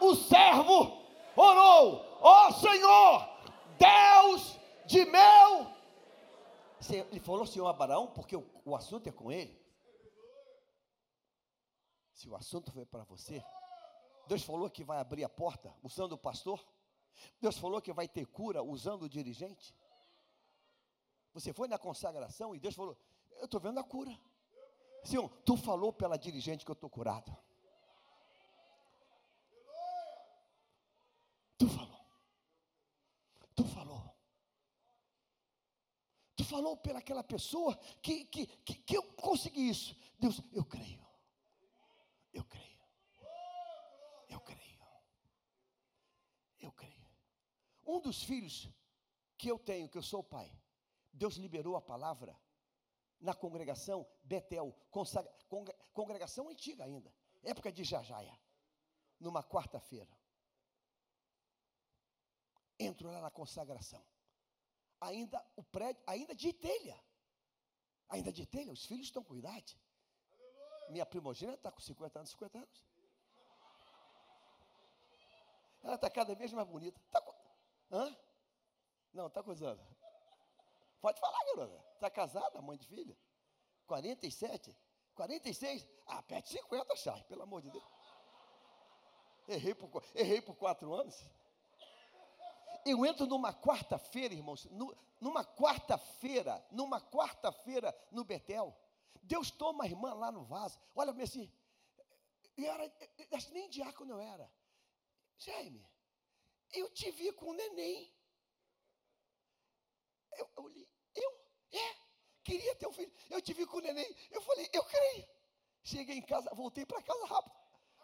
o 0.00 0.14
servo 0.14 1.02
orou, 1.36 2.18
ó 2.20 2.48
oh, 2.48 2.52
Senhor, 2.52 3.28
Deus 3.78 4.58
de 4.86 5.04
meu. 5.04 5.72
Ele 6.90 7.20
falou 7.20 7.46
Senhor 7.46 7.68
Abraão, 7.68 8.08
porque 8.08 8.36
o, 8.36 8.44
o 8.64 8.74
assunto 8.74 9.08
é 9.08 9.12
com 9.12 9.30
ele. 9.30 9.60
Se 12.12 12.28
o 12.28 12.34
assunto 12.34 12.72
foi 12.72 12.84
para 12.84 13.04
você, 13.04 13.42
Deus 14.26 14.42
falou 14.42 14.68
que 14.68 14.84
vai 14.84 14.98
abrir 14.98 15.24
a 15.24 15.28
porta 15.28 15.72
usando 15.82 16.12
o 16.12 16.18
pastor. 16.18 16.64
Deus 17.40 17.56
falou 17.56 17.80
que 17.80 17.92
vai 17.92 18.08
ter 18.08 18.26
cura 18.26 18.62
usando 18.62 19.02
o 19.02 19.08
dirigente. 19.08 19.74
Você 21.32 21.52
foi 21.52 21.68
na 21.68 21.78
consagração 21.78 22.54
e 22.54 22.58
Deus 22.58 22.74
falou: 22.74 22.96
Eu 23.38 23.44
estou 23.44 23.60
vendo 23.60 23.78
a 23.78 23.84
cura. 23.84 24.18
Senhor, 25.04 25.28
tu 25.44 25.56
falou 25.56 25.92
pela 25.92 26.16
dirigente 26.16 26.64
que 26.64 26.70
eu 26.70 26.74
estou 26.74 26.88
curado. 26.88 27.36
Tu 31.58 31.68
falou. 31.68 32.06
Tu 33.54 33.64
falou. 33.64 34.16
Tu 36.36 36.44
falou 36.44 36.76
pelaquela 36.76 37.24
pessoa 37.24 37.76
que, 38.00 38.24
que, 38.26 38.46
que, 38.46 38.74
que 38.74 38.96
eu 38.96 39.02
consegui 39.14 39.68
isso. 39.68 39.96
Deus, 40.18 40.40
eu 40.52 40.64
creio. 40.64 41.04
Eu 42.32 42.44
creio. 42.44 42.80
Eu 44.28 44.40
creio. 44.40 44.86
Eu 46.60 46.72
creio. 46.72 47.08
Um 47.84 48.00
dos 48.00 48.22
filhos 48.22 48.68
que 49.36 49.48
eu 49.48 49.58
tenho, 49.58 49.88
que 49.88 49.98
eu 49.98 50.02
sou 50.02 50.20
o 50.20 50.24
pai, 50.24 50.50
Deus 51.12 51.36
liberou 51.36 51.76
a 51.76 51.82
palavra 51.82 52.38
na 53.22 53.34
congregação 53.34 54.06
Betel, 54.24 54.76
congregação 55.94 56.48
antiga 56.48 56.84
ainda, 56.84 57.14
época 57.42 57.70
de 57.70 57.84
Jajaia, 57.84 58.36
numa 59.18 59.42
quarta-feira. 59.44 60.10
Entro 62.78 63.10
lá 63.10 63.20
na 63.20 63.30
consagração. 63.30 64.04
Ainda 65.00 65.44
o 65.54 65.62
prédio, 65.62 66.02
ainda 66.04 66.34
de 66.34 66.52
telha. 66.52 67.00
Ainda 68.08 68.32
de 68.32 68.44
telha, 68.44 68.72
os 68.72 68.84
filhos 68.84 69.06
estão 69.06 69.22
com 69.22 69.36
idade. 69.36 69.80
Minha 70.90 71.06
primogênita 71.06 71.58
está 71.58 71.70
com 71.70 71.80
50 71.80 72.18
anos, 72.18 72.30
50 72.30 72.58
anos. 72.58 72.84
Ela 75.82 75.94
está 75.94 76.10
cada 76.10 76.34
vez 76.34 76.52
mais 76.52 76.68
bonita. 76.68 77.00
Tá. 77.10 77.24
Hã? 77.90 78.16
Não, 79.12 79.28
está 79.28 79.42
com 79.42 79.52
anos. 79.52 80.01
Pode 81.02 81.20
falar, 81.20 81.44
garota. 81.44 81.84
Está 81.94 82.08
casada, 82.08 82.62
mãe 82.62 82.78
de 82.78 82.86
filha? 82.86 83.18
47? 83.86 84.74
46? 85.14 85.86
Ah, 86.06 86.22
pede 86.22 86.48
50, 86.48 86.96
Charles, 86.96 87.24
pelo 87.24 87.42
amor 87.42 87.60
de 87.60 87.70
Deus. 87.70 87.84
Errei 89.48 89.74
por, 89.74 90.02
errei 90.14 90.40
por 90.40 90.54
quatro 90.54 90.94
anos. 90.94 91.20
Eu 92.86 93.04
entro 93.04 93.26
numa 93.26 93.52
quarta-feira, 93.52 94.32
irmãos, 94.32 94.64
no, 94.66 94.96
numa 95.20 95.44
quarta-feira, 95.44 96.64
numa 96.70 97.00
quarta-feira 97.00 97.94
no 98.10 98.24
Betel. 98.24 98.74
Deus 99.22 99.50
toma 99.50 99.84
a 99.84 99.86
irmã 99.88 100.14
lá 100.14 100.30
no 100.30 100.44
vaso. 100.44 100.80
Olha 100.94 101.12
para 101.12 101.24
assim, 101.24 101.52
eu 102.56 102.70
era, 102.70 102.92
nem 103.50 103.68
diácono 103.68 104.12
eu 104.12 104.20
era. 104.20 104.50
Jaime, 105.36 105.84
eu 106.72 106.88
te 106.90 107.10
vi 107.10 107.32
com 107.32 107.50
o 107.50 107.54
neném. 107.54 108.12
Eu, 110.36 110.50
eu 110.56 110.72
eu, 111.14 111.30
é, 111.72 111.96
queria 112.44 112.74
ter 112.76 112.86
um 112.86 112.92
filho. 112.92 113.12
Eu 113.30 113.40
te 113.40 113.52
vi 113.52 113.66
com 113.66 113.78
o 113.78 113.80
neném. 113.80 114.16
Eu 114.30 114.40
falei, 114.42 114.68
eu 114.72 114.84
creio. 114.84 115.28
Cheguei 115.82 116.16
em 116.16 116.22
casa, 116.22 116.50
voltei 116.54 116.86
para 116.86 117.02
casa 117.02 117.26
rápido. 117.26 117.56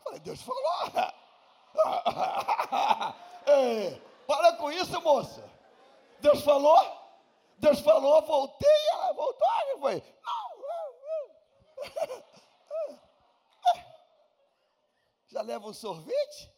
Falei, 0.03 0.20
Deus 0.20 0.43
falou. 0.43 0.62
é, 3.47 4.01
para 4.26 4.57
com 4.57 4.70
isso, 4.72 5.01
moça. 5.01 5.49
Deus 6.20 6.43
falou. 6.43 6.79
Deus 7.59 7.81
falou, 7.81 8.22
voltei, 8.22 8.89
ela 8.93 9.12
voltou. 9.12 9.49
Eu 9.70 9.81
falei, 9.81 10.03
não. 10.24 10.49
Já 15.29 15.43
leva 15.43 15.68
um 15.68 15.74
sorvete? 15.74 16.53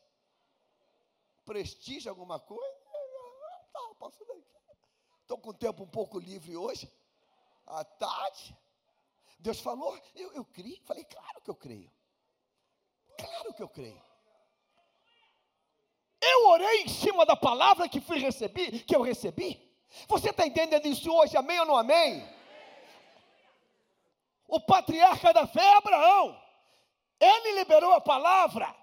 Prestígio 1.45 2.11
alguma 2.11 2.39
coisa? 2.39 2.81
Tá, 3.73 3.81
posso 3.99 4.25
dar 4.25 4.35
aqui. 4.35 4.59
Estou 5.31 5.39
com 5.39 5.51
o 5.51 5.55
tempo 5.55 5.85
um 5.85 5.87
pouco 5.87 6.18
livre 6.18 6.57
hoje, 6.57 6.93
à 7.64 7.85
tarde. 7.85 8.53
Deus 9.39 9.61
falou, 9.61 9.97
eu, 10.16 10.33
eu 10.33 10.45
criei. 10.45 10.83
Falei, 10.85 11.05
claro 11.05 11.41
que 11.41 11.49
eu 11.49 11.55
creio. 11.55 11.89
Claro 13.16 13.55
que 13.55 13.62
eu 13.62 13.68
creio. 13.68 14.03
Eu 16.20 16.49
orei 16.49 16.83
em 16.83 16.89
cima 16.89 17.24
da 17.24 17.37
palavra 17.37 17.89
que 17.89 18.01
fui 18.01 18.18
recebi, 18.18 18.81
que 18.81 18.97
eu 18.97 19.03
recebi. 19.03 19.72
Você 20.09 20.31
está 20.31 20.45
entendendo 20.45 20.87
isso 20.87 21.09
hoje, 21.14 21.37
amém 21.37 21.61
ou 21.61 21.66
não 21.66 21.76
amém? 21.76 22.28
O 24.49 24.59
patriarca 24.59 25.33
da 25.33 25.47
fé 25.47 25.62
é 25.62 25.76
Abraão. 25.76 26.43
Ele 27.20 27.53
liberou 27.53 27.93
a 27.93 28.01
palavra. 28.01 28.74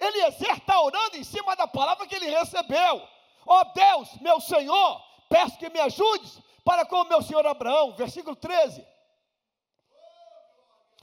Eliezer 0.00 0.56
está 0.56 0.80
orando 0.80 1.18
em 1.18 1.24
cima 1.24 1.54
da 1.54 1.68
palavra 1.68 2.06
que 2.06 2.14
ele 2.14 2.30
recebeu. 2.30 3.06
Ó 3.44 3.60
oh 3.60 3.64
Deus, 3.74 4.18
meu 4.22 4.40
Senhor, 4.40 5.13
peço 5.34 5.58
que 5.58 5.68
me 5.68 5.80
ajudes 5.80 6.38
para 6.64 6.86
com 6.86 6.94
o 6.94 7.08
meu 7.08 7.20
senhor 7.20 7.44
Abraão, 7.44 7.92
versículo 7.96 8.36
13. 8.36 8.86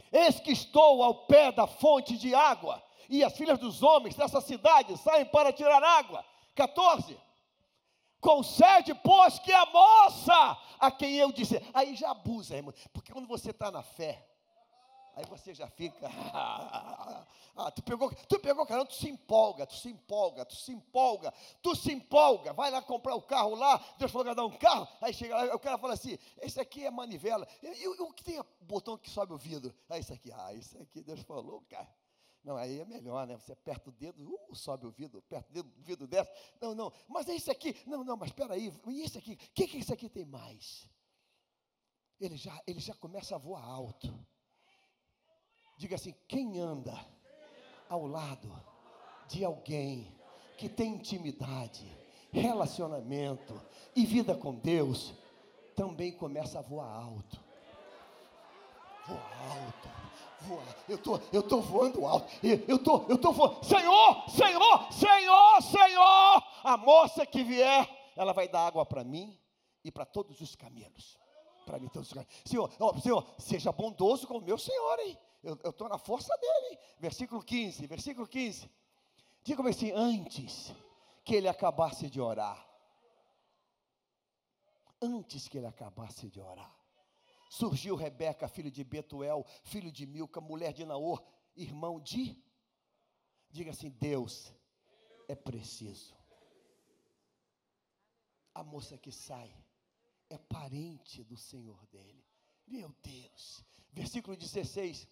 Eis 0.10 0.40
que 0.40 0.54
estou 0.54 1.04
ao 1.04 1.26
pé 1.26 1.52
da 1.52 1.68
fonte 1.68 2.16
de 2.16 2.34
água, 2.34 2.82
e 3.10 3.26
as 3.26 3.36
filhas 3.36 3.60
dos 3.60 3.84
homens 3.84 4.16
dessa 4.16 4.40
cidade 4.40 4.96
saem 4.98 5.26
para 5.26 5.52
tirar 5.52 5.84
água. 5.84 6.26
14. 6.56 7.20
Concede, 8.22 8.94
pois, 8.96 9.38
que 9.40 9.52
a 9.52 9.66
moça 9.66 10.58
a 10.80 10.90
quem 10.90 11.16
eu 11.16 11.34
disse. 11.34 11.62
Aí 11.74 11.94
já 11.94 12.12
abusa, 12.12 12.56
irmão, 12.56 12.74
porque 12.94 13.12
quando 13.12 13.28
você 13.28 13.52
está 13.52 13.70
na 13.70 13.84
fé, 13.84 14.26
Aí 15.16 15.26
você 15.26 15.53
já 15.53 15.68
fica. 15.68 16.09
Ah, 17.53 17.70
tu 17.70 17.84
pegou, 17.84 18.09
tu 18.30 18.39
pegou 18.39 18.66
carão, 18.66 18.86
tu 18.86 18.93
se 18.93 19.09
empolga, 19.09 19.68
tu 19.68 19.76
se 19.76 19.89
empolga, 19.89 20.45
tu 20.45 20.55
se 20.55 20.72
empolga, 20.72 21.34
tu 21.62 21.76
se 21.76 21.91
empolga, 21.91 22.53
vai 22.53 22.72
lá 22.72 22.82
comprar 22.82 23.14
o 23.14 23.22
carro 23.22 23.55
lá, 23.55 23.78
Deus 23.99 24.09
falou 24.09 24.26
que 24.26 24.34
dar 24.34 24.45
um 24.45 24.57
carro, 24.57 24.88
aí 25.01 25.14
chega 25.14 25.36
lá, 25.36 25.53
o 25.53 25.59
cara 25.59 25.78
fala 25.78 25.93
assim, 25.93 26.18
esse 26.41 26.59
aqui 26.62 26.86
é 26.86 26.89
manivela, 26.89 27.45
e 27.62 27.88
o 27.88 28.14
que 28.14 28.24
tem 28.24 28.41
botão 28.62 28.97
que 28.97 29.09
sobe 29.09 29.34
o 29.34 29.38
vidro? 29.38 29.76
Aí 29.89 29.99
esse 29.99 30.14
aqui, 30.14 30.32
ah, 30.32 30.53
isso 30.53 30.82
aqui 30.82 31.01
Deus 31.01 31.20
falou, 31.22 31.62
cara. 31.70 31.89
Não, 32.43 32.57
aí 32.57 32.80
é 32.80 32.86
melhor, 32.86 33.28
né? 33.28 33.38
Você 33.38 33.51
aperta 33.51 33.89
o 33.89 33.93
dedo, 33.93 34.34
uh, 34.49 34.55
sobe 34.55 34.88
o 34.88 34.91
vidro, 34.91 35.20
aperta 35.20 35.49
o 35.49 35.53
dedo, 35.53 35.72
o 35.78 35.82
vidro 35.84 36.07
desce. 36.07 36.32
Não, 36.59 36.74
não, 36.74 36.91
mas 37.07 37.30
é 37.30 37.36
esse 37.36 37.51
aqui. 37.51 37.76
Não, 37.86 38.03
não, 38.03 38.18
mas 38.18 38.30
espera 38.30 38.55
aí, 38.55 38.74
e 38.88 39.01
esse 39.03 39.18
aqui? 39.18 39.34
O 39.34 39.38
que, 39.53 39.68
que 39.68 39.78
esse 39.78 39.93
aqui 39.93 40.09
tem 40.09 40.26
mais? 40.26 40.89
Ele 42.20 42.38
já, 42.38 42.59
ele 42.66 42.80
já 42.80 42.95
começa 42.95 43.36
a 43.36 43.38
voar 43.38 43.64
alto. 43.64 44.07
Diga 45.82 45.96
assim: 45.96 46.14
quem 46.28 46.60
anda 46.60 46.94
ao 47.90 48.06
lado 48.06 48.54
de 49.28 49.44
alguém 49.44 50.16
que 50.56 50.70
tem 50.70 50.94
intimidade, 50.94 51.92
relacionamento 52.32 53.60
e 53.96 54.06
vida 54.06 54.36
com 54.36 54.54
Deus, 54.54 55.12
também 55.76 56.12
começa 56.12 56.60
a 56.60 56.62
voar 56.62 56.88
alto. 56.88 57.44
Voar 59.08 59.42
alto. 59.50 59.90
Voar. 60.42 60.76
Eu 60.88 61.00
tô, 61.00 61.20
eu 61.34 61.42
tô 61.42 61.60
voando 61.62 62.06
alto. 62.06 62.32
Eu 62.68 62.78
tô, 62.78 63.08
eu 63.10 63.18
tô 63.18 63.32
voando. 63.32 63.66
Senhor, 63.66 64.30
Senhor, 64.30 64.94
Senhor, 64.94 65.62
Senhor, 65.64 66.44
a 66.64 66.78
moça 66.78 67.26
que 67.26 67.44
vier, 67.44 67.90
ela 68.16 68.34
vai 68.34 68.48
dar 68.48 68.68
água 68.68 68.86
para 68.86 69.04
mim 69.04 69.36
e 69.84 69.92
para 69.92 70.06
todos 70.06 70.42
os 70.42 70.56
camelos. 70.56 71.18
Para 71.66 71.80
mim, 71.80 71.88
todos 71.88 72.12
os. 72.12 72.26
Senhor, 72.46 72.70
Senhor, 73.02 73.26
seja 73.40 73.72
bondoso 73.72 74.28
com 74.28 74.38
o 74.38 74.42
meu 74.42 74.60
Senhor, 74.60 75.00
hein? 75.00 75.18
Eu 75.44 75.72
estou 75.72 75.89
na 75.89 75.98
força 75.98 76.36
dele, 76.38 76.74
hein? 76.74 76.80
Versículo 77.00 77.44
15, 77.44 77.88
versículo 77.88 78.28
15. 78.28 78.70
Diga 79.44 79.68
assim, 79.68 79.92
antes 79.92 80.72
que 81.24 81.36
ele 81.36 81.48
acabasse 81.48 82.10
de 82.10 82.22
orar. 82.22 82.68
Antes 85.02 85.48
que 85.48 85.58
ele 85.58 85.66
acabasse 85.66 86.30
de 86.30 86.39
orar. 86.39 86.72
Surgiu 87.50 87.96
Rebeca, 87.96 88.48
filho 88.48 88.70
de 88.70 88.84
Betuel, 88.84 89.44
filho 89.64 89.92
de 89.92 90.06
Milca, 90.06 90.39
mulher 90.39 90.74
de 90.74 90.86
Naor, 90.86 91.24
irmão 91.56 92.00
de. 92.00 92.42
Diga 93.50 93.72
assim: 93.72 93.89
Deus 93.89 94.54
é 95.28 95.36
preciso. 95.36 96.16
A 98.54 98.64
moça 98.64 98.98
que 98.98 99.12
sai 99.12 99.54
é 100.30 100.38
parente 100.38 101.24
do 101.24 101.36
Senhor 101.36 101.86
dele. 101.88 102.24
Meu 102.68 102.96
Deus. 103.02 103.66
Versículo 103.92 104.38
16. 104.38 105.08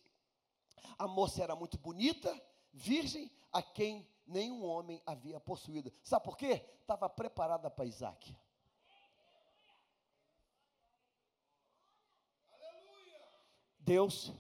A 0.98 1.08
moça 1.08 1.44
era 1.44 1.56
muito 1.56 1.78
bonita, 1.78 2.34
virgem, 2.74 3.32
a 3.52 3.62
quem 3.62 4.08
nenhum 4.26 4.64
homem 4.64 5.02
havia 5.06 5.40
possuído. 5.40 5.92
Sabe 6.04 6.24
por 6.24 6.38
quê? 6.38 6.66
Estava 6.82 7.10
preparada 7.10 7.70
para 7.70 7.86
Isaac. 7.86 8.36
Deus 13.80 14.32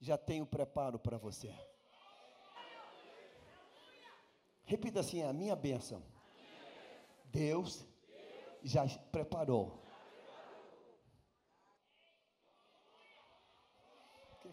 já 0.00 0.18
tem 0.18 0.42
o 0.42 0.46
preparo 0.46 0.98
para 0.98 1.16
você. 1.16 1.54
Repita 4.64 5.00
assim: 5.00 5.22
a 5.22 5.32
minha 5.32 5.54
bênção. 5.54 6.02
Deus 7.26 7.86
já 8.62 8.86
preparou. 9.10 9.81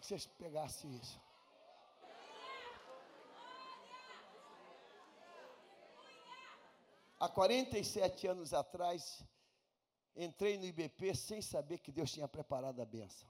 que 0.00 0.06
vocês 0.06 0.26
pegassem 0.26 0.96
isso. 0.96 1.20
Há 7.18 7.28
47 7.28 8.26
anos 8.26 8.54
atrás, 8.54 9.22
entrei 10.16 10.56
no 10.56 10.64
IBP 10.64 11.14
sem 11.14 11.42
saber 11.42 11.78
que 11.78 11.92
Deus 11.92 12.10
tinha 12.10 12.26
preparado 12.26 12.80
a 12.80 12.86
benção. 12.86 13.28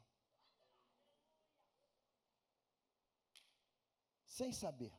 Sem 4.26 4.52
saber. 4.52 4.92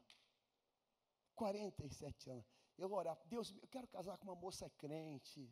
47 1.36 2.32
anos. 2.32 2.46
Eu 2.78 2.92
orava, 2.92 3.22
Deus, 3.26 3.56
eu 3.62 3.68
quero 3.70 3.88
casar 3.88 4.18
com 4.18 4.26
uma 4.26 4.36
moça 4.36 4.70
crente, 4.72 5.50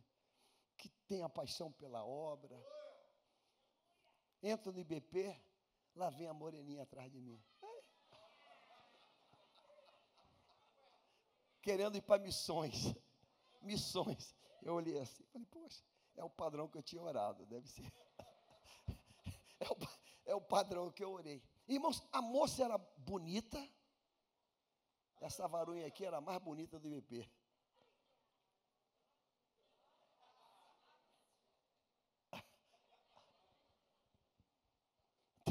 que 0.76 0.90
tenha 1.08 1.28
paixão 1.30 1.72
pela 1.72 2.04
obra. 2.04 2.62
Entro 4.42 4.70
no 4.70 4.80
IBP, 4.80 5.49
lá 5.94 6.10
vem 6.10 6.28
a 6.28 6.34
moreninha 6.34 6.82
atrás 6.82 7.10
de 7.10 7.20
mim. 7.20 7.42
Querendo 11.62 11.96
ir 11.96 12.02
para 12.02 12.22
missões 12.22 12.94
missões. 13.62 14.34
Eu 14.62 14.74
olhei 14.74 14.98
assim, 14.98 15.24
falei, 15.32 15.46
poxa, 15.50 15.82
é 16.16 16.24
o 16.24 16.30
padrão 16.30 16.68
que 16.68 16.78
eu 16.78 16.82
tinha 16.82 17.02
orado, 17.02 17.46
deve 17.46 17.68
ser. 17.68 17.90
É 19.62 19.68
o, 19.70 19.76
é 20.24 20.34
o 20.34 20.40
padrão 20.40 20.90
que 20.90 21.04
eu 21.04 21.12
orei. 21.12 21.42
Irmãos, 21.68 22.02
a 22.10 22.22
moça 22.22 22.64
era 22.64 22.78
bonita, 22.78 23.62
essa 25.20 25.46
varunha 25.46 25.86
aqui 25.86 26.02
era 26.02 26.16
a 26.16 26.20
mais 26.22 26.40
bonita 26.40 26.78
do 26.78 26.88
IBP. 26.88 27.30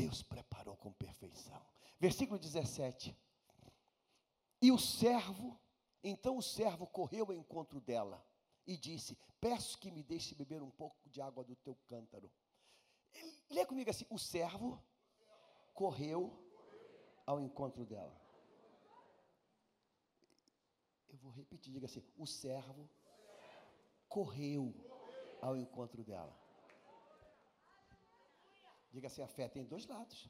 Deus 0.09 0.23
preparou 0.23 0.75
com 0.75 0.91
perfeição. 0.91 1.61
Versículo 1.99 2.39
17. 2.39 3.15
E 4.59 4.71
o 4.71 4.77
servo 4.79 5.59
então 6.03 6.37
o 6.37 6.41
servo 6.41 6.87
correu 6.87 7.25
ao 7.25 7.33
encontro 7.33 7.79
dela 7.79 8.25
e 8.65 8.75
disse: 8.75 9.15
Peço 9.39 9.77
que 9.77 9.91
me 9.91 10.01
deixe 10.01 10.33
beber 10.33 10.63
um 10.63 10.71
pouco 10.71 10.97
de 11.09 11.21
água 11.21 11.43
do 11.43 11.55
teu 11.57 11.75
cântaro. 11.85 12.31
Lê 13.51 13.65
comigo 13.67 13.89
assim: 13.89 14.05
O 14.09 14.17
servo 14.17 14.83
correu 15.75 16.43
ao 17.25 17.39
encontro 17.39 17.85
dela. 17.85 18.19
Eu 21.09 21.17
vou 21.17 21.31
repetir, 21.31 21.71
diga 21.71 21.85
assim: 21.85 22.03
O 22.17 22.25
servo 22.25 22.89
correu 24.07 24.73
ao 25.39 25.55
encontro 25.55 26.03
dela. 26.03 26.35
Diga 28.91 29.07
assim: 29.07 29.21
a 29.21 29.27
fé 29.27 29.47
tem 29.47 29.63
dois 29.63 29.85
lados. 29.85 30.29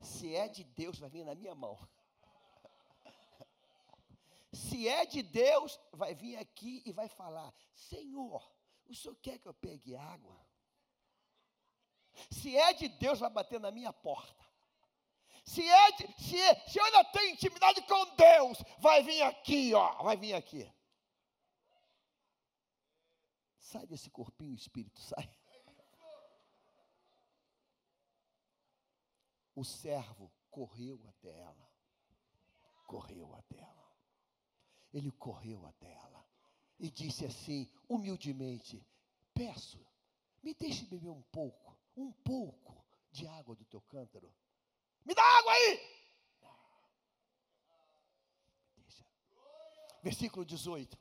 Se 0.00 0.34
é 0.34 0.48
de 0.48 0.64
Deus, 0.64 0.98
vai 0.98 1.10
vir 1.10 1.24
na 1.24 1.34
minha 1.34 1.54
mão. 1.54 1.78
Se 4.52 4.88
é 4.88 5.04
de 5.04 5.22
Deus, 5.22 5.78
vai 5.92 6.14
vir 6.14 6.36
aqui 6.36 6.82
e 6.86 6.92
vai 6.92 7.08
falar: 7.08 7.52
Senhor, 7.74 8.50
o 8.86 8.94
senhor 8.94 9.16
quer 9.16 9.38
que 9.38 9.46
eu 9.46 9.54
pegue 9.54 9.94
água? 9.94 10.36
Se 12.30 12.56
é 12.56 12.72
de 12.72 12.88
Deus, 12.88 13.20
vai 13.20 13.30
bater 13.30 13.60
na 13.60 13.70
minha 13.70 13.92
porta. 13.92 14.44
Se, 15.44 15.66
é 15.66 15.92
de, 15.92 16.22
se, 16.22 16.70
se 16.70 16.78
eu 16.78 16.84
ainda 16.84 17.04
tenho 17.04 17.32
intimidade 17.32 17.82
com 17.82 18.14
Deus, 18.14 18.58
vai 18.78 19.02
vir 19.02 19.22
aqui, 19.22 19.72
ó, 19.74 20.02
vai 20.02 20.16
vir 20.16 20.34
aqui. 20.34 20.70
Sai 23.70 23.86
desse 23.86 24.10
corpinho, 24.10 24.52
espírito, 24.52 25.00
sai. 25.00 25.30
O 29.54 29.64
servo 29.64 30.28
correu 30.50 31.00
até 31.08 31.38
ela. 31.38 31.70
Correu 32.88 33.32
até 33.36 33.60
ela. 33.60 33.96
Ele 34.92 35.12
correu 35.12 35.64
até 35.68 35.88
ela 35.88 36.26
e 36.80 36.90
disse 36.90 37.24
assim, 37.24 37.70
humildemente: 37.88 38.84
Peço, 39.32 39.78
me 40.42 40.52
deixe 40.52 40.84
beber 40.86 41.10
um 41.10 41.22
pouco, 41.30 41.78
um 41.96 42.10
pouco 42.10 42.84
de 43.12 43.28
água 43.28 43.54
do 43.54 43.64
teu 43.66 43.80
cântaro. 43.82 44.34
Me 45.04 45.14
dá 45.14 45.22
água 45.22 45.52
aí! 45.52 45.80
Deixa. 48.78 49.06
Versículo 50.02 50.44
18. 50.44 50.98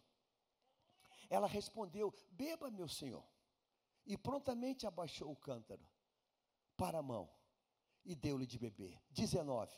Ela 1.29 1.47
respondeu: 1.47 2.13
Beba, 2.31 2.71
meu 2.71 2.87
senhor. 2.87 3.23
E 4.05 4.17
prontamente 4.17 4.87
abaixou 4.87 5.31
o 5.31 5.35
cântaro 5.35 5.85
para 6.75 6.99
a 6.99 7.03
mão 7.03 7.29
e 8.03 8.15
deu-lhe 8.15 8.45
de 8.45 8.57
beber. 8.57 8.99
19. 9.11 9.71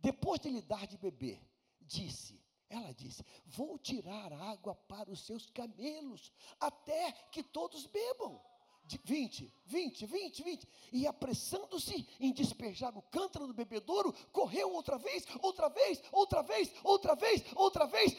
Depois 0.00 0.40
de 0.40 0.48
lhe 0.48 0.62
dar 0.62 0.86
de 0.86 0.96
beber, 0.96 1.40
disse, 1.80 2.42
ela 2.68 2.92
disse: 2.92 3.24
Vou 3.46 3.78
tirar 3.78 4.32
água 4.32 4.74
para 4.74 5.10
os 5.10 5.24
seus 5.24 5.48
camelos, 5.50 6.32
até 6.60 7.12
que 7.30 7.42
todos 7.42 7.86
bebam. 7.86 8.40
20, 8.96 9.52
20, 9.66 10.06
20, 10.06 10.42
20. 10.42 10.68
E 10.92 11.06
apressando-se 11.06 12.08
em 12.18 12.32
despejar 12.32 12.96
o 12.96 13.02
cântaro 13.02 13.46
do 13.46 13.52
bebedouro, 13.52 14.12
correu 14.32 14.72
outra 14.72 14.96
vez, 14.96 15.26
outra 15.42 15.68
vez, 15.68 16.02
outra 16.10 16.42
vez, 16.42 16.72
outra 16.82 17.14
vez, 17.14 17.44
outra 17.54 17.86
vez, 17.86 18.14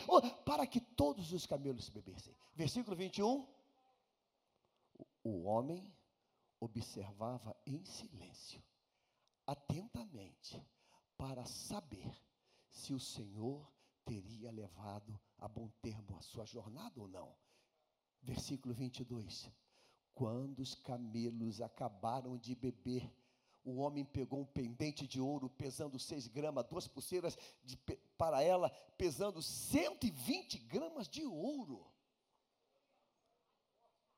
para 0.45 0.67
que 0.67 0.79
todos 0.79 1.33
os 1.33 1.45
camelos 1.45 1.89
bebessem. 1.89 2.35
Versículo 2.55 2.95
21. 2.95 3.47
O 5.23 5.43
homem 5.43 5.91
observava 6.59 7.55
em 7.65 7.83
silêncio, 7.85 8.61
atentamente, 9.47 10.61
para 11.17 11.45
saber 11.45 12.11
se 12.69 12.93
o 12.93 12.99
Senhor 12.99 13.67
teria 14.05 14.51
levado 14.51 15.19
a 15.37 15.47
bom 15.47 15.69
termo 15.81 16.17
a 16.17 16.21
sua 16.21 16.45
jornada 16.45 16.99
ou 16.99 17.07
não. 17.07 17.35
Versículo 18.21 18.73
22. 18.73 19.49
Quando 20.19 20.59
os 20.59 20.75
camelos 20.75 21.61
acabaram 21.61 22.37
de 22.37 22.53
beber, 22.53 23.09
o 23.63 23.77
homem 23.77 24.03
pegou 24.03 24.41
um 24.41 24.45
pendente 24.45 25.07
de 25.07 25.21
ouro 25.21 25.49
pesando 25.49 25.97
seis 25.97 26.27
gramas, 26.27 26.65
duas 26.65 26.89
pulseiras 26.89 27.37
de, 27.63 27.77
para 28.17 28.43
ela 28.43 28.69
pesando 28.97 29.41
120 29.41 30.57
gramas 30.57 31.07
de 31.07 31.25
ouro. 31.25 31.89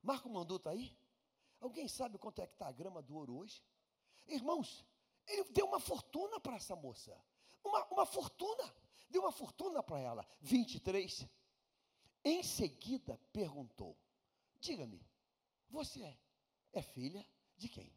Marco 0.02 0.28
Mandu 0.28 0.56
está 0.56 0.72
aí? 0.72 0.92
Alguém 1.60 1.88
sabe 1.88 2.18
quanto 2.18 2.42
é 2.42 2.48
que 2.48 2.54
está 2.54 2.68
a 2.68 2.72
grama 2.72 3.04
do 3.04 3.16
ouro 3.16 3.38
hoje? 3.38 3.64
Irmãos, 4.28 4.84
ele 5.28 5.44
deu 5.52 5.68
uma 5.68 5.80
fortuna 5.80 6.40
para 6.40 6.56
essa 6.56 6.76
moça. 6.76 7.16
Uma, 7.64 7.86
uma 7.92 8.06
fortuna. 8.08 8.74
Deu 9.08 9.22
uma 9.22 9.32
fortuna 9.32 9.84
para 9.84 10.00
ela. 10.00 10.28
23. 10.40 11.28
Em 12.26 12.42
seguida 12.42 13.20
perguntou: 13.32 13.96
Diga-me, 14.60 15.11
você 15.72 16.18
é 16.74 16.82
filha 16.82 17.26
de 17.58 17.68
quem? 17.68 17.92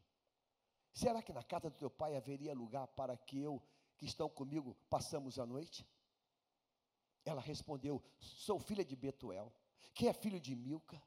Será 0.93 1.23
que 1.23 1.33
na 1.33 1.43
casa 1.43 1.69
do 1.69 1.77
teu 1.77 1.91
pai 1.91 2.17
haveria 2.17 2.55
lugar 2.55 2.87
para 2.89 3.17
que 3.17 3.41
eu 3.41 3.63
que 3.97 4.07
estão 4.07 4.29
comigo 4.29 4.77
passamos 4.89 5.39
a 5.39 5.45
noite? 5.45 5.87
Ela 7.25 7.41
respondeu: 7.41 8.03
Sou 8.19 8.59
filha 8.61 8.85
de 8.85 8.95
Betuel, 8.95 9.53
que 9.93 10.07
é 10.07 10.13
filho 10.13 10.41
de 10.41 10.55
Milca 10.55 11.03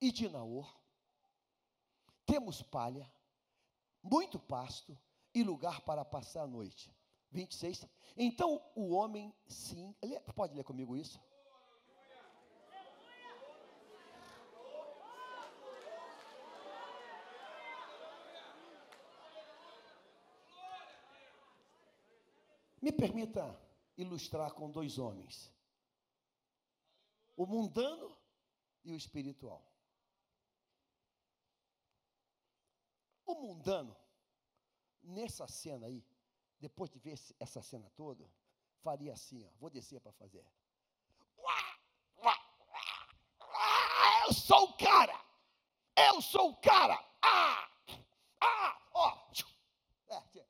e 0.00 0.12
de 0.12 0.28
Naor. 0.28 0.80
Temos 2.24 2.62
palha, 2.62 3.10
muito 4.02 4.38
pasto 4.38 4.96
e 5.34 5.42
lugar 5.42 5.80
para 5.80 6.04
passar 6.04 6.42
a 6.42 6.46
noite. 6.46 6.94
26. 7.32 7.86
Então 8.16 8.62
o 8.74 8.92
homem 8.92 9.34
sim. 9.46 9.94
Pode 10.34 10.54
ler 10.54 10.64
comigo 10.64 10.96
isso? 10.96 11.20
Me 22.82 22.90
permita 22.90 23.56
ilustrar 23.96 24.52
com 24.54 24.68
dois 24.68 24.98
homens: 24.98 25.54
o 27.36 27.46
mundano 27.46 28.18
e 28.84 28.92
o 28.92 28.96
espiritual. 28.96 29.64
O 33.24 33.34
mundano, 33.34 33.96
nessa 35.00 35.46
cena 35.46 35.86
aí, 35.86 36.04
depois 36.58 36.90
de 36.90 36.98
ver 36.98 37.16
essa 37.38 37.62
cena 37.62 37.88
toda, 37.90 38.28
faria 38.82 39.12
assim: 39.12 39.44
ó, 39.44 39.50
vou 39.60 39.70
descer 39.70 40.00
para 40.00 40.12
fazer. 40.12 40.44
Eu 44.26 44.32
sou 44.32 44.64
o 44.64 44.76
cara! 44.76 45.24
Eu 45.96 46.20
sou 46.20 46.50
o 46.50 46.56
cara! 46.56 46.98
Ah! 47.22 47.68
Ah! 48.40 48.88
Ó! 48.94 49.32
É, 50.08 50.42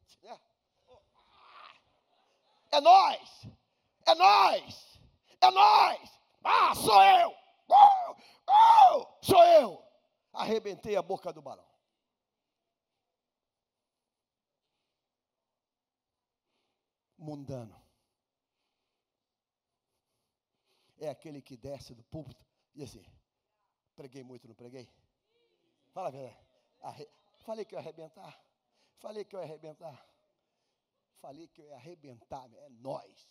é 2.73 2.81
nós! 2.81 3.47
É 4.07 4.15
nós! 4.15 5.01
É 5.41 5.51
nós! 5.51 6.21
Ah, 6.43 6.75
sou 6.75 7.03
eu! 7.03 7.31
Uh, 7.69 8.13
uh, 8.51 9.19
sou 9.23 9.45
eu! 9.45 9.85
Arrebentei 10.33 10.97
a 10.97 11.03
boca 11.03 11.33
do 11.33 11.43
balão. 11.43 11.71
Mundano. 17.19 17.81
É 20.99 21.09
aquele 21.09 21.43
que 21.43 21.57
desce 21.57 21.95
do 21.95 22.03
púlpito 22.05 22.45
e 22.75 22.83
assim, 22.83 23.05
preguei 23.95 24.23
muito, 24.23 24.49
não 24.49 24.55
preguei? 24.55 24.89
Fala 25.93 26.09
a 26.09 26.11
verdade. 26.11 26.47
Arre... 26.81 27.09
Falei 27.45 27.65
que 27.65 27.75
eu 27.75 27.79
ia 27.79 27.83
arrebentar. 27.83 28.41
Falei 28.99 29.25
que 29.25 29.37
eu 29.37 29.41
ia 29.41 29.45
arrebentar. 29.45 30.12
Falei 31.23 31.47
que 31.47 31.63
eu 31.63 31.69
ia 31.69 31.77
arrebentar, 31.77 32.53
é 32.53 32.69
nós. 32.69 33.31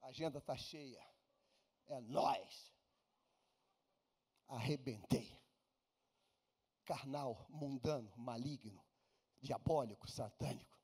A 0.00 0.06
agenda 0.06 0.38
está 0.38 0.56
cheia. 0.56 1.04
É 1.88 2.00
nós. 2.02 2.72
Arrebentei. 4.46 5.36
Carnal, 6.84 7.46
mundano, 7.50 8.12
maligno, 8.16 8.80
diabólico, 9.40 10.08
satânico. 10.08 10.78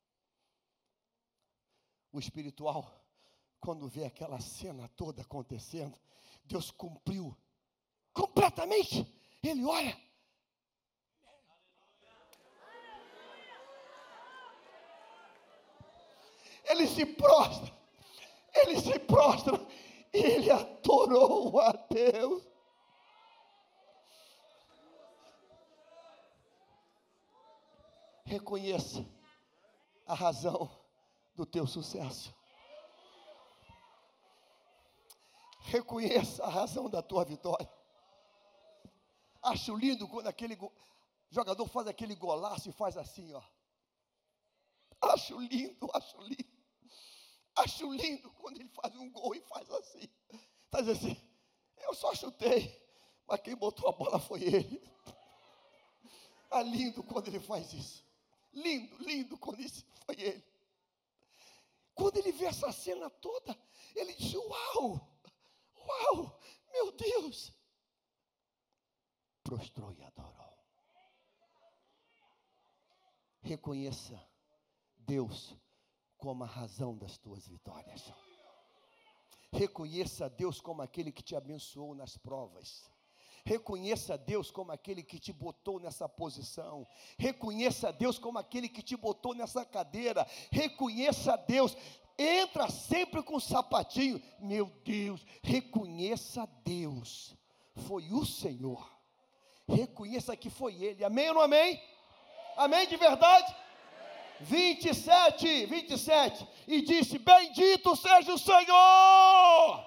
O 2.11 2.19
espiritual, 2.19 3.07
quando 3.61 3.89
vê 3.89 4.05
aquela 4.05 4.41
cena 4.41 4.89
toda 4.89 5.23
acontecendo, 5.23 5.97
Deus 6.45 6.73
cumpriu 6.73 7.37
completamente. 8.13 9.07
Ele 9.45 9.65
olha, 9.65 9.97
ele 16.67 16.87
se 16.87 17.07
prostra, 17.07 17.73
ele 18.55 18.81
se 18.81 18.99
prostra 19.01 19.55
e 20.13 20.19
ele 20.19 20.51
adorou 20.51 21.61
a 21.61 21.73
Deus. 21.73 22.43
Reconheça 28.25 29.07
a 30.05 30.15
razão 30.15 30.69
do 31.35 31.47
teu 31.47 31.67
sucesso. 31.67 32.35
Reconheça 35.61 36.45
a 36.45 36.49
razão 36.49 36.89
da 36.89 37.03
tua 37.03 37.25
vitória. 37.25 37.69
Acho 39.43 39.77
lindo 39.77 40.09
quando 40.09 40.27
aquele 40.27 40.59
jogador 41.31 41.67
faz 41.69 41.87
aquele 41.87 42.17
golaço 42.17 42.69
e 42.69 42.73
faz 42.73 42.97
assim, 42.97 43.33
ó. 43.33 43.43
Acho 45.01 45.39
lindo, 45.41 45.89
acho 45.95 46.21
lindo. 46.23 46.56
Acho 47.57 47.91
lindo 47.93 48.31
quando 48.33 48.61
ele 48.61 48.69
faz 48.69 48.95
um 48.97 49.11
gol 49.11 49.35
e 49.35 49.41
faz 49.41 49.71
assim. 49.71 50.09
Faz 50.71 50.89
assim. 50.89 51.17
Eu 51.79 51.95
só 51.95 52.15
chutei, 52.15 52.79
mas 53.27 53.41
quem 53.41 53.57
botou 53.57 53.89
a 53.89 53.93
bola 53.93 54.19
foi 54.19 54.43
ele. 54.43 54.83
É 56.51 56.63
lindo 56.63 57.03
quando 57.03 57.29
ele 57.29 57.41
faz 57.41 57.73
isso. 57.73 58.05
Lindo, 58.53 58.97
lindo 59.03 59.39
quando 59.39 59.61
isso 59.61 59.85
foi 60.05 60.21
ele. 60.21 60.45
Quando 61.95 62.19
ele 62.19 62.31
vê 62.33 62.45
essa 62.45 62.71
cena 62.73 63.09
toda, 63.09 63.57
ele 63.95 64.15
diz: 64.15 64.35
Uau! 64.35 65.09
Uau! 65.77 66.41
Meu 66.73 66.93
Deus! 66.93 67.53
Prostrou 69.43 69.93
e 69.93 70.03
adorou. 70.03 70.59
Reconheça 73.41 74.21
Deus 74.99 75.57
como 76.19 76.45
a 76.45 76.47
razão 76.47 76.97
das 76.97 77.19
tuas 77.19 77.47
vitórias. 77.47 78.13
Reconheça 79.53 80.29
Deus 80.29 80.61
como 80.61 80.83
aquele 80.83 81.13
que 81.13 81.23
te 81.23 81.37
abençoou 81.37 81.95
nas 81.95 82.17
provas. 82.17 82.91
Reconheça 83.45 84.19
Deus 84.19 84.51
como 84.51 84.73
aquele 84.73 85.05
que 85.05 85.21
te 85.21 85.33
botou 85.33 85.79
nessa 85.79 86.09
posição. 86.09 86.87
Reconheça 87.17 87.93
Deus 87.93 88.19
como 88.19 88.39
aquele 88.39 88.69
que 88.69 88.83
te 88.83 88.97
botou 88.97 89.35
nessa 89.35 89.65
cadeira. 89.65 90.27
Reconheça 90.51 91.37
Deus. 91.37 91.77
Entra 92.19 92.69
sempre 92.69 93.23
com 93.23 93.37
o 93.37 93.41
sapatinho. 93.41 94.21
Meu 94.41 94.67
Deus, 94.85 95.25
reconheça 95.43 96.45
Deus. 96.65 97.37
Foi 97.87 98.13
o 98.13 98.27
Senhor. 98.27 98.91
Reconheça 99.69 100.37
que 100.37 100.51
foi 100.51 100.83
Ele. 100.83 101.05
Amém 101.05 101.29
ou 101.29 101.35
não 101.37 101.43
amém? 101.43 101.81
Amém 102.57 102.89
de 102.89 102.97
verdade? 102.97 103.55
27, 104.41 105.67
27, 105.67 106.47
e 106.69 106.81
disse: 106.83 107.19
Bendito 107.19 107.97
seja 107.97 108.33
o 108.33 108.39
Senhor. 108.39 109.85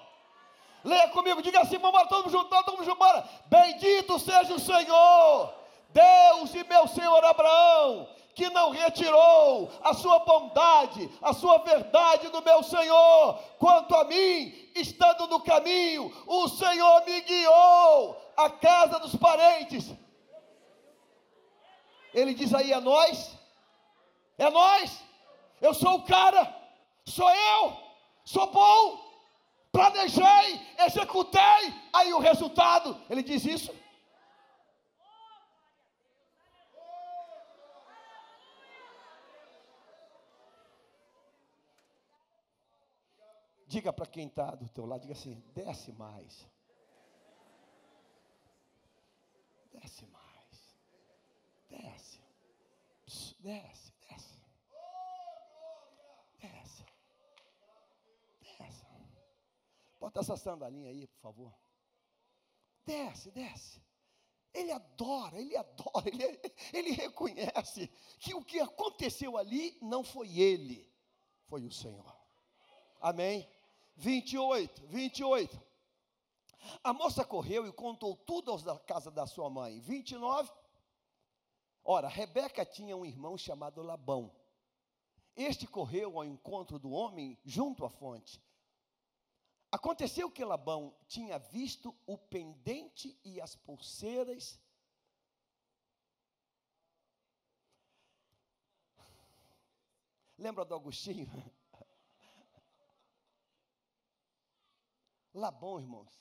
Leia 0.82 1.08
comigo, 1.08 1.42
diga 1.42 1.60
assim, 1.60 1.78
vamos 1.78 2.02
todo 2.08 2.24
mundo 2.24 2.30
junto, 2.30 2.48
todo. 2.48 3.28
Bendito 3.46 4.18
seja 4.18 4.54
o 4.54 4.58
Senhor, 4.60 5.54
Deus 5.90 6.54
e 6.54 6.64
meu 6.64 6.88
Senhor 6.88 7.22
Abraão, 7.24 8.08
que 8.34 8.48
não 8.48 8.70
retirou 8.70 9.70
a 9.82 9.92
sua 9.92 10.20
bondade, 10.20 11.10
a 11.20 11.34
sua 11.34 11.58
verdade 11.58 12.28
do 12.28 12.42
meu 12.42 12.62
Senhor. 12.62 13.34
Quanto 13.58 13.94
a 13.94 14.04
mim, 14.04 14.70
estando 14.74 15.26
no 15.26 15.40
caminho, 15.40 16.10
o 16.26 16.48
Senhor 16.48 17.04
me 17.04 17.20
guiou 17.20 18.16
à 18.36 18.48
casa 18.48 18.98
dos 19.00 19.14
parentes. 19.16 19.92
Ele 22.14 22.32
diz 22.32 22.54
aí 22.54 22.72
a 22.72 22.80
nós 22.80 23.38
é 24.44 24.50
nós. 24.50 25.02
Eu 25.60 25.74
sou 25.74 25.96
o 25.96 26.02
cara. 26.04 26.42
Sou 27.04 27.30
eu. 27.30 27.76
Sou 28.24 28.50
bom. 28.50 29.10
Planejei, 29.70 30.60
executei. 30.78 31.62
Aí 31.92 32.12
o 32.12 32.18
resultado, 32.18 33.00
ele 33.08 33.22
diz 33.22 33.44
isso. 33.44 33.72
Diga 43.66 43.92
para 43.92 44.06
quem 44.06 44.26
está 44.26 44.56
do 44.56 44.68
teu 44.68 44.84
lado, 44.84 45.02
diga 45.02 45.12
assim, 45.12 45.40
desce 45.54 45.92
mais. 45.92 46.44
Desce 49.72 50.06
mais. 50.06 50.76
Desce. 51.68 52.20
Desce. 53.38 53.89
Bota 60.00 60.20
essa 60.20 60.36
sandalinha 60.36 60.90
aí, 60.90 61.06
por 61.06 61.20
favor. 61.20 61.54
Desce, 62.86 63.30
desce. 63.30 63.82
Ele 64.52 64.72
adora, 64.72 65.38
ele 65.38 65.56
adora, 65.56 66.08
ele, 66.08 66.40
ele 66.72 66.90
reconhece 66.92 67.86
que 68.18 68.34
o 68.34 68.42
que 68.42 68.58
aconteceu 68.58 69.36
ali 69.36 69.78
não 69.80 70.02
foi 70.02 70.38
ele, 70.38 70.90
foi 71.44 71.66
o 71.66 71.70
Senhor. 71.70 72.16
Amém? 73.00 73.48
28, 73.96 74.86
28. 74.86 75.62
A 76.82 76.92
moça 76.92 77.24
correu 77.24 77.66
e 77.66 77.72
contou 77.72 78.16
tudo 78.16 78.50
aos 78.50 78.62
da 78.62 78.78
casa 78.78 79.10
da 79.10 79.26
sua 79.26 79.48
mãe. 79.50 79.80
29. 79.80 80.50
Ora, 81.84 82.08
Rebeca 82.08 82.64
tinha 82.64 82.96
um 82.96 83.04
irmão 83.04 83.36
chamado 83.36 83.82
Labão. 83.82 84.34
este 85.36 85.66
correu 85.66 86.18
ao 86.18 86.24
encontro 86.24 86.78
do 86.78 86.90
homem 86.90 87.38
junto 87.44 87.84
à 87.84 87.90
fonte. 87.90 88.42
Aconteceu 89.72 90.28
que 90.28 90.44
Labão 90.44 90.92
tinha 91.06 91.38
visto 91.38 91.96
o 92.04 92.18
pendente 92.18 93.16
e 93.24 93.40
as 93.40 93.54
pulseiras. 93.54 94.60
Lembra 100.36 100.64
do 100.64 100.74
Agostinho? 100.74 101.28
Labão, 105.32 105.78
irmãos. 105.78 106.20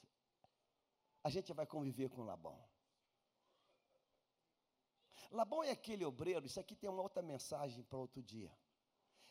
A 1.23 1.29
gente 1.31 1.51
vai 1.51 1.65
conviver 1.65 2.09
com 2.09 2.21
Labão. 2.21 2.63
Labão 5.31 5.63
é 5.63 5.71
aquele 5.71 6.05
obreiro, 6.05 6.45
isso 6.45 6.59
aqui 6.59 6.75
tem 6.75 6.89
uma 6.89 7.01
outra 7.01 7.23
mensagem 7.23 7.83
para 7.83 7.97
outro 7.97 8.21
dia. 8.21 8.55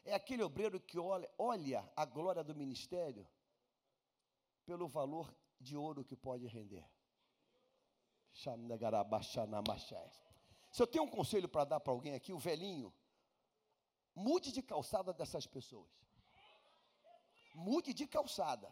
É 0.04 0.14
aquele 0.14 0.42
obreiro 0.42 0.80
que 0.80 0.98
olha, 0.98 1.30
olha 1.38 1.88
a 1.94 2.04
glória 2.04 2.42
do 2.42 2.54
ministério 2.54 3.28
pelo 4.68 4.86
valor 4.86 5.34
de 5.58 5.74
ouro 5.78 6.04
que 6.04 6.14
pode 6.14 6.46
render. 6.46 6.86
Se 10.70 10.82
eu 10.82 10.86
tenho 10.86 11.04
um 11.04 11.10
conselho 11.10 11.48
para 11.48 11.64
dar 11.64 11.80
para 11.80 11.90
alguém 11.90 12.14
aqui, 12.14 12.34
o 12.34 12.38
velhinho, 12.38 12.94
mude 14.14 14.52
de 14.52 14.62
calçada 14.62 15.10
dessas 15.14 15.46
pessoas. 15.46 15.90
Mude 17.54 17.94
de 17.94 18.06
calçada. 18.06 18.70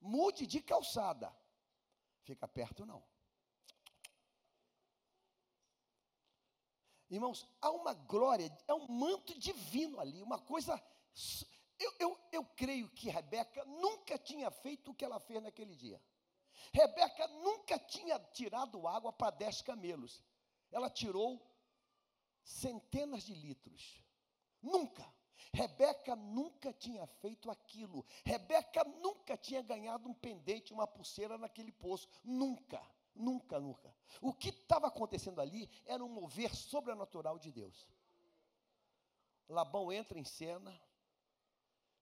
Mude 0.00 0.46
de 0.46 0.62
calçada. 0.62 1.36
Fica 2.22 2.46
perto 2.46 2.86
não. 2.86 3.02
Irmãos, 7.10 7.44
há 7.60 7.72
uma 7.72 7.92
glória, 7.92 8.56
é 8.68 8.74
um 8.74 8.86
manto 8.86 9.36
divino 9.36 9.98
ali, 9.98 10.22
uma 10.22 10.38
coisa 10.38 10.80
eu, 11.78 11.94
eu, 11.98 12.18
eu 12.32 12.44
creio 12.56 12.88
que 12.90 13.08
Rebeca 13.08 13.64
nunca 13.64 14.18
tinha 14.18 14.50
feito 14.50 14.90
o 14.90 14.94
que 14.94 15.04
ela 15.04 15.20
fez 15.20 15.42
naquele 15.42 15.74
dia. 15.74 16.00
Rebeca 16.72 17.26
nunca 17.28 17.78
tinha 17.78 18.18
tirado 18.18 18.86
água 18.86 19.12
para 19.12 19.30
dez 19.30 19.60
camelos. 19.62 20.22
Ela 20.70 20.90
tirou 20.90 21.40
centenas 22.42 23.24
de 23.24 23.34
litros. 23.34 24.02
Nunca. 24.62 25.04
Rebeca 25.52 26.16
nunca 26.16 26.72
tinha 26.72 27.06
feito 27.06 27.50
aquilo. 27.50 28.04
Rebeca 28.24 28.82
nunca 28.84 29.36
tinha 29.36 29.62
ganhado 29.62 30.08
um 30.08 30.14
pendente, 30.14 30.72
uma 30.72 30.86
pulseira 30.86 31.38
naquele 31.38 31.70
poço. 31.70 32.08
Nunca, 32.24 32.82
nunca, 33.14 33.60
nunca. 33.60 33.94
O 34.20 34.32
que 34.32 34.48
estava 34.48 34.88
acontecendo 34.88 35.40
ali 35.40 35.70
era 35.84 36.04
um 36.04 36.08
mover 36.08 36.54
sobrenatural 36.54 37.38
de 37.38 37.52
Deus. 37.52 37.88
Labão 39.48 39.92
entra 39.92 40.18
em 40.18 40.24
cena, 40.24 40.80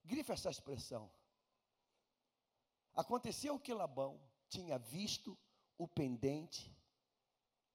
Grife 0.04 0.32
essa 0.32 0.50
expressão. 0.50 1.10
Aconteceu 2.94 3.58
que 3.58 3.72
Labão 3.72 4.20
tinha 4.48 4.78
visto 4.78 5.38
o 5.78 5.88
pendente, 5.88 6.74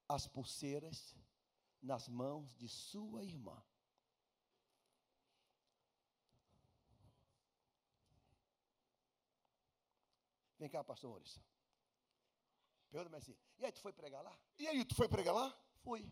as 0.08 0.28
pulseiras, 0.28 1.16
nas 1.82 2.08
mãos 2.08 2.56
de 2.56 2.68
sua 2.68 3.24
irmã. 3.24 3.64
Vem 10.60 10.70
cá, 10.70 10.84
pastor 10.84 11.10
Maurício. 11.10 11.42
Pergunta 12.90 13.12
mais 13.12 13.24
assim. 13.24 13.38
E 13.60 13.66
aí, 13.66 13.72
tu 13.72 13.82
foi 13.82 13.94
pregar 13.94 14.24
lá? 14.24 14.38
E 14.58 14.68
aí, 14.68 14.86
tu 14.86 14.96
foi 14.96 15.08
pregar 15.08 15.34
lá? 15.34 15.56
Fui. 15.84 16.10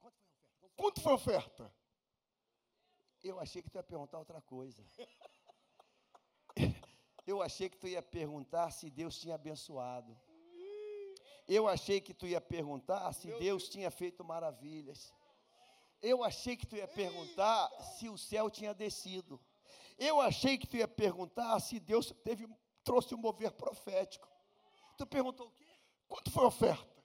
Quanto 0.00 0.20
foi 0.20 0.32
a 0.32 0.36
oferta? 0.56 0.76
Quanto 0.76 1.00
foi 1.00 1.12
a 1.12 1.14
oferta? 1.14 1.80
Eu 3.22 3.38
achei 3.38 3.62
que 3.62 3.70
tu 3.70 3.76
ia 3.76 3.82
perguntar 3.82 4.18
outra 4.18 4.40
coisa. 4.40 4.82
Eu 7.30 7.40
achei 7.40 7.68
que 7.70 7.78
tu 7.78 7.86
ia 7.86 8.02
perguntar 8.02 8.72
se 8.72 8.90
Deus 8.90 9.20
tinha 9.20 9.36
abençoado. 9.36 10.20
Eu 11.46 11.68
achei 11.68 12.00
que 12.00 12.12
tu 12.12 12.26
ia 12.26 12.40
perguntar 12.40 13.12
se 13.12 13.28
Deus 13.38 13.68
tinha 13.68 13.88
feito 13.88 14.24
maravilhas. 14.24 15.14
Eu 16.02 16.24
achei 16.24 16.56
que 16.56 16.66
tu 16.66 16.74
ia 16.74 16.88
perguntar 16.88 17.70
se 17.94 18.08
o 18.08 18.18
céu 18.18 18.50
tinha 18.50 18.74
descido. 18.74 19.40
Eu 19.96 20.20
achei 20.20 20.58
que 20.58 20.66
tu 20.66 20.76
ia 20.76 20.88
perguntar 20.88 21.60
se 21.60 21.78
Deus 21.78 22.12
teve, 22.24 22.48
trouxe 22.82 23.14
um 23.14 23.18
mover 23.18 23.52
profético. 23.52 24.28
Tu 24.98 25.06
perguntou 25.06 25.46
o 25.46 25.52
quê? 25.52 25.70
Quanto 26.08 26.32
foi 26.32 26.42
a 26.42 26.48
oferta? 26.48 27.04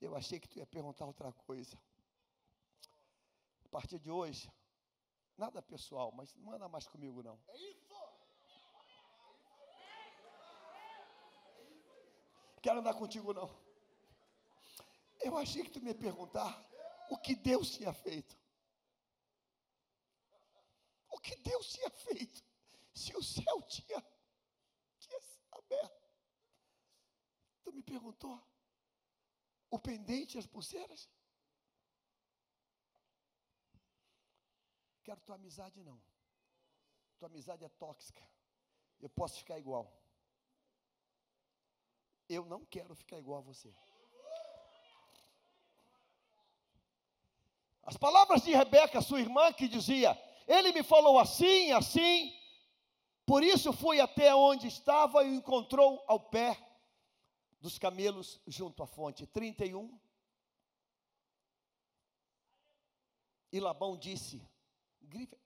Eu 0.00 0.16
achei 0.16 0.40
que 0.40 0.48
tu 0.48 0.58
ia 0.58 0.66
perguntar 0.66 1.06
outra 1.06 1.32
coisa. 1.32 1.80
A 3.64 3.68
partir 3.68 4.00
de 4.00 4.10
hoje, 4.10 4.50
Nada 5.36 5.62
pessoal, 5.62 6.12
mas 6.12 6.34
não 6.36 6.52
anda 6.52 6.68
mais 6.68 6.86
comigo 6.86 7.22
não. 7.22 7.38
É 7.48 7.56
isso. 7.56 7.81
Quero 12.62 12.78
andar 12.78 12.94
contigo 12.94 13.34
não. 13.34 13.50
Eu 15.20 15.36
achei 15.36 15.64
que 15.64 15.70
tu 15.70 15.80
me 15.80 15.92
perguntar 15.92 16.52
o 17.10 17.18
que 17.18 17.34
Deus 17.34 17.70
tinha 17.70 17.92
feito. 17.92 18.36
O 21.10 21.18
que 21.18 21.36
Deus 21.36 21.72
tinha 21.72 21.90
feito? 21.90 22.42
Se 22.94 23.14
o 23.16 23.22
céu 23.22 23.62
tinha, 23.62 24.04
tinha 24.98 25.20
aberto. 25.50 26.08
Tu 27.64 27.72
me 27.72 27.82
perguntou 27.82 28.40
o 29.68 29.78
pendente 29.78 30.36
e 30.36 30.38
as 30.38 30.46
pulseiras? 30.46 31.08
Quero 35.02 35.20
tua 35.20 35.34
amizade, 35.34 35.82
não. 35.82 36.00
Tua 37.18 37.26
amizade 37.26 37.64
é 37.64 37.68
tóxica. 37.68 38.26
Eu 39.00 39.10
posso 39.10 39.38
ficar 39.38 39.58
igual. 39.58 40.01
Eu 42.28 42.44
não 42.44 42.64
quero 42.64 42.94
ficar 42.94 43.18
igual 43.18 43.38
a 43.38 43.42
você. 43.42 43.74
As 47.82 47.96
palavras 47.96 48.42
de 48.42 48.52
Rebeca, 48.52 49.00
sua 49.00 49.20
irmã, 49.20 49.52
que 49.52 49.68
dizia: 49.68 50.18
Ele 50.46 50.72
me 50.72 50.82
falou 50.82 51.18
assim, 51.18 51.72
assim, 51.72 52.32
por 53.26 53.42
isso 53.42 53.72
fui 53.72 54.00
até 54.00 54.34
onde 54.34 54.66
estava 54.66 55.24
e 55.24 55.30
o 55.30 55.34
encontrou 55.34 56.02
ao 56.06 56.20
pé 56.20 56.58
dos 57.60 57.78
camelos 57.78 58.40
junto 58.46 58.82
à 58.82 58.86
fonte. 58.86 59.26
31. 59.26 59.98
E 63.52 63.60
Labão 63.60 63.96
disse: 63.96 64.40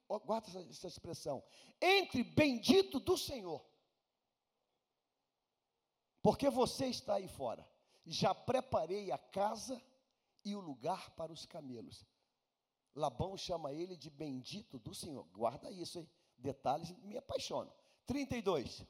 guarda 0.07 0.49
essa 0.71 0.87
expressão. 0.87 1.43
Entre 1.81 2.23
bendito 2.23 3.01
do 3.01 3.19
Senhor. 3.19 3.66
Porque 6.27 6.51
você 6.51 6.87
está 6.87 7.15
aí 7.15 7.29
fora. 7.29 7.65
Já 8.05 8.35
preparei 8.35 9.13
a 9.13 9.17
casa 9.17 9.81
e 10.45 10.57
o 10.57 10.61
lugar 10.61 11.11
para 11.11 11.33
os 11.33 11.47
camelos. 11.47 12.05
Labão 12.97 13.37
chama 13.37 13.73
ele 13.73 13.97
de 13.97 14.11
bendito 14.11 14.77
do 14.81 14.93
Senhor. 14.93 15.25
Guarda 15.33 15.71
isso, 15.71 16.01
hein? 16.01 16.11
Detalhes 16.37 16.91
me 17.05 17.17
apaixonam. 17.17 17.73
32. 18.09 18.85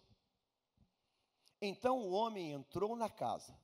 Então 1.61 1.99
o 1.99 2.13
homem 2.13 2.53
entrou 2.53 2.97
na 2.97 3.11
casa, 3.11 3.55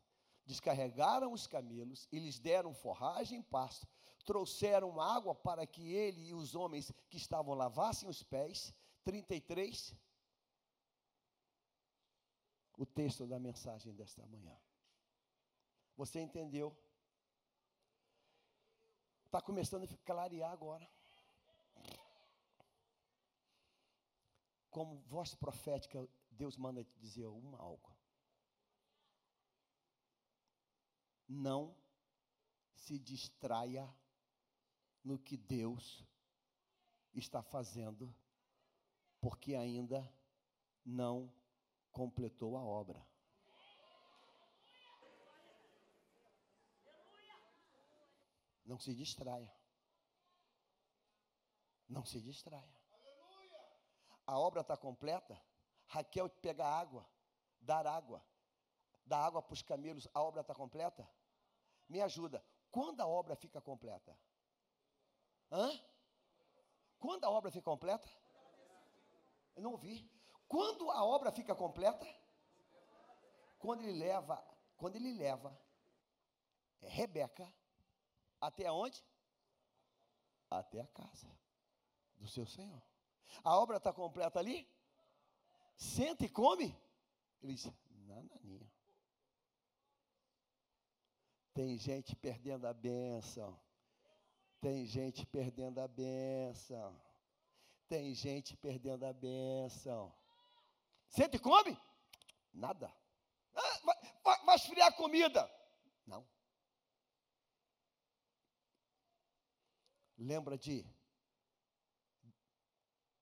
descarregaram 0.44 1.32
os 1.32 1.46
camelos 1.46 2.06
e 2.12 2.18
lhes 2.18 2.38
deram 2.38 2.74
forragem 2.74 3.40
e 3.40 3.42
pasto, 3.42 3.88
trouxeram 4.26 5.00
água 5.00 5.34
para 5.34 5.66
que 5.66 5.94
ele 5.94 6.26
e 6.26 6.34
os 6.34 6.54
homens 6.54 6.92
que 7.08 7.16
estavam 7.16 7.54
lavassem 7.54 8.06
os 8.06 8.22
pés. 8.22 8.74
33. 9.02 9.96
O 12.76 12.86
texto 12.86 13.26
da 13.26 13.38
mensagem 13.38 13.94
desta 13.94 14.26
manhã. 14.26 14.56
Você 15.96 16.20
entendeu? 16.20 16.76
Está 19.26 19.40
começando 19.40 19.84
a 19.84 19.96
clarear 20.04 20.52
agora. 20.52 20.90
Como 24.70 25.00
voz 25.02 25.34
profética, 25.34 26.08
Deus 26.30 26.56
manda 26.56 26.82
te 26.82 26.98
dizer 26.98 27.26
uma 27.26 27.58
algo. 27.58 27.94
Não 31.28 31.76
se 32.74 32.98
distraia 32.98 33.88
no 35.04 35.18
que 35.18 35.36
Deus 35.36 36.04
está 37.14 37.42
fazendo, 37.42 38.14
porque 39.20 39.54
ainda 39.54 40.12
não 40.84 41.32
completou 41.92 42.56
a 42.56 42.62
obra. 42.62 43.06
Não 48.64 48.78
se 48.78 48.94
distraia. 48.94 49.52
Não 51.88 52.04
se 52.04 52.20
distraia. 52.20 52.82
A 54.26 54.38
obra 54.38 54.62
está 54.62 54.76
completa. 54.76 55.40
Raquel 55.86 56.28
pegar 56.30 56.68
água, 56.68 57.06
dar 57.60 57.86
água, 57.86 58.24
dar 59.04 59.18
água 59.18 59.42
para 59.42 59.52
os 59.52 59.62
camelos, 59.62 60.08
a 60.14 60.22
obra 60.22 60.40
está 60.40 60.54
completa? 60.54 61.06
Me 61.86 62.00
ajuda. 62.00 62.42
Quando 62.70 63.02
a 63.02 63.06
obra 63.06 63.36
fica 63.36 63.60
completa? 63.60 64.18
Hã? 65.50 65.70
Quando 66.98 67.24
a 67.24 67.30
obra 67.30 67.50
fica 67.50 67.64
completa? 67.64 68.08
Eu 69.54 69.62
não 69.62 69.72
ouvi. 69.72 70.10
Quando 70.52 70.90
a 70.90 71.02
obra 71.02 71.32
fica 71.32 71.54
completa? 71.54 72.06
Quando 73.58 73.80
ele 73.80 73.98
leva, 73.98 74.36
quando 74.76 74.96
ele 74.96 75.14
leva 75.14 75.58
Rebeca 76.82 77.50
até 78.38 78.70
onde? 78.70 79.02
Até 80.50 80.82
a 80.82 80.86
casa 80.88 81.26
do 82.16 82.28
seu 82.28 82.44
Senhor. 82.44 82.82
A 83.42 83.58
obra 83.58 83.78
está 83.78 83.94
completa 83.94 84.40
ali? 84.40 84.70
Senta 85.74 86.26
e 86.26 86.28
come? 86.28 86.78
Ele 87.40 87.54
diz, 87.54 87.72
nananinha. 88.06 88.70
Tem 91.54 91.78
gente 91.78 92.14
perdendo 92.14 92.66
a 92.66 92.74
bênção. 92.74 93.58
Tem 94.60 94.84
gente 94.84 95.24
perdendo 95.24 95.80
a 95.80 95.88
bênção. 95.88 97.00
Tem 97.88 98.14
gente 98.14 98.54
perdendo 98.54 99.06
a 99.06 99.14
bênção. 99.14 100.14
Senta 101.12 101.36
e 101.36 101.38
come? 101.38 101.78
Nada. 102.54 102.92
Ah, 103.54 103.78
vai, 103.84 103.96
vai, 104.24 104.44
vai 104.46 104.56
esfriar 104.56 104.88
a 104.88 104.92
comida. 104.92 105.48
Não. 106.06 106.26
Lembra 110.16 110.56
de 110.56 110.86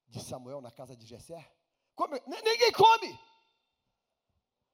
de 0.06 0.20
Samuel 0.22 0.60
na 0.60 0.70
casa 0.70 0.96
de 0.96 1.04
Jessé? 1.04 1.52
Come, 1.94 2.20
ninguém 2.26 2.72
come. 2.72 3.18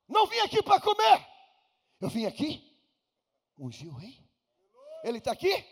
Não 0.09 0.27
vim 0.27 0.39
aqui 0.41 0.63
para 0.63 0.81
comer. 0.81 1.27
Eu 2.01 2.11
vim 2.11 2.27
aqui 2.27 2.63
ungir 3.59 3.91
o 3.91 3.97
rei. 3.97 4.27
Ele 5.03 5.19
está 5.19 5.33
aqui? 5.33 5.65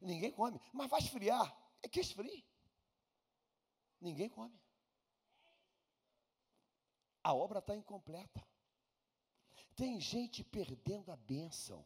Ninguém 0.00 0.32
come. 0.32 0.60
Mas 0.72 0.88
vai 0.88 1.00
esfriar. 1.00 1.54
É 1.82 1.88
que 1.88 2.00
esfrie. 2.00 2.46
Ninguém 4.00 4.28
come. 4.28 4.58
A 7.28 7.34
obra 7.34 7.58
está 7.58 7.76
incompleta. 7.76 8.42
Tem 9.76 10.00
gente 10.00 10.42
perdendo 10.42 11.12
a 11.12 11.16
bênção. 11.16 11.84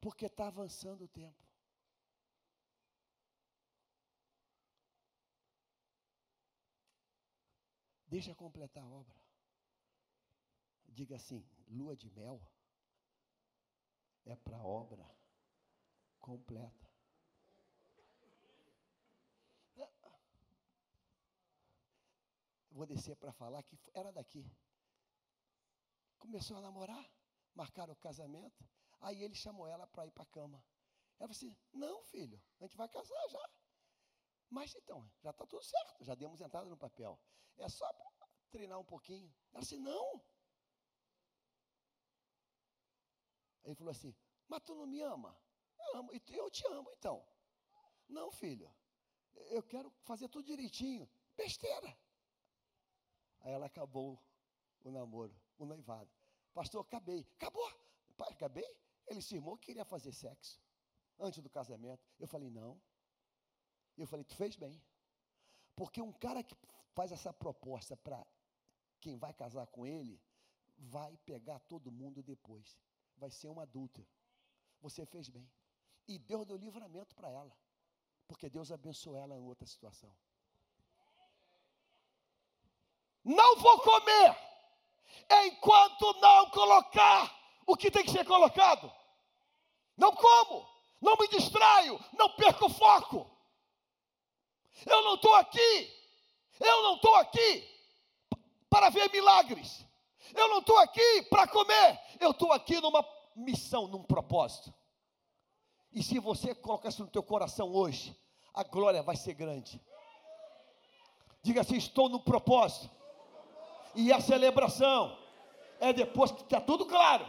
Porque 0.00 0.26
está 0.26 0.46
avançando 0.46 1.02
o 1.02 1.08
tempo. 1.08 1.44
Deixa 8.06 8.32
completar 8.36 8.84
a 8.84 8.88
obra. 8.88 9.20
Diga 10.86 11.16
assim: 11.16 11.44
lua 11.66 11.96
de 11.96 12.08
mel 12.08 12.40
é 14.24 14.36
para 14.36 14.62
obra 14.62 15.04
completa. 16.20 16.87
Vou 22.78 22.86
descer 22.86 23.16
para 23.16 23.32
falar 23.32 23.60
que 23.64 23.76
era 23.92 24.12
daqui. 24.12 24.48
Começou 26.16 26.56
a 26.58 26.60
namorar, 26.60 27.04
marcaram 27.52 27.92
o 27.92 27.96
casamento. 27.96 28.64
Aí 29.00 29.24
ele 29.24 29.34
chamou 29.34 29.66
ela 29.66 29.84
para 29.88 30.06
ir 30.06 30.12
para 30.12 30.22
a 30.22 30.26
cama. 30.26 30.64
Ela 31.18 31.26
falou 31.26 31.30
assim: 31.32 31.56
Não, 31.72 32.04
filho, 32.04 32.40
a 32.60 32.62
gente 32.62 32.76
vai 32.76 32.88
casar 32.88 33.28
já. 33.30 33.50
Mas 34.48 34.76
então, 34.76 35.10
já 35.18 35.30
está 35.30 35.44
tudo 35.44 35.64
certo, 35.64 36.04
já 36.04 36.14
demos 36.14 36.40
entrada 36.40 36.68
no 36.68 36.76
papel. 36.76 37.18
É 37.56 37.68
só 37.68 37.84
treinar 38.48 38.78
um 38.78 38.84
pouquinho. 38.84 39.34
Ela 39.50 39.62
disse: 39.62 39.76
Não. 39.76 40.24
Ele 43.64 43.74
falou 43.74 43.90
assim: 43.90 44.14
Mas 44.46 44.62
tu 44.62 44.76
não 44.76 44.86
me 44.86 45.00
ama? 45.00 45.36
Eu 45.80 45.96
amo, 45.96 46.12
eu 46.12 46.48
te 46.48 46.64
amo 46.68 46.92
então. 46.92 47.26
Não, 48.08 48.30
filho, 48.30 48.72
eu 49.34 49.64
quero 49.64 49.90
fazer 50.04 50.28
tudo 50.28 50.46
direitinho. 50.46 51.10
Besteira. 51.36 51.98
Aí 53.40 53.52
ela 53.52 53.66
acabou 53.66 54.20
o 54.84 54.90
namoro, 54.90 55.34
o 55.58 55.64
noivado. 55.64 56.10
Pastor, 56.52 56.82
acabei. 56.82 57.26
Acabou. 57.36 57.70
Pai, 58.16 58.32
acabei. 58.32 58.76
Ele 59.06 59.22
se 59.22 59.36
irmou 59.36 59.56
que 59.56 59.66
queria 59.66 59.84
fazer 59.84 60.12
sexo 60.12 60.60
antes 61.18 61.42
do 61.42 61.48
casamento. 61.48 62.02
Eu 62.18 62.26
falei, 62.26 62.50
não. 62.50 62.80
Eu 63.96 64.06
falei, 64.06 64.24
tu 64.24 64.34
fez 64.34 64.56
bem. 64.56 64.80
Porque 65.74 66.00
um 66.00 66.12
cara 66.12 66.42
que 66.42 66.56
faz 66.94 67.12
essa 67.12 67.32
proposta 67.32 67.96
para 67.96 68.24
quem 69.00 69.16
vai 69.16 69.32
casar 69.32 69.66
com 69.68 69.86
ele, 69.86 70.20
vai 70.76 71.16
pegar 71.18 71.58
todo 71.60 71.90
mundo 71.90 72.22
depois. 72.22 72.76
Vai 73.16 73.30
ser 73.30 73.48
um 73.48 73.60
adúltero. 73.60 74.06
Você 74.80 75.04
fez 75.06 75.28
bem. 75.28 75.48
E 76.06 76.18
Deus 76.18 76.46
deu 76.46 76.56
livramento 76.56 77.14
para 77.14 77.30
ela. 77.30 77.56
Porque 78.26 78.48
Deus 78.48 78.70
abençoou 78.70 79.16
ela 79.16 79.36
em 79.36 79.42
outra 79.42 79.66
situação. 79.66 80.14
Não 83.28 83.56
vou 83.56 83.78
comer 83.80 84.34
enquanto 85.44 86.14
não 86.14 86.48
colocar 86.48 87.30
o 87.66 87.76
que 87.76 87.90
tem 87.90 88.02
que 88.02 88.10
ser 88.10 88.24
colocado. 88.24 88.90
Não 89.98 90.14
como, 90.14 90.66
não 90.98 91.14
me 91.14 91.28
distraio, 91.28 92.02
não 92.14 92.30
perco 92.30 92.64
o 92.64 92.70
foco. 92.70 93.30
Eu 94.86 95.02
não 95.02 95.16
estou 95.16 95.34
aqui, 95.34 95.94
eu 96.58 96.82
não 96.82 96.94
estou 96.94 97.14
aqui 97.16 97.68
para 98.70 98.88
ver 98.88 99.12
milagres. 99.12 99.84
Eu 100.34 100.48
não 100.48 100.60
estou 100.60 100.78
aqui 100.78 101.22
para 101.24 101.46
comer, 101.46 102.00
eu 102.18 102.30
estou 102.30 102.50
aqui 102.50 102.80
numa 102.80 103.06
missão, 103.36 103.86
num 103.86 104.04
propósito. 104.04 104.72
E 105.92 106.02
se 106.02 106.18
você 106.18 106.54
colocar 106.54 106.88
isso 106.88 107.04
no 107.04 107.10
teu 107.10 107.22
coração 107.22 107.74
hoje, 107.74 108.16
a 108.54 108.62
glória 108.62 109.02
vai 109.02 109.16
ser 109.16 109.34
grande. 109.34 109.78
Diga 111.42 111.60
assim: 111.60 111.76
estou 111.76 112.08
no 112.08 112.20
propósito. 112.20 112.97
E 113.98 114.12
a 114.12 114.20
celebração 114.20 115.18
é 115.80 115.92
depois 115.92 116.30
que 116.30 116.42
está 116.42 116.60
tudo 116.60 116.86
claro. 116.86 117.28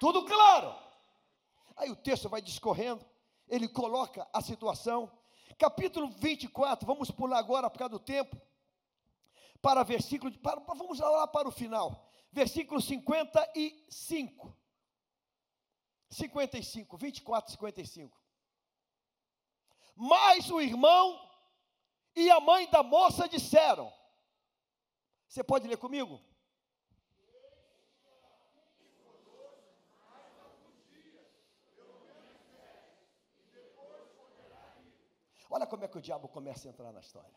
Tudo 0.00 0.24
claro. 0.24 0.74
Aí 1.76 1.90
o 1.90 1.96
texto 1.96 2.26
vai 2.26 2.40
discorrendo, 2.40 3.04
ele 3.46 3.68
coloca 3.68 4.26
a 4.32 4.40
situação. 4.40 5.12
Capítulo 5.58 6.08
24, 6.08 6.86
vamos 6.86 7.10
pular 7.10 7.38
agora 7.38 7.68
por 7.68 7.78
causa 7.78 7.90
do 7.90 7.98
tempo. 7.98 8.40
Para 9.60 9.82
versículo, 9.82 10.32
para, 10.38 10.58
vamos 10.60 10.98
lá 11.00 11.26
para 11.26 11.46
o 11.46 11.52
final. 11.52 12.08
Versículo 12.32 12.80
55. 12.80 14.56
55, 16.08 16.96
24, 16.96 17.52
55. 17.52 18.18
Mas 19.94 20.50
o 20.50 20.62
irmão 20.62 21.20
e 22.16 22.30
a 22.30 22.40
mãe 22.40 22.66
da 22.70 22.82
moça 22.82 23.28
disseram: 23.28 23.92
você 25.34 25.42
pode 25.42 25.66
ler 25.66 25.76
comigo? 25.76 26.22
Olha 35.50 35.66
como 35.66 35.84
é 35.84 35.88
que 35.88 35.98
o 35.98 36.00
diabo 36.00 36.28
começa 36.28 36.68
a 36.68 36.70
entrar 36.70 36.92
na 36.92 37.00
história. 37.00 37.36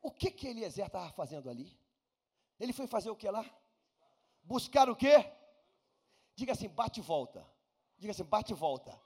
O 0.00 0.12
que 0.12 0.30
que 0.30 0.46
Eliezer 0.46 0.86
estava 0.86 1.10
fazendo 1.10 1.50
ali? 1.50 1.76
Ele 2.60 2.72
foi 2.72 2.86
fazer 2.86 3.10
o 3.10 3.16
que 3.16 3.28
lá? 3.28 3.44
Buscar 4.44 4.88
o 4.88 4.94
quê? 4.94 5.28
Diga 6.36 6.52
assim, 6.52 6.68
bate 6.68 7.00
e 7.00 7.02
volta. 7.02 7.44
Diga 7.98 8.12
assim, 8.12 8.24
bate 8.24 8.52
e 8.52 8.56
volta. 8.56 8.96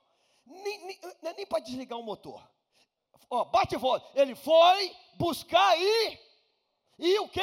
Nem, 0.44 0.84
nem, 0.84 1.00
é 1.22 1.32
nem 1.32 1.46
para 1.46 1.60
desligar 1.60 1.98
o 1.98 2.02
motor. 2.02 2.46
Ó, 3.30 3.46
bate 3.46 3.76
e 3.76 3.78
volta. 3.78 4.10
Ele 4.20 4.34
foi 4.34 4.94
buscar 5.16 5.78
e 5.78 6.29
e 7.00 7.18
o 7.18 7.28
quê? 7.28 7.40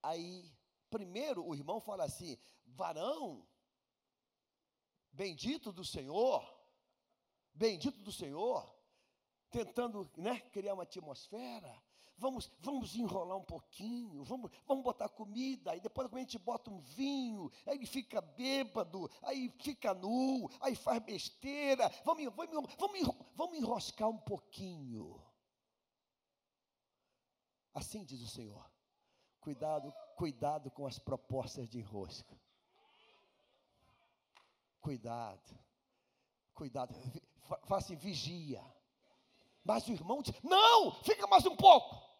Aí, 0.00 0.48
primeiro 0.88 1.44
o 1.44 1.54
irmão 1.54 1.80
fala 1.80 2.04
assim: 2.04 2.38
varão, 2.64 3.44
bendito 5.12 5.72
do 5.72 5.84
Senhor, 5.84 6.48
bendito 7.52 8.00
do 8.00 8.12
Senhor, 8.12 8.72
tentando 9.50 10.08
né, 10.16 10.38
criar 10.52 10.74
uma 10.74 10.84
atmosfera. 10.84 11.82
Vamos, 12.16 12.52
vamos 12.60 12.94
enrolar 12.94 13.38
um 13.38 13.44
pouquinho, 13.44 14.22
vamos, 14.22 14.50
vamos 14.66 14.84
botar 14.84 15.08
comida, 15.08 15.72
aí 15.72 15.80
depois 15.80 16.12
a 16.12 16.18
gente 16.18 16.38
bota 16.38 16.70
um 16.70 16.78
vinho, 16.78 17.50
aí 17.66 17.78
ele 17.78 17.86
fica 17.86 18.20
bêbado, 18.20 19.10
aí 19.22 19.50
fica 19.58 19.94
nu, 19.94 20.48
aí 20.60 20.76
faz 20.76 21.02
besteira, 21.02 21.90
vamos, 22.04 22.24
vamos, 22.34 22.74
vamos, 22.76 23.16
vamos 23.34 23.58
enroscar 23.58 24.08
um 24.10 24.18
pouquinho. 24.18 25.18
Assim 27.72 28.04
diz 28.04 28.20
o 28.20 28.26
Senhor. 28.26 28.70
Cuidado, 29.40 29.92
cuidado 30.16 30.70
com 30.70 30.86
as 30.86 30.98
propostas 30.98 31.68
de 31.68 31.78
enrosco. 31.78 32.38
Cuidado. 34.80 35.58
Cuidado. 36.54 36.94
Faça 37.64 37.86
assim, 37.86 37.96
vigia. 37.96 38.62
Mas 39.64 39.86
o 39.88 39.92
irmão 39.92 40.22
diz: 40.22 40.34
Não, 40.42 40.92
fica 41.02 41.26
mais 41.26 41.46
um 41.46 41.56
pouco. 41.56 42.10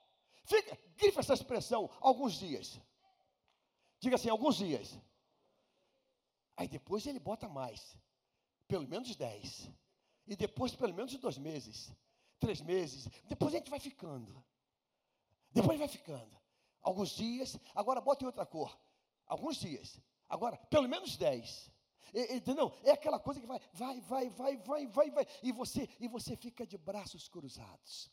Fica, 0.44 0.78
grifa 0.96 1.20
essa 1.20 1.34
expressão, 1.34 1.90
alguns 2.00 2.34
dias. 2.34 2.80
Diga 3.98 4.16
assim, 4.16 4.30
alguns 4.30 4.56
dias. 4.56 4.98
Aí 6.56 6.68
depois 6.68 7.06
ele 7.06 7.18
bota 7.18 7.48
mais, 7.48 7.96
pelo 8.66 8.88
menos 8.88 9.14
10. 9.14 9.70
E 10.26 10.36
depois 10.36 10.74
pelo 10.74 10.94
menos 10.94 11.14
dois 11.16 11.38
meses, 11.38 11.92
três 12.38 12.60
meses. 12.60 13.08
Depois 13.26 13.54
a 13.54 13.58
gente 13.58 13.70
vai 13.70 13.80
ficando. 13.80 14.44
Depois 15.52 15.78
vai 15.78 15.88
ficando. 15.88 16.38
Alguns 16.82 17.10
dias, 17.10 17.58
agora 17.74 18.00
bota 18.00 18.24
em 18.24 18.26
outra 18.26 18.46
cor. 18.46 18.78
Alguns 19.26 19.56
dias. 19.56 20.00
Agora, 20.28 20.56
pelo 20.68 20.88
menos 20.88 21.16
10. 21.16 21.70
Entendeu? 22.12 22.72
É 22.82 22.92
aquela 22.92 23.18
coisa 23.18 23.40
que 23.40 23.46
vai, 23.46 23.60
vai, 23.72 24.00
vai, 24.00 24.28
vai, 24.30 24.56
vai, 24.56 24.86
vai, 24.86 25.10
vai. 25.10 25.26
E 25.42 25.52
você, 25.52 25.88
e 26.00 26.08
você 26.08 26.36
fica 26.36 26.66
de 26.66 26.76
braços 26.76 27.28
cruzados. 27.28 28.10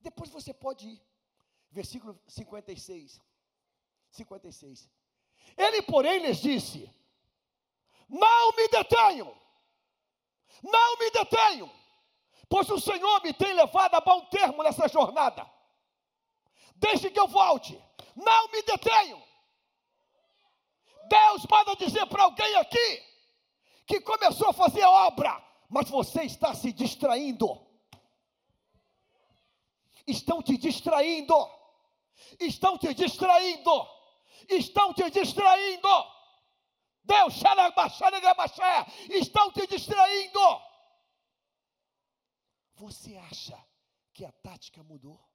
Depois 0.00 0.30
você 0.30 0.52
pode 0.52 0.88
ir. 0.88 1.02
Versículo 1.70 2.18
56. 2.26 3.20
56. 4.10 4.90
Ele, 5.56 5.82
porém, 5.82 6.18
lhes 6.18 6.38
disse: 6.38 6.92
Não 8.08 8.52
me 8.52 8.68
detenham, 8.68 9.34
não 10.62 10.98
me 10.98 11.10
detenham, 11.10 11.70
pois 12.48 12.68
o 12.68 12.80
Senhor 12.80 13.22
me 13.22 13.32
tem 13.32 13.54
levado 13.54 13.94
a 13.94 14.00
bom 14.00 14.26
termo 14.26 14.62
nessa 14.62 14.88
jornada. 14.88 15.48
Desde 16.80 17.10
que 17.10 17.20
eu 17.20 17.28
volte, 17.28 17.78
não 18.16 18.48
me 18.48 18.62
detenham. 18.62 19.22
Deus 21.08 21.46
manda 21.50 21.76
dizer 21.76 22.06
para 22.06 22.24
alguém 22.24 22.56
aqui 22.56 23.02
que 23.86 24.00
começou 24.00 24.48
a 24.48 24.52
fazer 24.52 24.84
obra, 24.84 25.44
mas 25.68 25.90
você 25.90 26.22
está 26.22 26.54
se 26.54 26.72
distraindo. 26.72 27.66
Estão 30.06 30.42
te 30.42 30.56
distraindo. 30.56 31.34
Estão 32.38 32.78
te 32.78 32.94
distraindo. 32.94 33.88
Estão 34.48 34.94
te 34.94 35.10
distraindo. 35.10 35.88
Deus, 37.04 37.42
estão 39.10 39.52
te 39.52 39.66
distraindo. 39.66 40.62
Você 42.74 43.16
acha 43.16 43.58
que 44.14 44.24
a 44.24 44.32
tática 44.32 44.82
mudou? 44.82 45.29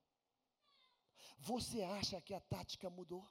Você 1.38 1.82
acha 1.84 2.22
que 2.22 2.34
a 2.34 2.40
tática 2.40 2.90
mudou? 2.90 3.28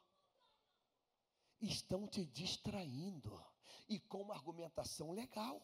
Estão 1.61 2.07
te 2.07 2.25
distraindo 2.27 3.43
e 3.89 3.99
com 3.99 4.23
uma 4.23 4.35
argumentação 4.35 5.13
legal. 5.13 5.61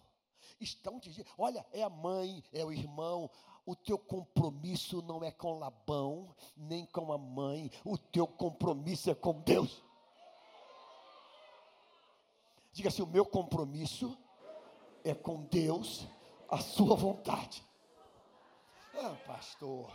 Estão 0.59 0.99
te 0.99 1.11
dizendo, 1.11 1.31
olha, 1.37 1.67
é 1.71 1.83
a 1.83 1.91
mãe, 1.91 2.43
é 2.53 2.65
o 2.65 2.73
irmão, 2.73 3.31
o 3.67 3.77
teu 3.77 3.99
compromisso 3.99 5.03
não 5.03 5.23
é 5.23 5.31
com 5.31 5.59
Labão, 5.59 6.35
nem 6.57 6.87
com 6.87 7.13
a 7.13 7.19
mãe, 7.19 7.71
o 7.85 7.99
teu 7.99 8.27
compromisso 8.27 9.11
é 9.11 9.15
com 9.15 9.41
Deus. 9.43 9.83
Diga 12.73 12.89
assim: 12.89 13.03
o 13.03 13.07
meu 13.07 13.27
compromisso 13.27 14.17
é 15.05 15.15
com 15.15 15.43
Deus, 15.45 16.07
a 16.49 16.59
sua 16.59 16.97
vontade. 16.97 17.65
Ah, 18.95 19.17
pastor. 19.27 19.91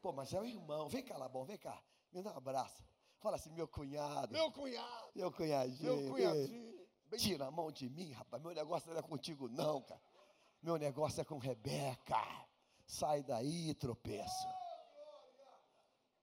Pô, 0.00 0.12
mas 0.12 0.32
é 0.32 0.40
o 0.40 0.44
irmão. 0.44 0.88
Vem 0.88 1.02
cá, 1.02 1.16
Labão, 1.16 1.44
vem 1.44 1.58
cá. 1.58 1.80
Me 2.12 2.22
dá 2.22 2.32
um 2.32 2.36
abraço. 2.36 2.82
Fala 3.18 3.36
assim, 3.36 3.50
meu 3.50 3.68
cunhado. 3.68 4.32
Meu 4.32 4.50
cunhado. 4.50 5.10
Meu 5.14 5.30
cunhadinho. 5.30 5.96
Meu 5.96 6.10
cunhadinho. 6.10 6.80
Tira 7.18 7.46
a 7.46 7.50
mão 7.50 7.70
de 7.70 7.88
mim, 7.88 8.12
rapaz. 8.12 8.42
Meu 8.42 8.54
negócio 8.54 8.90
não 8.90 8.98
é 8.98 9.02
contigo, 9.02 9.48
não, 9.48 9.82
cara. 9.82 10.00
Meu 10.62 10.76
negócio 10.76 11.20
é 11.20 11.24
com 11.24 11.38
Rebeca. 11.38 12.46
Sai 12.86 13.22
daí, 13.22 13.74
tropeço. 13.74 14.48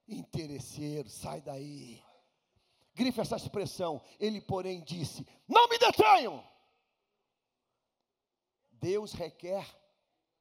Interesseiro, 0.07 1.09
sai 1.09 1.41
daí. 1.41 2.01
Grife 2.93 3.19
essa 3.19 3.35
expressão. 3.35 4.01
Ele, 4.19 4.41
porém, 4.41 4.83
disse: 4.83 5.27
Não 5.47 5.67
me 5.67 5.77
detenham. 5.77 6.43
Deus 8.71 9.11
requer 9.11 9.67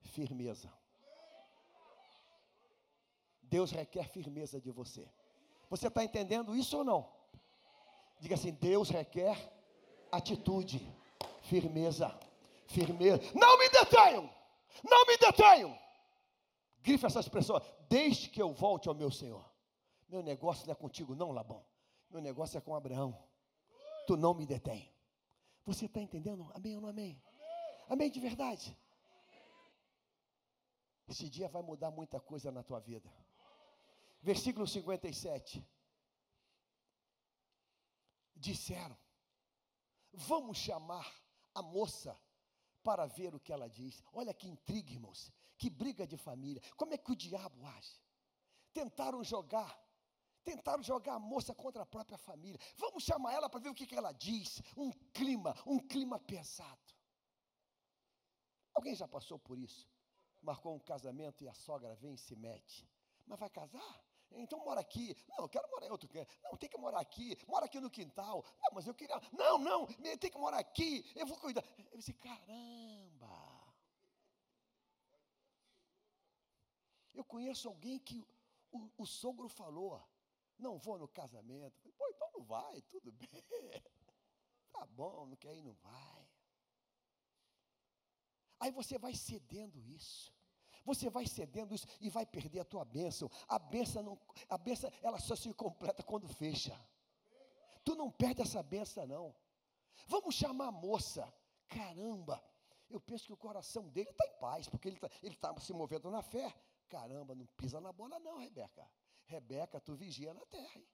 firmeza. 0.01 0.73
Deus 3.49 3.71
requer 3.71 4.09
firmeza 4.09 4.61
de 4.61 4.71
você. 4.71 5.09
Você 5.69 5.89
está 5.89 6.05
entendendo 6.05 6.55
isso 6.55 6.79
ou 6.79 6.85
não? 6.85 7.09
Diga 8.21 8.35
assim: 8.35 8.53
Deus 8.53 8.89
requer 8.89 9.37
atitude, 10.11 10.81
firmeza, 11.43 12.19
firmeza. 12.67 13.23
Não 13.35 13.59
me 13.59 13.69
detenham, 13.69 14.31
não 14.85 15.07
me 15.07 15.17
detenham. 15.17 15.79
Grife 16.83 17.07
essa 17.07 17.21
expressão, 17.21 17.61
desde 17.89 18.29
que 18.29 18.41
eu 18.41 18.53
volte 18.53 18.89
ao 18.89 18.95
meu 18.95 19.11
Senhor. 19.11 19.45
Meu 20.09 20.23
negócio 20.23 20.67
não 20.67 20.73
é 20.73 20.77
contigo, 20.77 21.17
não, 21.17 21.33
Labão. 21.33 21.65
Meu 22.11 22.21
negócio 22.21 22.57
é 22.57 22.61
com 22.61 22.75
Abraão. 22.75 23.19
Tu 24.07 24.17
não 24.17 24.33
me 24.35 24.47
detém. 24.47 24.89
Você 25.65 25.87
está 25.87 26.01
entendendo? 26.01 26.49
Amém 26.55 26.77
ou 26.77 26.81
não 26.81 26.89
amém? 26.89 27.21
Amém 27.89 28.09
de 28.09 28.21
verdade. 28.21 28.77
Esse 31.09 31.29
dia 31.29 31.49
vai 31.49 31.63
mudar 31.63 31.91
muita 31.91 32.21
coisa 32.21 32.53
na 32.53 32.63
tua 32.63 32.79
vida. 32.79 33.13
Versículo 34.27 34.67
57. 34.67 35.65
Disseram: 38.35 38.99
Vamos 40.13 40.59
chamar 40.59 41.09
a 41.55 41.63
moça 41.63 42.21
para 42.83 43.07
ver 43.07 43.37
o 43.37 43.39
que 43.39 43.53
ela 43.53 43.69
diz. 43.69 44.03
Olha 44.13 44.35
que 44.35 44.49
intriga, 44.49 44.91
irmãos. 44.91 45.33
Que 45.57 45.71
briga 45.71 46.05
de 46.05 46.17
família. 46.17 46.61
Como 46.77 46.93
é 46.93 46.99
que 46.99 47.13
o 47.13 47.15
diabo 47.15 47.65
age? 47.67 48.03
Tentaram 48.73 49.23
jogar, 49.23 49.73
tentaram 50.43 50.83
jogar 50.83 51.15
a 51.15 51.21
moça 51.21 51.55
contra 51.55 51.85
a 51.85 51.87
própria 51.87 52.19
família. 52.19 52.59
Vamos 52.77 53.05
chamar 53.05 53.33
ela 53.33 53.49
para 53.49 53.61
ver 53.61 53.69
o 53.69 53.75
que, 53.75 53.87
que 53.87 53.95
ela 53.95 54.11
diz. 54.11 54.61
Um 54.77 54.91
clima, 54.91 55.55
um 55.65 55.79
clima 55.79 56.19
pesado. 56.19 56.93
Alguém 58.75 58.97
já 58.97 59.07
passou 59.07 59.39
por 59.39 59.57
isso? 59.57 59.89
Marcou 60.43 60.75
um 60.75 60.81
casamento 60.81 61.45
e 61.45 61.49
a 61.49 61.55
sogra 61.55 61.95
vem 61.95 62.15
e 62.15 62.19
se 62.19 62.35
mete. 62.35 62.91
Mas 63.25 63.39
vai 63.39 63.49
casar? 63.49 64.06
Então 64.33 64.59
mora 64.65 64.81
aqui. 64.81 65.17
Não, 65.29 65.39
eu 65.39 65.49
quero 65.49 65.69
morar 65.71 65.87
em 65.87 65.91
outro 65.91 66.09
canto. 66.09 66.35
Não, 66.43 66.57
tem 66.57 66.69
que 66.69 66.79
morar 66.79 67.01
aqui. 67.01 67.37
Mora 67.47 67.67
aqui 67.67 67.81
no 67.81 67.91
quintal. 67.91 68.45
Não, 68.63 68.71
mas 68.75 68.87
eu 68.87 68.95
queria. 68.95 69.21
Não, 69.33 69.59
não, 69.59 69.87
tem 70.19 70.31
que 70.31 70.39
morar 70.39 70.59
aqui. 70.59 71.05
Eu 71.15 71.27
vou 71.27 71.39
cuidar. 71.39 71.65
Eu 71.91 71.99
disse, 71.99 72.13
caramba. 72.15 73.57
Eu 77.15 77.25
conheço 77.25 77.69
alguém 77.69 77.99
que 77.99 78.23
o, 78.71 78.91
o 78.99 79.07
sogro 79.07 79.49
falou: 79.49 80.07
não 80.59 80.79
vou 80.79 80.99
no 80.99 81.09
casamento. 81.09 81.91
Pô, 81.93 82.09
então 82.09 82.31
não 82.35 82.45
vai, 82.45 82.83
tudo 82.83 83.13
bem. 83.13 83.29
Tá 84.73 84.85
bom, 84.85 85.25
não 85.25 85.37
quer 85.37 85.57
ir, 85.57 85.63
não 85.63 85.73
vai. 85.73 86.29
Aí 88.61 88.71
você 88.71 88.99
vai 88.99 89.15
cedendo 89.15 89.83
isso. 89.87 90.36
Você 90.87 91.11
vai 91.11 91.27
cedendo 91.27 91.75
isso 91.75 91.87
e 92.01 92.09
vai 92.09 92.25
perder 92.25 92.61
a 92.61 92.65
tua 92.65 92.85
bênção. 92.85 93.29
A 93.49 93.59
bênção, 93.59 94.05
não, 94.05 94.19
a 94.49 94.57
bênção 94.57 94.89
ela 95.03 95.19
só 95.19 95.35
se 95.35 95.53
completa 95.53 96.01
quando 96.05 96.29
fecha. 96.29 96.81
Tu 97.85 97.97
não 97.97 98.09
perde 98.09 98.41
essa 98.41 98.63
bênção, 98.63 99.05
não. 99.05 99.35
Vamos 100.07 100.37
chamar 100.37 100.69
a 100.69 100.73
moça. 100.73 101.31
Caramba, 101.67 102.41
eu 102.89 103.01
penso 103.01 103.27
que 103.27 103.33
o 103.33 103.37
coração 103.37 103.89
dele 103.89 104.11
está 104.11 104.25
em 104.27 104.39
paz, 104.39 104.69
porque 104.69 104.87
ele 104.87 105.01
está 105.23 105.53
tá 105.53 105.61
se 105.61 105.73
movendo 105.73 106.09
na 106.09 106.23
fé. 106.23 106.55
Caramba, 106.89 107.35
não 107.35 107.47
pisa 107.57 107.81
na 107.81 107.93
bola 107.93 108.21
não, 108.21 108.39
Rebeca. 108.39 108.89
Rebeca, 109.25 109.81
tu 109.81 109.97
vigia 109.97 110.33
na 110.33 110.47
terra. 110.47 110.79
Hein? 110.79 110.87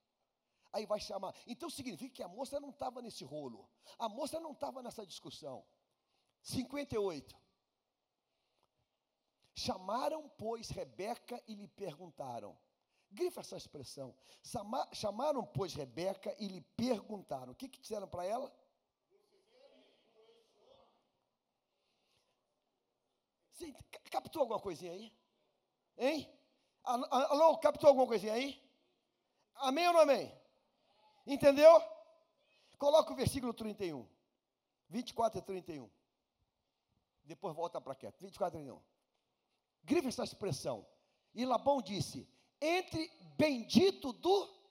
Aí 0.72 0.86
vai 0.86 1.00
chamar. 1.00 1.34
Então 1.46 1.68
significa 1.68 2.14
que 2.14 2.22
a 2.22 2.28
moça 2.28 2.58
não 2.58 2.70
estava 2.70 3.02
nesse 3.02 3.24
rolo. 3.24 3.68
A 3.98 4.08
moça 4.08 4.40
não 4.40 4.52
estava 4.52 4.82
nessa 4.82 5.04
discussão. 5.04 5.62
58. 6.40 7.41
Chamaram, 9.54 10.28
pois, 10.38 10.70
Rebeca 10.70 11.42
e 11.46 11.54
lhe 11.54 11.68
perguntaram. 11.68 12.56
Grifa 13.10 13.40
essa 13.40 13.56
expressão. 13.56 14.14
Chamaram, 14.92 15.44
pois, 15.44 15.74
Rebeca 15.74 16.34
e 16.38 16.48
lhe 16.48 16.60
perguntaram. 16.76 17.52
O 17.52 17.54
que, 17.54 17.68
que 17.68 17.80
disseram 17.80 18.08
para 18.08 18.24
ela? 18.24 18.50
Você 23.52 23.74
captou 24.10 24.40
alguma 24.40 24.60
coisinha 24.60 24.92
aí? 24.92 25.12
Hein? 25.98 26.38
Alô, 26.82 27.58
captou 27.58 27.88
alguma 27.88 28.06
coisinha 28.06 28.32
aí? 28.32 28.60
Amém 29.56 29.86
ou 29.86 29.92
não 29.92 30.00
amém? 30.00 30.34
Entendeu? 31.26 31.80
Coloca 32.78 33.12
o 33.12 33.16
versículo 33.16 33.52
31. 33.52 34.08
24 34.88 35.38
e 35.38 35.42
31. 35.42 35.90
Depois 37.24 37.54
volta 37.54 37.80
para 37.80 37.94
quieto. 37.94 38.18
24 38.20 38.58
e 38.58 38.64
31. 38.64 38.91
Grife 39.84 40.08
essa 40.08 40.24
expressão. 40.24 40.86
E 41.34 41.44
Labão 41.44 41.80
disse: 41.82 42.28
Entre 42.60 43.10
bendito 43.36 44.12
do. 44.12 44.62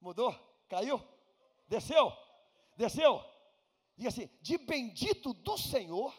Mudou? 0.00 0.34
Caiu? 0.68 1.02
Desceu? 1.66 2.12
Desceu? 2.76 3.22
Diga 3.96 4.08
assim: 4.08 4.28
De 4.42 4.58
bendito 4.58 5.32
do 5.32 5.56
Senhor 5.56 6.14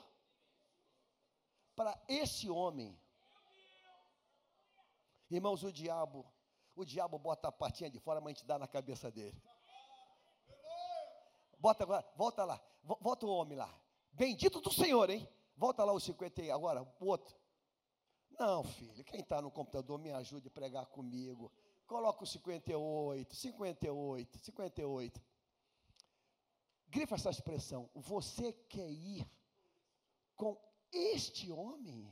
para 1.75 2.01
esse 2.07 2.49
homem. 2.49 2.97
Irmãos, 5.29 5.63
o 5.63 5.71
diabo, 5.71 6.25
o 6.75 6.85
diabo 6.85 7.19
bota 7.19 7.49
a 7.49 7.51
patinha 7.51 7.89
de 7.89 7.99
fora, 7.99 8.21
mas 8.21 8.31
a 8.31 8.33
gente 8.33 8.45
dá 8.45 8.57
na 8.57 8.67
cabeça 8.67 9.11
dele. 9.11 9.39
Bota 11.59 11.83
agora, 11.83 12.05
volta 12.15 12.45
lá, 12.45 12.61
volta 12.83 13.25
o 13.25 13.29
homem 13.29 13.57
lá. 13.57 13.84
Bendito 14.15 14.61
do 14.61 14.71
Senhor, 14.71 15.09
hein? 15.09 15.27
Volta 15.57 15.83
lá 15.83 15.91
o 15.91 15.99
50 15.99 16.41
agora, 16.53 16.81
o 16.81 17.05
outro. 17.05 17.35
Não, 18.39 18.63
filho, 18.63 19.03
quem 19.03 19.19
está 19.19 19.41
no 19.41 19.51
computador 19.51 19.99
me 19.99 20.09
ajude 20.11 20.47
a 20.47 20.51
pregar 20.51 20.85
comigo. 20.85 21.51
Coloca 21.85 22.23
o 22.23 22.25
58, 22.25 23.35
58, 23.35 24.39
58. 24.39 25.21
Grifa 26.87 27.15
essa 27.15 27.29
expressão. 27.29 27.89
Você 27.93 28.53
quer 28.53 28.89
ir 28.89 29.29
com 30.37 30.57
este 30.93 31.51
homem? 31.51 32.09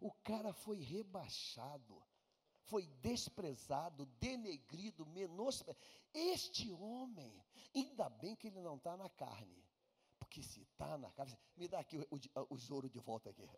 O 0.00 0.10
cara 0.24 0.54
foi 0.54 0.78
rebaixado, 0.78 2.02
foi 2.62 2.86
desprezado, 3.02 4.06
denegrido, 4.18 5.04
menosprezado. 5.04 5.84
Este 6.14 6.72
homem, 6.72 7.44
ainda 7.74 8.08
bem 8.08 8.34
que 8.34 8.46
ele 8.46 8.62
não 8.62 8.76
está 8.76 8.96
na 8.96 9.10
carne. 9.10 9.67
Porque 10.28 10.42
se 10.42 10.60
está 10.60 10.98
na 10.98 11.10
carne, 11.12 11.34
me 11.56 11.66
dá 11.66 11.80
aqui 11.80 11.96
o, 11.96 12.06
o, 12.10 12.54
o 12.54 12.74
ouro 12.74 12.90
de 12.90 12.98
volta 12.98 13.30
aqui. 13.30 13.48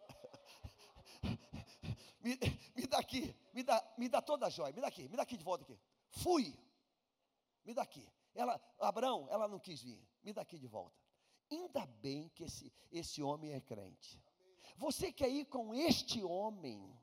me, 2.23 2.39
me 2.77 2.87
dá 2.87 3.01
aqui, 3.01 3.35
me 3.53 3.65
dá, 3.65 3.95
me 3.99 4.09
dá 4.09 4.23
toda 4.23 4.47
a 4.47 4.51
joia, 4.51 4.73
me 4.73 4.81
dá 4.81 4.87
aqui, 4.87 5.09
me 5.09 5.17
dá 5.17 5.25
aqui 5.25 5.37
de 5.37 5.43
volta 5.43 5.65
aqui. 5.65 5.77
Fui, 6.11 6.57
me 7.65 7.75
dá 7.75 7.83
aqui. 7.83 8.09
Ela, 8.33 8.61
Abraão, 8.79 9.29
ela 9.31 9.49
não 9.49 9.59
quis 9.59 9.83
vir, 9.83 10.01
me 10.23 10.33
dá 10.33 10.43
aqui 10.43 10.61
de 10.61 10.69
volta. 10.69 10.97
Ainda 11.51 11.85
bem 11.87 12.29
que 12.29 12.45
esse, 12.45 12.73
esse 12.93 13.21
homem 13.21 13.53
é 13.53 13.61
crente. 13.61 14.23
Você 14.77 15.13
quer 15.13 15.29
ir 15.29 15.47
com 15.47 15.75
este 15.75 16.23
homem 16.23 16.97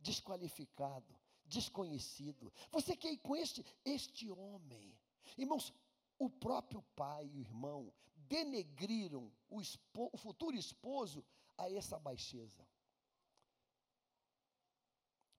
desqualificado, 0.00 1.18
desconhecido. 1.46 2.52
Você 2.70 2.94
quer 2.94 3.10
ir 3.10 3.18
com 3.18 3.34
este, 3.34 3.64
este 3.86 4.30
homem. 4.30 4.94
Irmãos, 5.38 5.72
o 6.18 6.28
próprio 6.28 6.82
pai 6.94 7.26
e 7.26 7.36
o 7.36 7.40
irmão 7.40 7.92
denegriram 8.16 9.32
o, 9.48 9.60
espo, 9.60 10.10
o 10.12 10.16
futuro 10.16 10.56
esposo 10.56 11.24
a 11.56 11.70
essa 11.70 11.98
baixeza. 11.98 12.66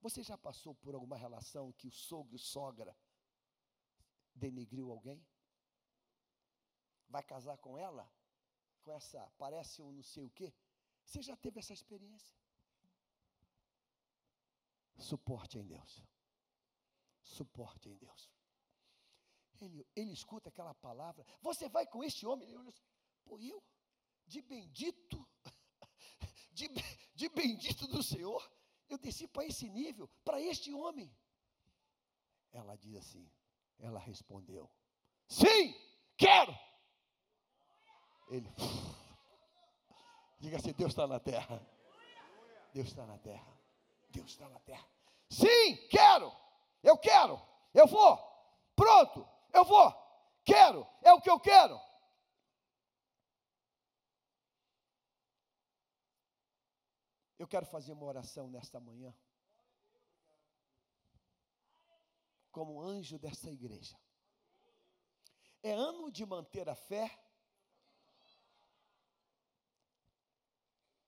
Você 0.02 0.24
já 0.24 0.38
passou 0.38 0.74
por 0.74 0.96
alguma 0.96 1.18
relação 1.18 1.74
que 1.74 1.88
o 1.88 1.92
sogro 1.92 2.36
e 2.36 2.40
sogra 2.40 2.96
denegriu 4.34 4.90
alguém? 4.92 5.26
Vai 7.10 7.24
casar 7.24 7.58
com 7.58 7.78
ela? 7.78 8.10
Com 8.82 8.92
essa, 8.94 9.30
parece 9.38 9.82
um 9.82 9.92
não 9.92 10.04
sei 10.04 10.24
o 10.24 10.30
quê? 10.30 10.54
Você 11.04 11.22
já 11.22 11.36
teve 11.36 11.60
essa 11.60 11.74
experiência? 11.74 12.36
Suporte 14.98 15.58
em 15.58 15.66
Deus. 15.66 16.04
Suporte 17.22 17.90
em 17.90 17.96
Deus. 17.96 18.30
Ele, 19.60 19.86
ele 19.96 20.14
escuta 20.14 20.50
aquela 20.50 20.74
palavra. 20.74 21.26
Você 21.42 21.68
vai 21.68 21.86
com 21.86 22.04
este 22.04 22.26
homem? 22.26 22.48
Ele 22.48 22.58
olha 22.58 22.70
assim, 22.70 22.84
pô, 23.26 23.40
eu? 23.40 23.64
De 24.26 24.42
bendito? 24.42 25.28
De, 26.52 26.68
de 27.16 27.30
bendito 27.30 27.88
do 27.88 28.04
Senhor? 28.04 28.52
Eu 28.90 28.98
desci 28.98 29.28
para 29.28 29.46
esse 29.46 29.70
nível, 29.70 30.10
para 30.26 30.42
este 30.42 30.74
homem. 30.74 31.16
Ela 32.52 32.76
diz 32.76 32.98
assim, 32.98 33.32
ela 33.80 34.00
respondeu: 34.00 34.70
Sim, 35.28 35.74
quero. 36.18 36.58
Ele, 38.30 38.50
diga 40.40 40.58
assim: 40.58 40.74
Deus 40.74 40.92
está 40.92 41.08
na 41.08 41.20
terra. 41.20 41.66
Deus 42.74 42.88
está 42.88 43.06
na 43.06 43.18
terra. 43.20 43.58
Deus 44.10 44.30
está 44.32 44.50
na 44.50 44.60
terra. 44.60 44.88
Sim, 45.30 45.88
quero. 45.90 46.36
Eu 46.84 46.98
quero. 46.98 47.40
Eu 47.74 47.88
vou. 47.88 48.18
Pronto. 48.76 49.28
Eu 49.60 49.66
vou. 49.66 49.94
Quero. 50.46 50.88
É 51.02 51.12
o 51.12 51.22
que 51.22 51.30
eu 51.30 51.38
quero. 51.38 51.78
Eu 57.38 57.48
quero 57.48 57.66
fazer 57.66 57.92
uma 57.92 58.06
oração 58.06 58.50
nesta 58.50 58.80
manhã. 58.80 59.14
Como 62.52 62.82
anjo 62.82 63.20
dessa 63.20 63.50
igreja. 63.52 63.98
É 65.62 65.72
ano 65.72 66.10
de 66.10 66.26
manter 66.26 66.70
a 66.70 66.76
fé. 66.76 67.06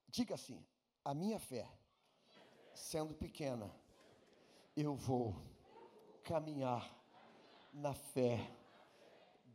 Diga 0.09 0.35
assim: 0.35 0.65
a 1.05 1.13
minha 1.13 1.39
fé, 1.39 1.69
sendo 2.75 3.13
pequena, 3.13 3.73
eu 4.75 4.93
vou 4.93 5.41
caminhar 6.23 7.00
na 7.72 7.93
fé 7.93 8.39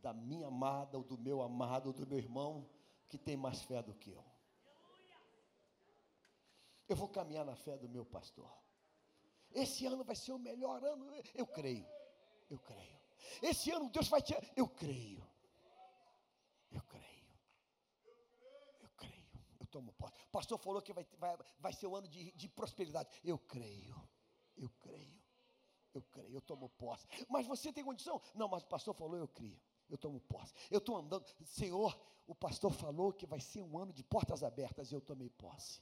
da 0.01 0.13
minha 0.13 0.47
amada, 0.47 0.97
ou 0.97 1.03
do 1.03 1.17
meu 1.17 1.41
amado, 1.41 1.87
ou 1.87 1.93
do 1.93 2.05
meu 2.07 2.17
irmão, 2.17 2.69
que 3.07 3.17
tem 3.17 3.35
mais 3.37 3.61
fé 3.63 3.81
do 3.81 3.93
que 3.93 4.11
eu. 4.11 4.23
Eu 6.87 6.95
vou 6.95 7.09
caminhar 7.09 7.45
na 7.45 7.55
fé 7.55 7.77
do 7.77 7.89
meu 7.89 8.05
pastor. 8.05 8.49
Esse 9.51 9.85
ano 9.85 10.03
vai 10.03 10.15
ser 10.15 10.31
o 10.31 10.39
melhor 10.39 10.83
ano, 10.83 11.09
eu 11.33 11.45
creio. 11.45 11.87
Eu 12.49 12.59
creio. 12.59 12.97
Esse 13.41 13.71
ano 13.71 13.89
Deus 13.89 14.07
vai 14.07 14.21
te. 14.21 14.33
Eu 14.55 14.67
creio. 14.69 15.25
Eu 16.71 16.81
creio. 16.83 17.27
Eu 18.79 18.89
creio. 18.95 19.27
Eu 19.59 19.65
tomo 19.67 19.91
posse. 19.93 20.15
O 20.23 20.31
pastor 20.31 20.57
falou 20.57 20.81
que 20.81 20.93
vai, 20.93 21.05
vai, 21.17 21.37
vai 21.59 21.73
ser 21.73 21.87
um 21.87 21.95
ano 21.95 22.07
de, 22.07 22.31
de 22.31 22.47
prosperidade. 22.47 23.09
Eu 23.23 23.37
creio. 23.37 23.95
Eu 24.55 24.69
creio. 24.79 25.26
Eu 25.93 26.01
creio. 26.01 26.33
Eu 26.33 26.41
tomo 26.41 26.69
posse. 26.69 27.07
Mas 27.29 27.45
você 27.45 27.71
tem 27.71 27.83
condição? 27.83 28.21
Não, 28.35 28.47
mas 28.47 28.63
o 28.63 28.67
pastor 28.67 28.93
falou, 28.93 29.17
eu 29.17 29.27
creio. 29.27 29.59
Eu 29.89 29.97
tomo 29.97 30.19
posse. 30.21 30.53
Eu 30.69 30.79
estou 30.79 30.97
andando. 30.97 31.25
Senhor, 31.45 31.99
o 32.27 32.35
pastor 32.35 32.71
falou 32.73 33.13
que 33.13 33.25
vai 33.25 33.39
ser 33.39 33.61
um 33.61 33.77
ano 33.77 33.93
de 33.93 34.03
portas 34.03 34.43
abertas 34.43 34.91
e 34.91 34.95
eu 34.95 35.01
tomei 35.01 35.29
posse. 35.29 35.81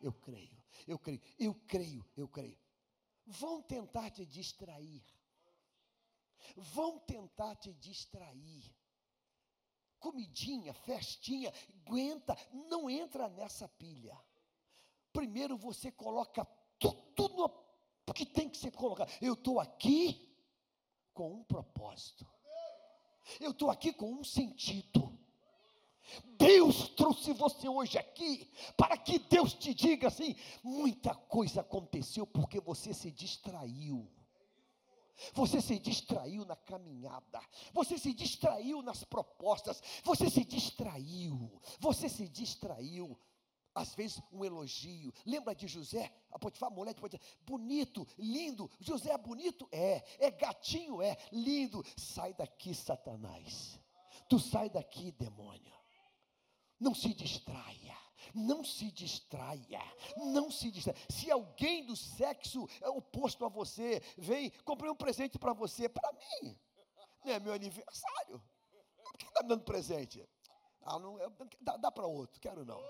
Eu 0.00 0.12
creio, 0.12 0.62
eu 0.86 0.98
creio, 0.98 1.22
eu 1.38 1.54
creio, 1.54 2.04
eu 2.16 2.28
creio. 2.28 2.58
Vão 3.26 3.62
tentar 3.62 4.10
te 4.10 4.26
distrair. 4.26 5.02
Vão 6.54 6.98
tentar 6.98 7.56
te 7.56 7.72
distrair. 7.72 8.74
Comidinha, 9.98 10.74
festinha, 10.74 11.52
aguenta, 11.80 12.36
não 12.68 12.88
entra 12.90 13.28
nessa 13.28 13.66
pilha. 13.66 14.16
Primeiro 15.12 15.56
você 15.56 15.90
coloca 15.90 16.44
tudo 16.78 17.34
no 17.34 17.48
que 18.14 18.26
tem 18.26 18.48
que 18.48 18.56
ser 18.56 18.70
colocado. 18.72 19.10
Eu 19.20 19.34
estou 19.34 19.60
aqui 19.60 20.32
com 21.12 21.32
um 21.32 21.44
propósito. 21.44 22.26
Eu 23.40 23.50
estou 23.50 23.70
aqui 23.70 23.92
com 23.92 24.12
um 24.12 24.24
sentido. 24.24 25.18
Deus 26.38 26.90
trouxe 26.90 27.32
você 27.32 27.68
hoje 27.68 27.98
aqui 27.98 28.48
para 28.76 28.96
que 28.96 29.18
Deus 29.18 29.54
te 29.54 29.74
diga 29.74 30.08
assim: 30.08 30.36
muita 30.62 31.14
coisa 31.14 31.62
aconteceu 31.62 32.26
porque 32.26 32.60
você 32.60 32.94
se 32.94 33.10
distraiu. 33.10 34.08
Você 35.32 35.62
se 35.62 35.78
distraiu 35.78 36.44
na 36.44 36.54
caminhada, 36.54 37.40
você 37.72 37.96
se 37.96 38.12
distraiu 38.12 38.82
nas 38.82 39.02
propostas, 39.02 39.82
você 40.04 40.28
se 40.28 40.44
distraiu, 40.44 41.58
você 41.80 42.06
se 42.06 42.28
distraiu. 42.28 43.18
Às 43.76 43.94
vezes 43.94 44.22
um 44.32 44.42
elogio. 44.42 45.12
Lembra 45.26 45.54
de 45.54 45.68
José? 45.68 46.10
A 46.32 46.38
Potifar, 46.38 46.70
mulher 46.70 46.94
de 46.94 47.00
Potifar, 47.00 47.28
bonito, 47.42 48.08
lindo. 48.16 48.70
José 48.80 49.10
é 49.10 49.18
bonito? 49.18 49.68
É. 49.70 50.02
É 50.18 50.30
gatinho? 50.30 51.02
É. 51.02 51.14
Lindo. 51.30 51.84
Sai 51.94 52.32
daqui, 52.32 52.74
Satanás. 52.74 53.78
Tu 54.30 54.38
sai 54.38 54.70
daqui, 54.70 55.12
demônio. 55.12 55.74
Não 56.80 56.94
se 56.94 57.12
distraia. 57.12 57.94
Não 58.34 58.64
se 58.64 58.90
distraia, 58.90 59.80
não 60.16 60.50
se 60.50 60.70
distraia. 60.70 60.98
Se 61.08 61.30
alguém 61.30 61.86
do 61.86 61.94
sexo 61.94 62.68
é 62.82 62.88
oposto 62.88 63.44
a 63.44 63.48
você 63.48 64.02
vem, 64.18 64.50
comprei 64.64 64.90
um 64.90 64.96
presente 64.96 65.38
para 65.38 65.52
você, 65.52 65.88
para 65.88 66.12
mim, 66.12 66.58
não 67.24 67.32
é 67.32 67.38
meu 67.38 67.52
aniversário. 67.52 68.42
Por 69.02 69.16
que 69.16 69.26
está 69.26 69.42
me 69.42 69.48
dando 69.48 69.64
presente? 69.64 70.28
Ah, 70.82 70.98
não, 70.98 71.16
dá, 71.60 71.76
dá 71.76 71.92
para 71.92 72.06
outro, 72.06 72.40
quero 72.40 72.64
não. 72.64 72.82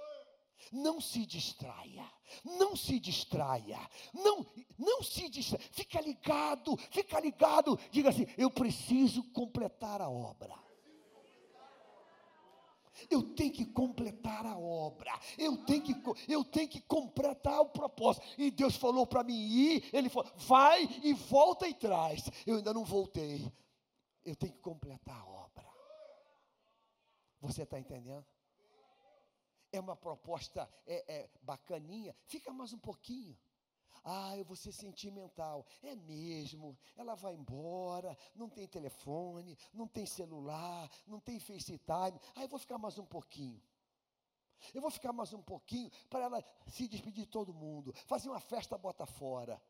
Não 0.72 1.00
se 1.00 1.24
distraia, 1.24 2.04
não 2.44 2.74
se 2.74 2.98
distraia, 2.98 3.78
não, 4.12 4.44
não 4.76 5.02
se 5.02 5.28
distraia, 5.28 5.64
fica 5.70 6.00
ligado, 6.00 6.76
fica 6.90 7.20
ligado, 7.20 7.78
diga 7.90 8.08
assim: 8.08 8.26
eu 8.36 8.50
preciso 8.50 9.22
completar 9.32 10.00
a 10.00 10.08
obra. 10.08 10.66
Eu 13.10 13.22
tenho 13.34 13.52
que 13.52 13.66
completar 13.66 14.46
a 14.46 14.56
obra. 14.58 15.12
Eu 15.36 15.64
tenho 15.64 15.82
que, 15.82 15.94
eu 16.28 16.42
tenho 16.44 16.68
que 16.68 16.80
completar 16.80 17.60
o 17.60 17.68
propósito. 17.68 18.26
E 18.38 18.50
Deus 18.50 18.76
falou 18.76 19.06
para 19.06 19.22
mim 19.22 19.34
ir. 19.34 19.90
Ele 19.92 20.08
falou: 20.08 20.30
vai 20.36 20.88
e 21.02 21.12
volta 21.12 21.68
e 21.68 21.74
traz. 21.74 22.24
Eu 22.46 22.56
ainda 22.56 22.72
não 22.72 22.84
voltei. 22.84 23.52
Eu 24.24 24.34
tenho 24.34 24.52
que 24.52 24.60
completar 24.60 25.20
a 25.20 25.26
obra. 25.26 25.66
Você 27.40 27.62
está 27.62 27.78
entendendo? 27.78 28.24
É 29.76 29.80
uma 29.80 29.94
proposta 29.94 30.66
é, 30.86 31.04
é, 31.06 31.30
bacaninha. 31.42 32.16
Fica 32.24 32.50
mais 32.50 32.72
um 32.72 32.78
pouquinho. 32.78 33.36
Ah, 34.02 34.34
eu 34.38 34.44
vou 34.44 34.56
ser 34.56 34.72
sentimental. 34.72 35.66
É 35.82 35.94
mesmo. 35.94 36.78
Ela 36.96 37.14
vai 37.14 37.34
embora, 37.34 38.16
não 38.34 38.48
tem 38.48 38.66
telefone, 38.66 39.58
não 39.74 39.86
tem 39.86 40.06
celular, 40.06 40.90
não 41.06 41.20
tem 41.20 41.38
FaceTime. 41.38 42.18
Ah, 42.34 42.42
eu 42.42 42.48
vou 42.48 42.58
ficar 42.58 42.78
mais 42.78 42.98
um 42.98 43.04
pouquinho. 43.04 43.60
Eu 44.72 44.80
vou 44.80 44.90
ficar 44.90 45.12
mais 45.12 45.34
um 45.34 45.42
pouquinho 45.42 45.90
para 46.08 46.24
ela 46.24 46.44
se 46.66 46.88
despedir 46.88 47.26
de 47.26 47.30
todo 47.30 47.52
mundo, 47.52 47.92
fazer 48.06 48.30
uma 48.30 48.40
festa 48.40 48.78
bota 48.78 49.04
fora. 49.04 49.60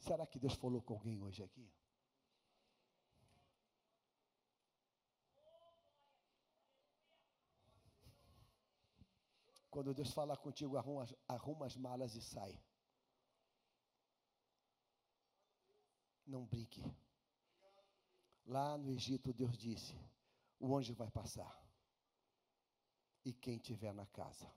Será 0.00 0.26
que 0.26 0.40
Deus 0.40 0.54
falou 0.54 0.82
com 0.82 0.94
alguém 0.94 1.22
hoje 1.22 1.44
aqui? 1.44 1.70
Quando 9.78 9.94
Deus 9.94 10.10
falar 10.12 10.36
contigo, 10.38 10.76
arruma, 10.76 11.06
arruma 11.28 11.66
as 11.66 11.76
malas 11.76 12.16
e 12.16 12.20
sai. 12.20 12.60
Não 16.26 16.44
brinque. 16.44 16.82
Lá 18.44 18.76
no 18.76 18.90
Egito, 18.90 19.32
Deus 19.32 19.56
disse: 19.56 19.94
o 20.58 20.76
anjo 20.76 20.94
vai 20.94 21.08
passar. 21.12 21.56
E 23.24 23.32
quem 23.32 23.56
tiver 23.56 23.94
na 23.94 24.04
casa 24.04 24.52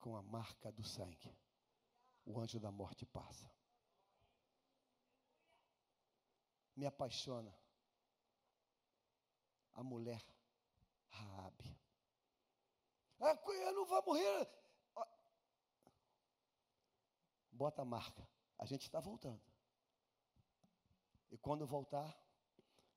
com 0.00 0.16
a 0.16 0.22
marca 0.22 0.72
do 0.72 0.82
sangue, 0.82 1.32
o 2.24 2.40
anjo 2.40 2.58
da 2.58 2.72
morte 2.72 3.06
passa. 3.06 3.48
Me 6.74 6.84
apaixona 6.84 7.56
a 9.72 9.84
mulher 9.84 10.20
Raabe. 11.10 11.83
Ah, 13.20 13.38
eu 13.46 13.72
não 13.72 13.86
vou 13.86 14.02
morrer. 14.04 14.48
Bota 17.50 17.82
a 17.82 17.84
marca. 17.84 18.28
A 18.58 18.66
gente 18.66 18.82
está 18.82 19.00
voltando. 19.00 19.40
E 21.30 21.38
quando 21.38 21.66
voltar, 21.66 22.16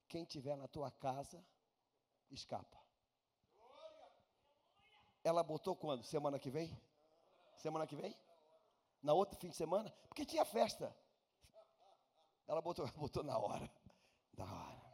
quem 0.07 0.26
tiver 0.26 0.56
na 0.56 0.68
tua 0.68 0.91
casa 0.91 1.44
escapa. 2.30 2.77
Ela 5.23 5.44
botou 5.44 5.76
quando? 5.76 6.03
Semana 6.03 6.39
que 6.39 6.49
vem? 6.49 6.80
Semana 7.57 7.85
que 7.85 7.95
vem? 7.95 8.18
Na 9.02 9.14
outra 9.14 9.38
fim 9.38 9.49
de 9.49 9.56
semana? 9.56 9.91
Porque 10.07 10.26
tinha 10.26 10.45
festa. 10.45 10.95
Ela 12.48 12.61
botou, 12.61 12.88
botou 12.95 13.23
na 13.23 13.38
hora. 13.38 13.69
Na 14.38 14.45
hora. 14.45 14.88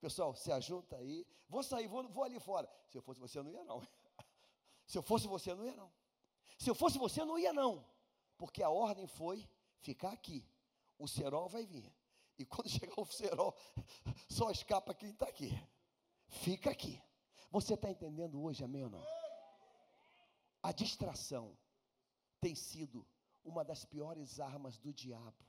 Pessoal, 0.00 0.34
se 0.34 0.50
ajunta 0.52 0.96
aí. 0.96 1.26
Vou 1.48 1.62
sair, 1.62 1.86
vou, 1.86 2.08
vou 2.08 2.24
ali 2.24 2.38
fora. 2.40 2.68
Se 2.88 2.98
eu 2.98 3.02
fosse 3.02 3.20
você, 3.20 3.38
eu 3.38 3.44
não 3.44 3.50
ia 3.50 3.64
não. 3.64 3.80
Se 4.88 4.98
eu 4.98 5.02
fosse 5.02 5.28
você, 5.28 5.52
eu 5.52 5.56
não 5.56 5.64
ia 5.64 5.76
não. 5.76 5.92
Se 6.58 6.68
eu 6.68 6.74
fosse 6.74 6.98
você, 6.98 7.20
eu 7.20 7.26
não 7.26 7.38
ia 7.38 7.52
não. 7.52 7.86
Porque 8.36 8.60
a 8.64 8.70
ordem 8.70 9.06
foi 9.06 9.48
ficar 9.78 10.10
aqui. 10.10 10.44
O 10.98 11.06
cerol 11.06 11.48
vai 11.48 11.64
vir. 11.64 11.94
E 12.36 12.44
quando 12.44 12.68
chegar 12.76 13.00
o 13.00 13.06
cerol, 13.06 13.56
só 14.28 14.50
escapa 14.50 14.92
quem 14.92 15.10
está 15.10 15.28
aqui 15.28 15.52
fica 16.28 16.70
aqui. 16.70 17.02
Você 17.50 17.74
está 17.74 17.90
entendendo 17.90 18.42
hoje, 18.42 18.62
amém 18.62 18.84
ou 18.84 18.90
não? 18.90 19.04
A 20.62 20.72
distração 20.72 21.56
tem 22.40 22.54
sido 22.54 23.06
uma 23.44 23.64
das 23.64 23.84
piores 23.84 24.38
armas 24.38 24.78
do 24.78 24.92
diabo 24.92 25.46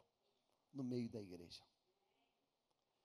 no 0.72 0.84
meio 0.84 1.10
da 1.10 1.22
igreja. 1.22 1.64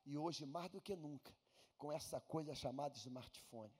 E 0.04 0.16
hoje, 0.16 0.46
mais 0.46 0.70
do 0.70 0.80
que 0.80 0.94
nunca, 0.94 1.34
com 1.76 1.90
essa 1.90 2.20
coisa 2.20 2.54
chamada 2.54 2.96
smartphone. 2.96 3.74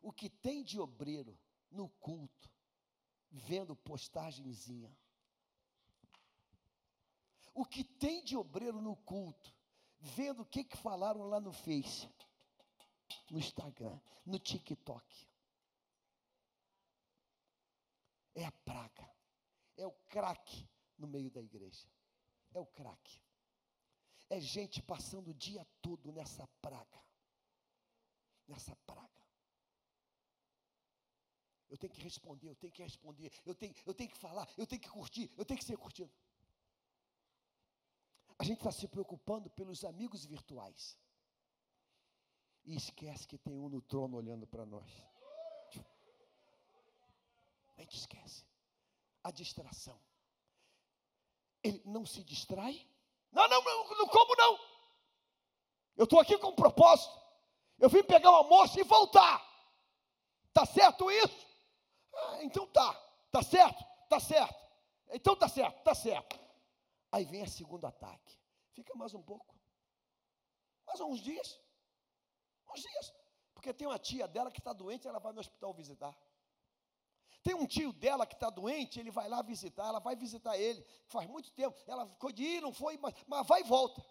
O 0.00 0.12
que 0.12 0.30
tem 0.30 0.62
de 0.62 0.80
obreiro 0.80 1.38
no 1.72 1.88
culto, 1.88 2.50
vendo 3.30 3.74
postagenzinha. 3.74 4.96
O 7.54 7.64
que 7.64 7.84
tem 7.84 8.24
de 8.24 8.36
obreiro 8.36 8.80
no 8.80 8.96
culto, 8.96 9.54
vendo 9.98 10.42
o 10.42 10.46
que, 10.46 10.64
que 10.64 10.76
falaram 10.76 11.24
lá 11.24 11.40
no 11.40 11.52
Face 11.52 12.08
no 13.30 13.38
Instagram, 13.38 13.98
no 14.24 14.38
TikTok. 14.38 15.28
É 18.34 18.44
a 18.44 18.52
praga. 18.52 19.10
É 19.76 19.86
o 19.86 19.92
crack 20.08 20.68
no 20.98 21.06
meio 21.06 21.30
da 21.30 21.40
igreja. 21.40 21.88
É 22.54 22.60
o 22.60 22.66
crack. 22.66 23.22
É 24.28 24.40
gente 24.40 24.82
passando 24.82 25.28
o 25.28 25.34
dia 25.34 25.66
todo 25.80 26.12
nessa 26.12 26.46
praga. 26.60 27.02
Nessa 28.46 28.74
praga. 28.86 29.21
Eu 31.72 31.78
tenho 31.78 31.90
que 31.90 32.02
responder, 32.02 32.50
eu 32.50 32.54
tenho 32.54 32.70
que 32.70 32.82
responder, 32.82 33.32
eu 33.46 33.54
tenho, 33.54 33.74
eu 33.86 33.94
tenho 33.94 34.10
que 34.10 34.18
falar, 34.18 34.46
eu 34.58 34.66
tenho 34.66 34.82
que 34.82 34.90
curtir, 34.90 35.32
eu 35.38 35.44
tenho 35.46 35.58
que 35.58 35.64
ser 35.64 35.78
curtido. 35.78 36.12
A 38.38 38.44
gente 38.44 38.58
está 38.58 38.70
se 38.70 38.86
preocupando 38.86 39.48
pelos 39.48 39.82
amigos 39.82 40.26
virtuais 40.26 40.98
e 42.66 42.76
esquece 42.76 43.26
que 43.26 43.38
tem 43.38 43.58
um 43.58 43.70
no 43.70 43.80
trono 43.80 44.18
olhando 44.18 44.46
para 44.46 44.66
nós. 44.66 44.86
A 47.78 47.80
gente 47.80 47.96
esquece. 47.96 48.44
A 49.24 49.30
distração. 49.30 49.98
Ele 51.62 51.80
não 51.86 52.04
se 52.04 52.22
distrai? 52.22 52.86
Não, 53.30 53.48
não, 53.48 53.64
não, 53.64 53.96
não 53.96 54.08
como 54.08 54.36
não. 54.36 54.58
Eu 55.96 56.04
estou 56.04 56.20
aqui 56.20 56.36
com 56.36 56.48
um 56.48 56.54
propósito. 56.54 57.18
Eu 57.78 57.88
vim 57.88 58.02
pegar 58.02 58.30
o 58.30 58.34
almoço 58.34 58.78
e 58.78 58.84
voltar. 58.84 59.42
Tá 60.52 60.66
certo 60.66 61.10
isso? 61.10 61.51
Ah, 62.14 62.38
então 62.42 62.66
tá. 62.66 62.94
Tá 63.30 63.42
certo? 63.42 63.84
Tá 64.08 64.20
certo. 64.20 64.62
Então 65.10 65.36
tá 65.36 65.48
certo, 65.48 65.82
tá 65.82 65.94
certo. 65.94 66.38
Aí 67.10 67.24
vem 67.24 67.42
a 67.42 67.48
segundo 67.48 67.86
ataque. 67.86 68.38
Fica 68.72 68.94
mais 68.94 69.14
um 69.14 69.22
pouco. 69.22 69.54
Mais 70.86 71.00
uns 71.00 71.20
dias. 71.20 71.60
Uns 72.70 72.80
dias. 72.80 73.14
Porque 73.54 73.72
tem 73.72 73.86
uma 73.86 73.98
tia 73.98 74.26
dela 74.26 74.50
que 74.50 74.60
está 74.60 74.72
doente, 74.72 75.06
ela 75.06 75.18
vai 75.18 75.32
no 75.32 75.40
hospital 75.40 75.72
visitar. 75.74 76.16
Tem 77.42 77.54
um 77.54 77.66
tio 77.66 77.92
dela 77.92 78.26
que 78.26 78.34
está 78.34 78.50
doente, 78.50 79.00
ele 79.00 79.10
vai 79.10 79.28
lá 79.28 79.42
visitar, 79.42 79.88
ela 79.88 79.98
vai 79.98 80.14
visitar 80.14 80.56
ele. 80.56 80.84
Faz 81.06 81.28
muito 81.28 81.50
tempo. 81.52 81.76
Ela 81.86 82.06
ficou 82.06 82.30
de 82.30 82.42
ir, 82.42 82.60
não 82.60 82.72
foi, 82.72 82.96
mas, 82.98 83.14
mas 83.26 83.46
vai 83.46 83.60
e 83.60 83.64
volta. 83.64 84.04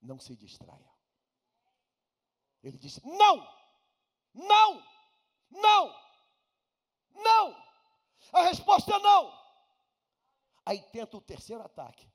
Não 0.00 0.18
se 0.20 0.36
distraia. 0.36 0.92
Ele 2.62 2.78
disse: 2.78 3.04
Não, 3.04 3.36
não, 4.32 4.82
não, 5.50 5.94
não. 7.14 7.66
A 8.32 8.42
resposta 8.42 8.94
é 8.94 8.98
não. 8.98 9.32
Aí 10.64 10.82
tenta 10.90 11.16
o 11.16 11.20
terceiro 11.20 11.62
ataque: 11.62 12.10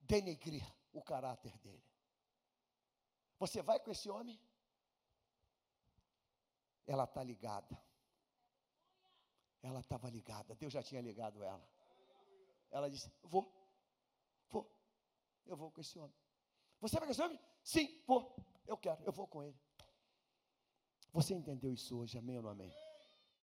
denegrir 0.00 0.66
o 0.92 1.02
caráter 1.02 1.56
dele. 1.58 1.84
Você 3.38 3.62
vai 3.62 3.80
com 3.80 3.90
esse 3.90 4.10
homem? 4.10 4.38
Ela 6.86 7.04
está 7.04 7.22
ligada. 7.22 7.80
Ela 9.62 9.80
estava 9.80 10.10
ligada. 10.10 10.54
Deus 10.54 10.72
já 10.72 10.82
tinha 10.82 11.00
ligado 11.00 11.42
ela. 11.42 11.66
Ela 12.70 12.90
disse: 12.90 13.12
Vou, 13.22 13.50
vou. 14.48 14.70
Eu 15.46 15.56
vou 15.56 15.70
com 15.70 15.80
esse 15.80 15.98
homem. 15.98 16.16
Você 16.80 16.96
vai 16.98 17.06
com 17.06 17.12
esse 17.12 17.22
homem? 17.22 17.38
Sim, 17.62 18.02
vou. 18.06 18.34
Eu 18.66 18.76
quero, 18.76 19.02
eu 19.04 19.12
vou 19.12 19.26
com 19.26 19.42
ele. 19.42 19.58
Você 21.12 21.34
entendeu 21.34 21.72
isso 21.72 21.98
hoje? 21.98 22.16
Amém 22.18 22.36
ou 22.36 22.42
não 22.42 22.50
amém? 22.50 22.72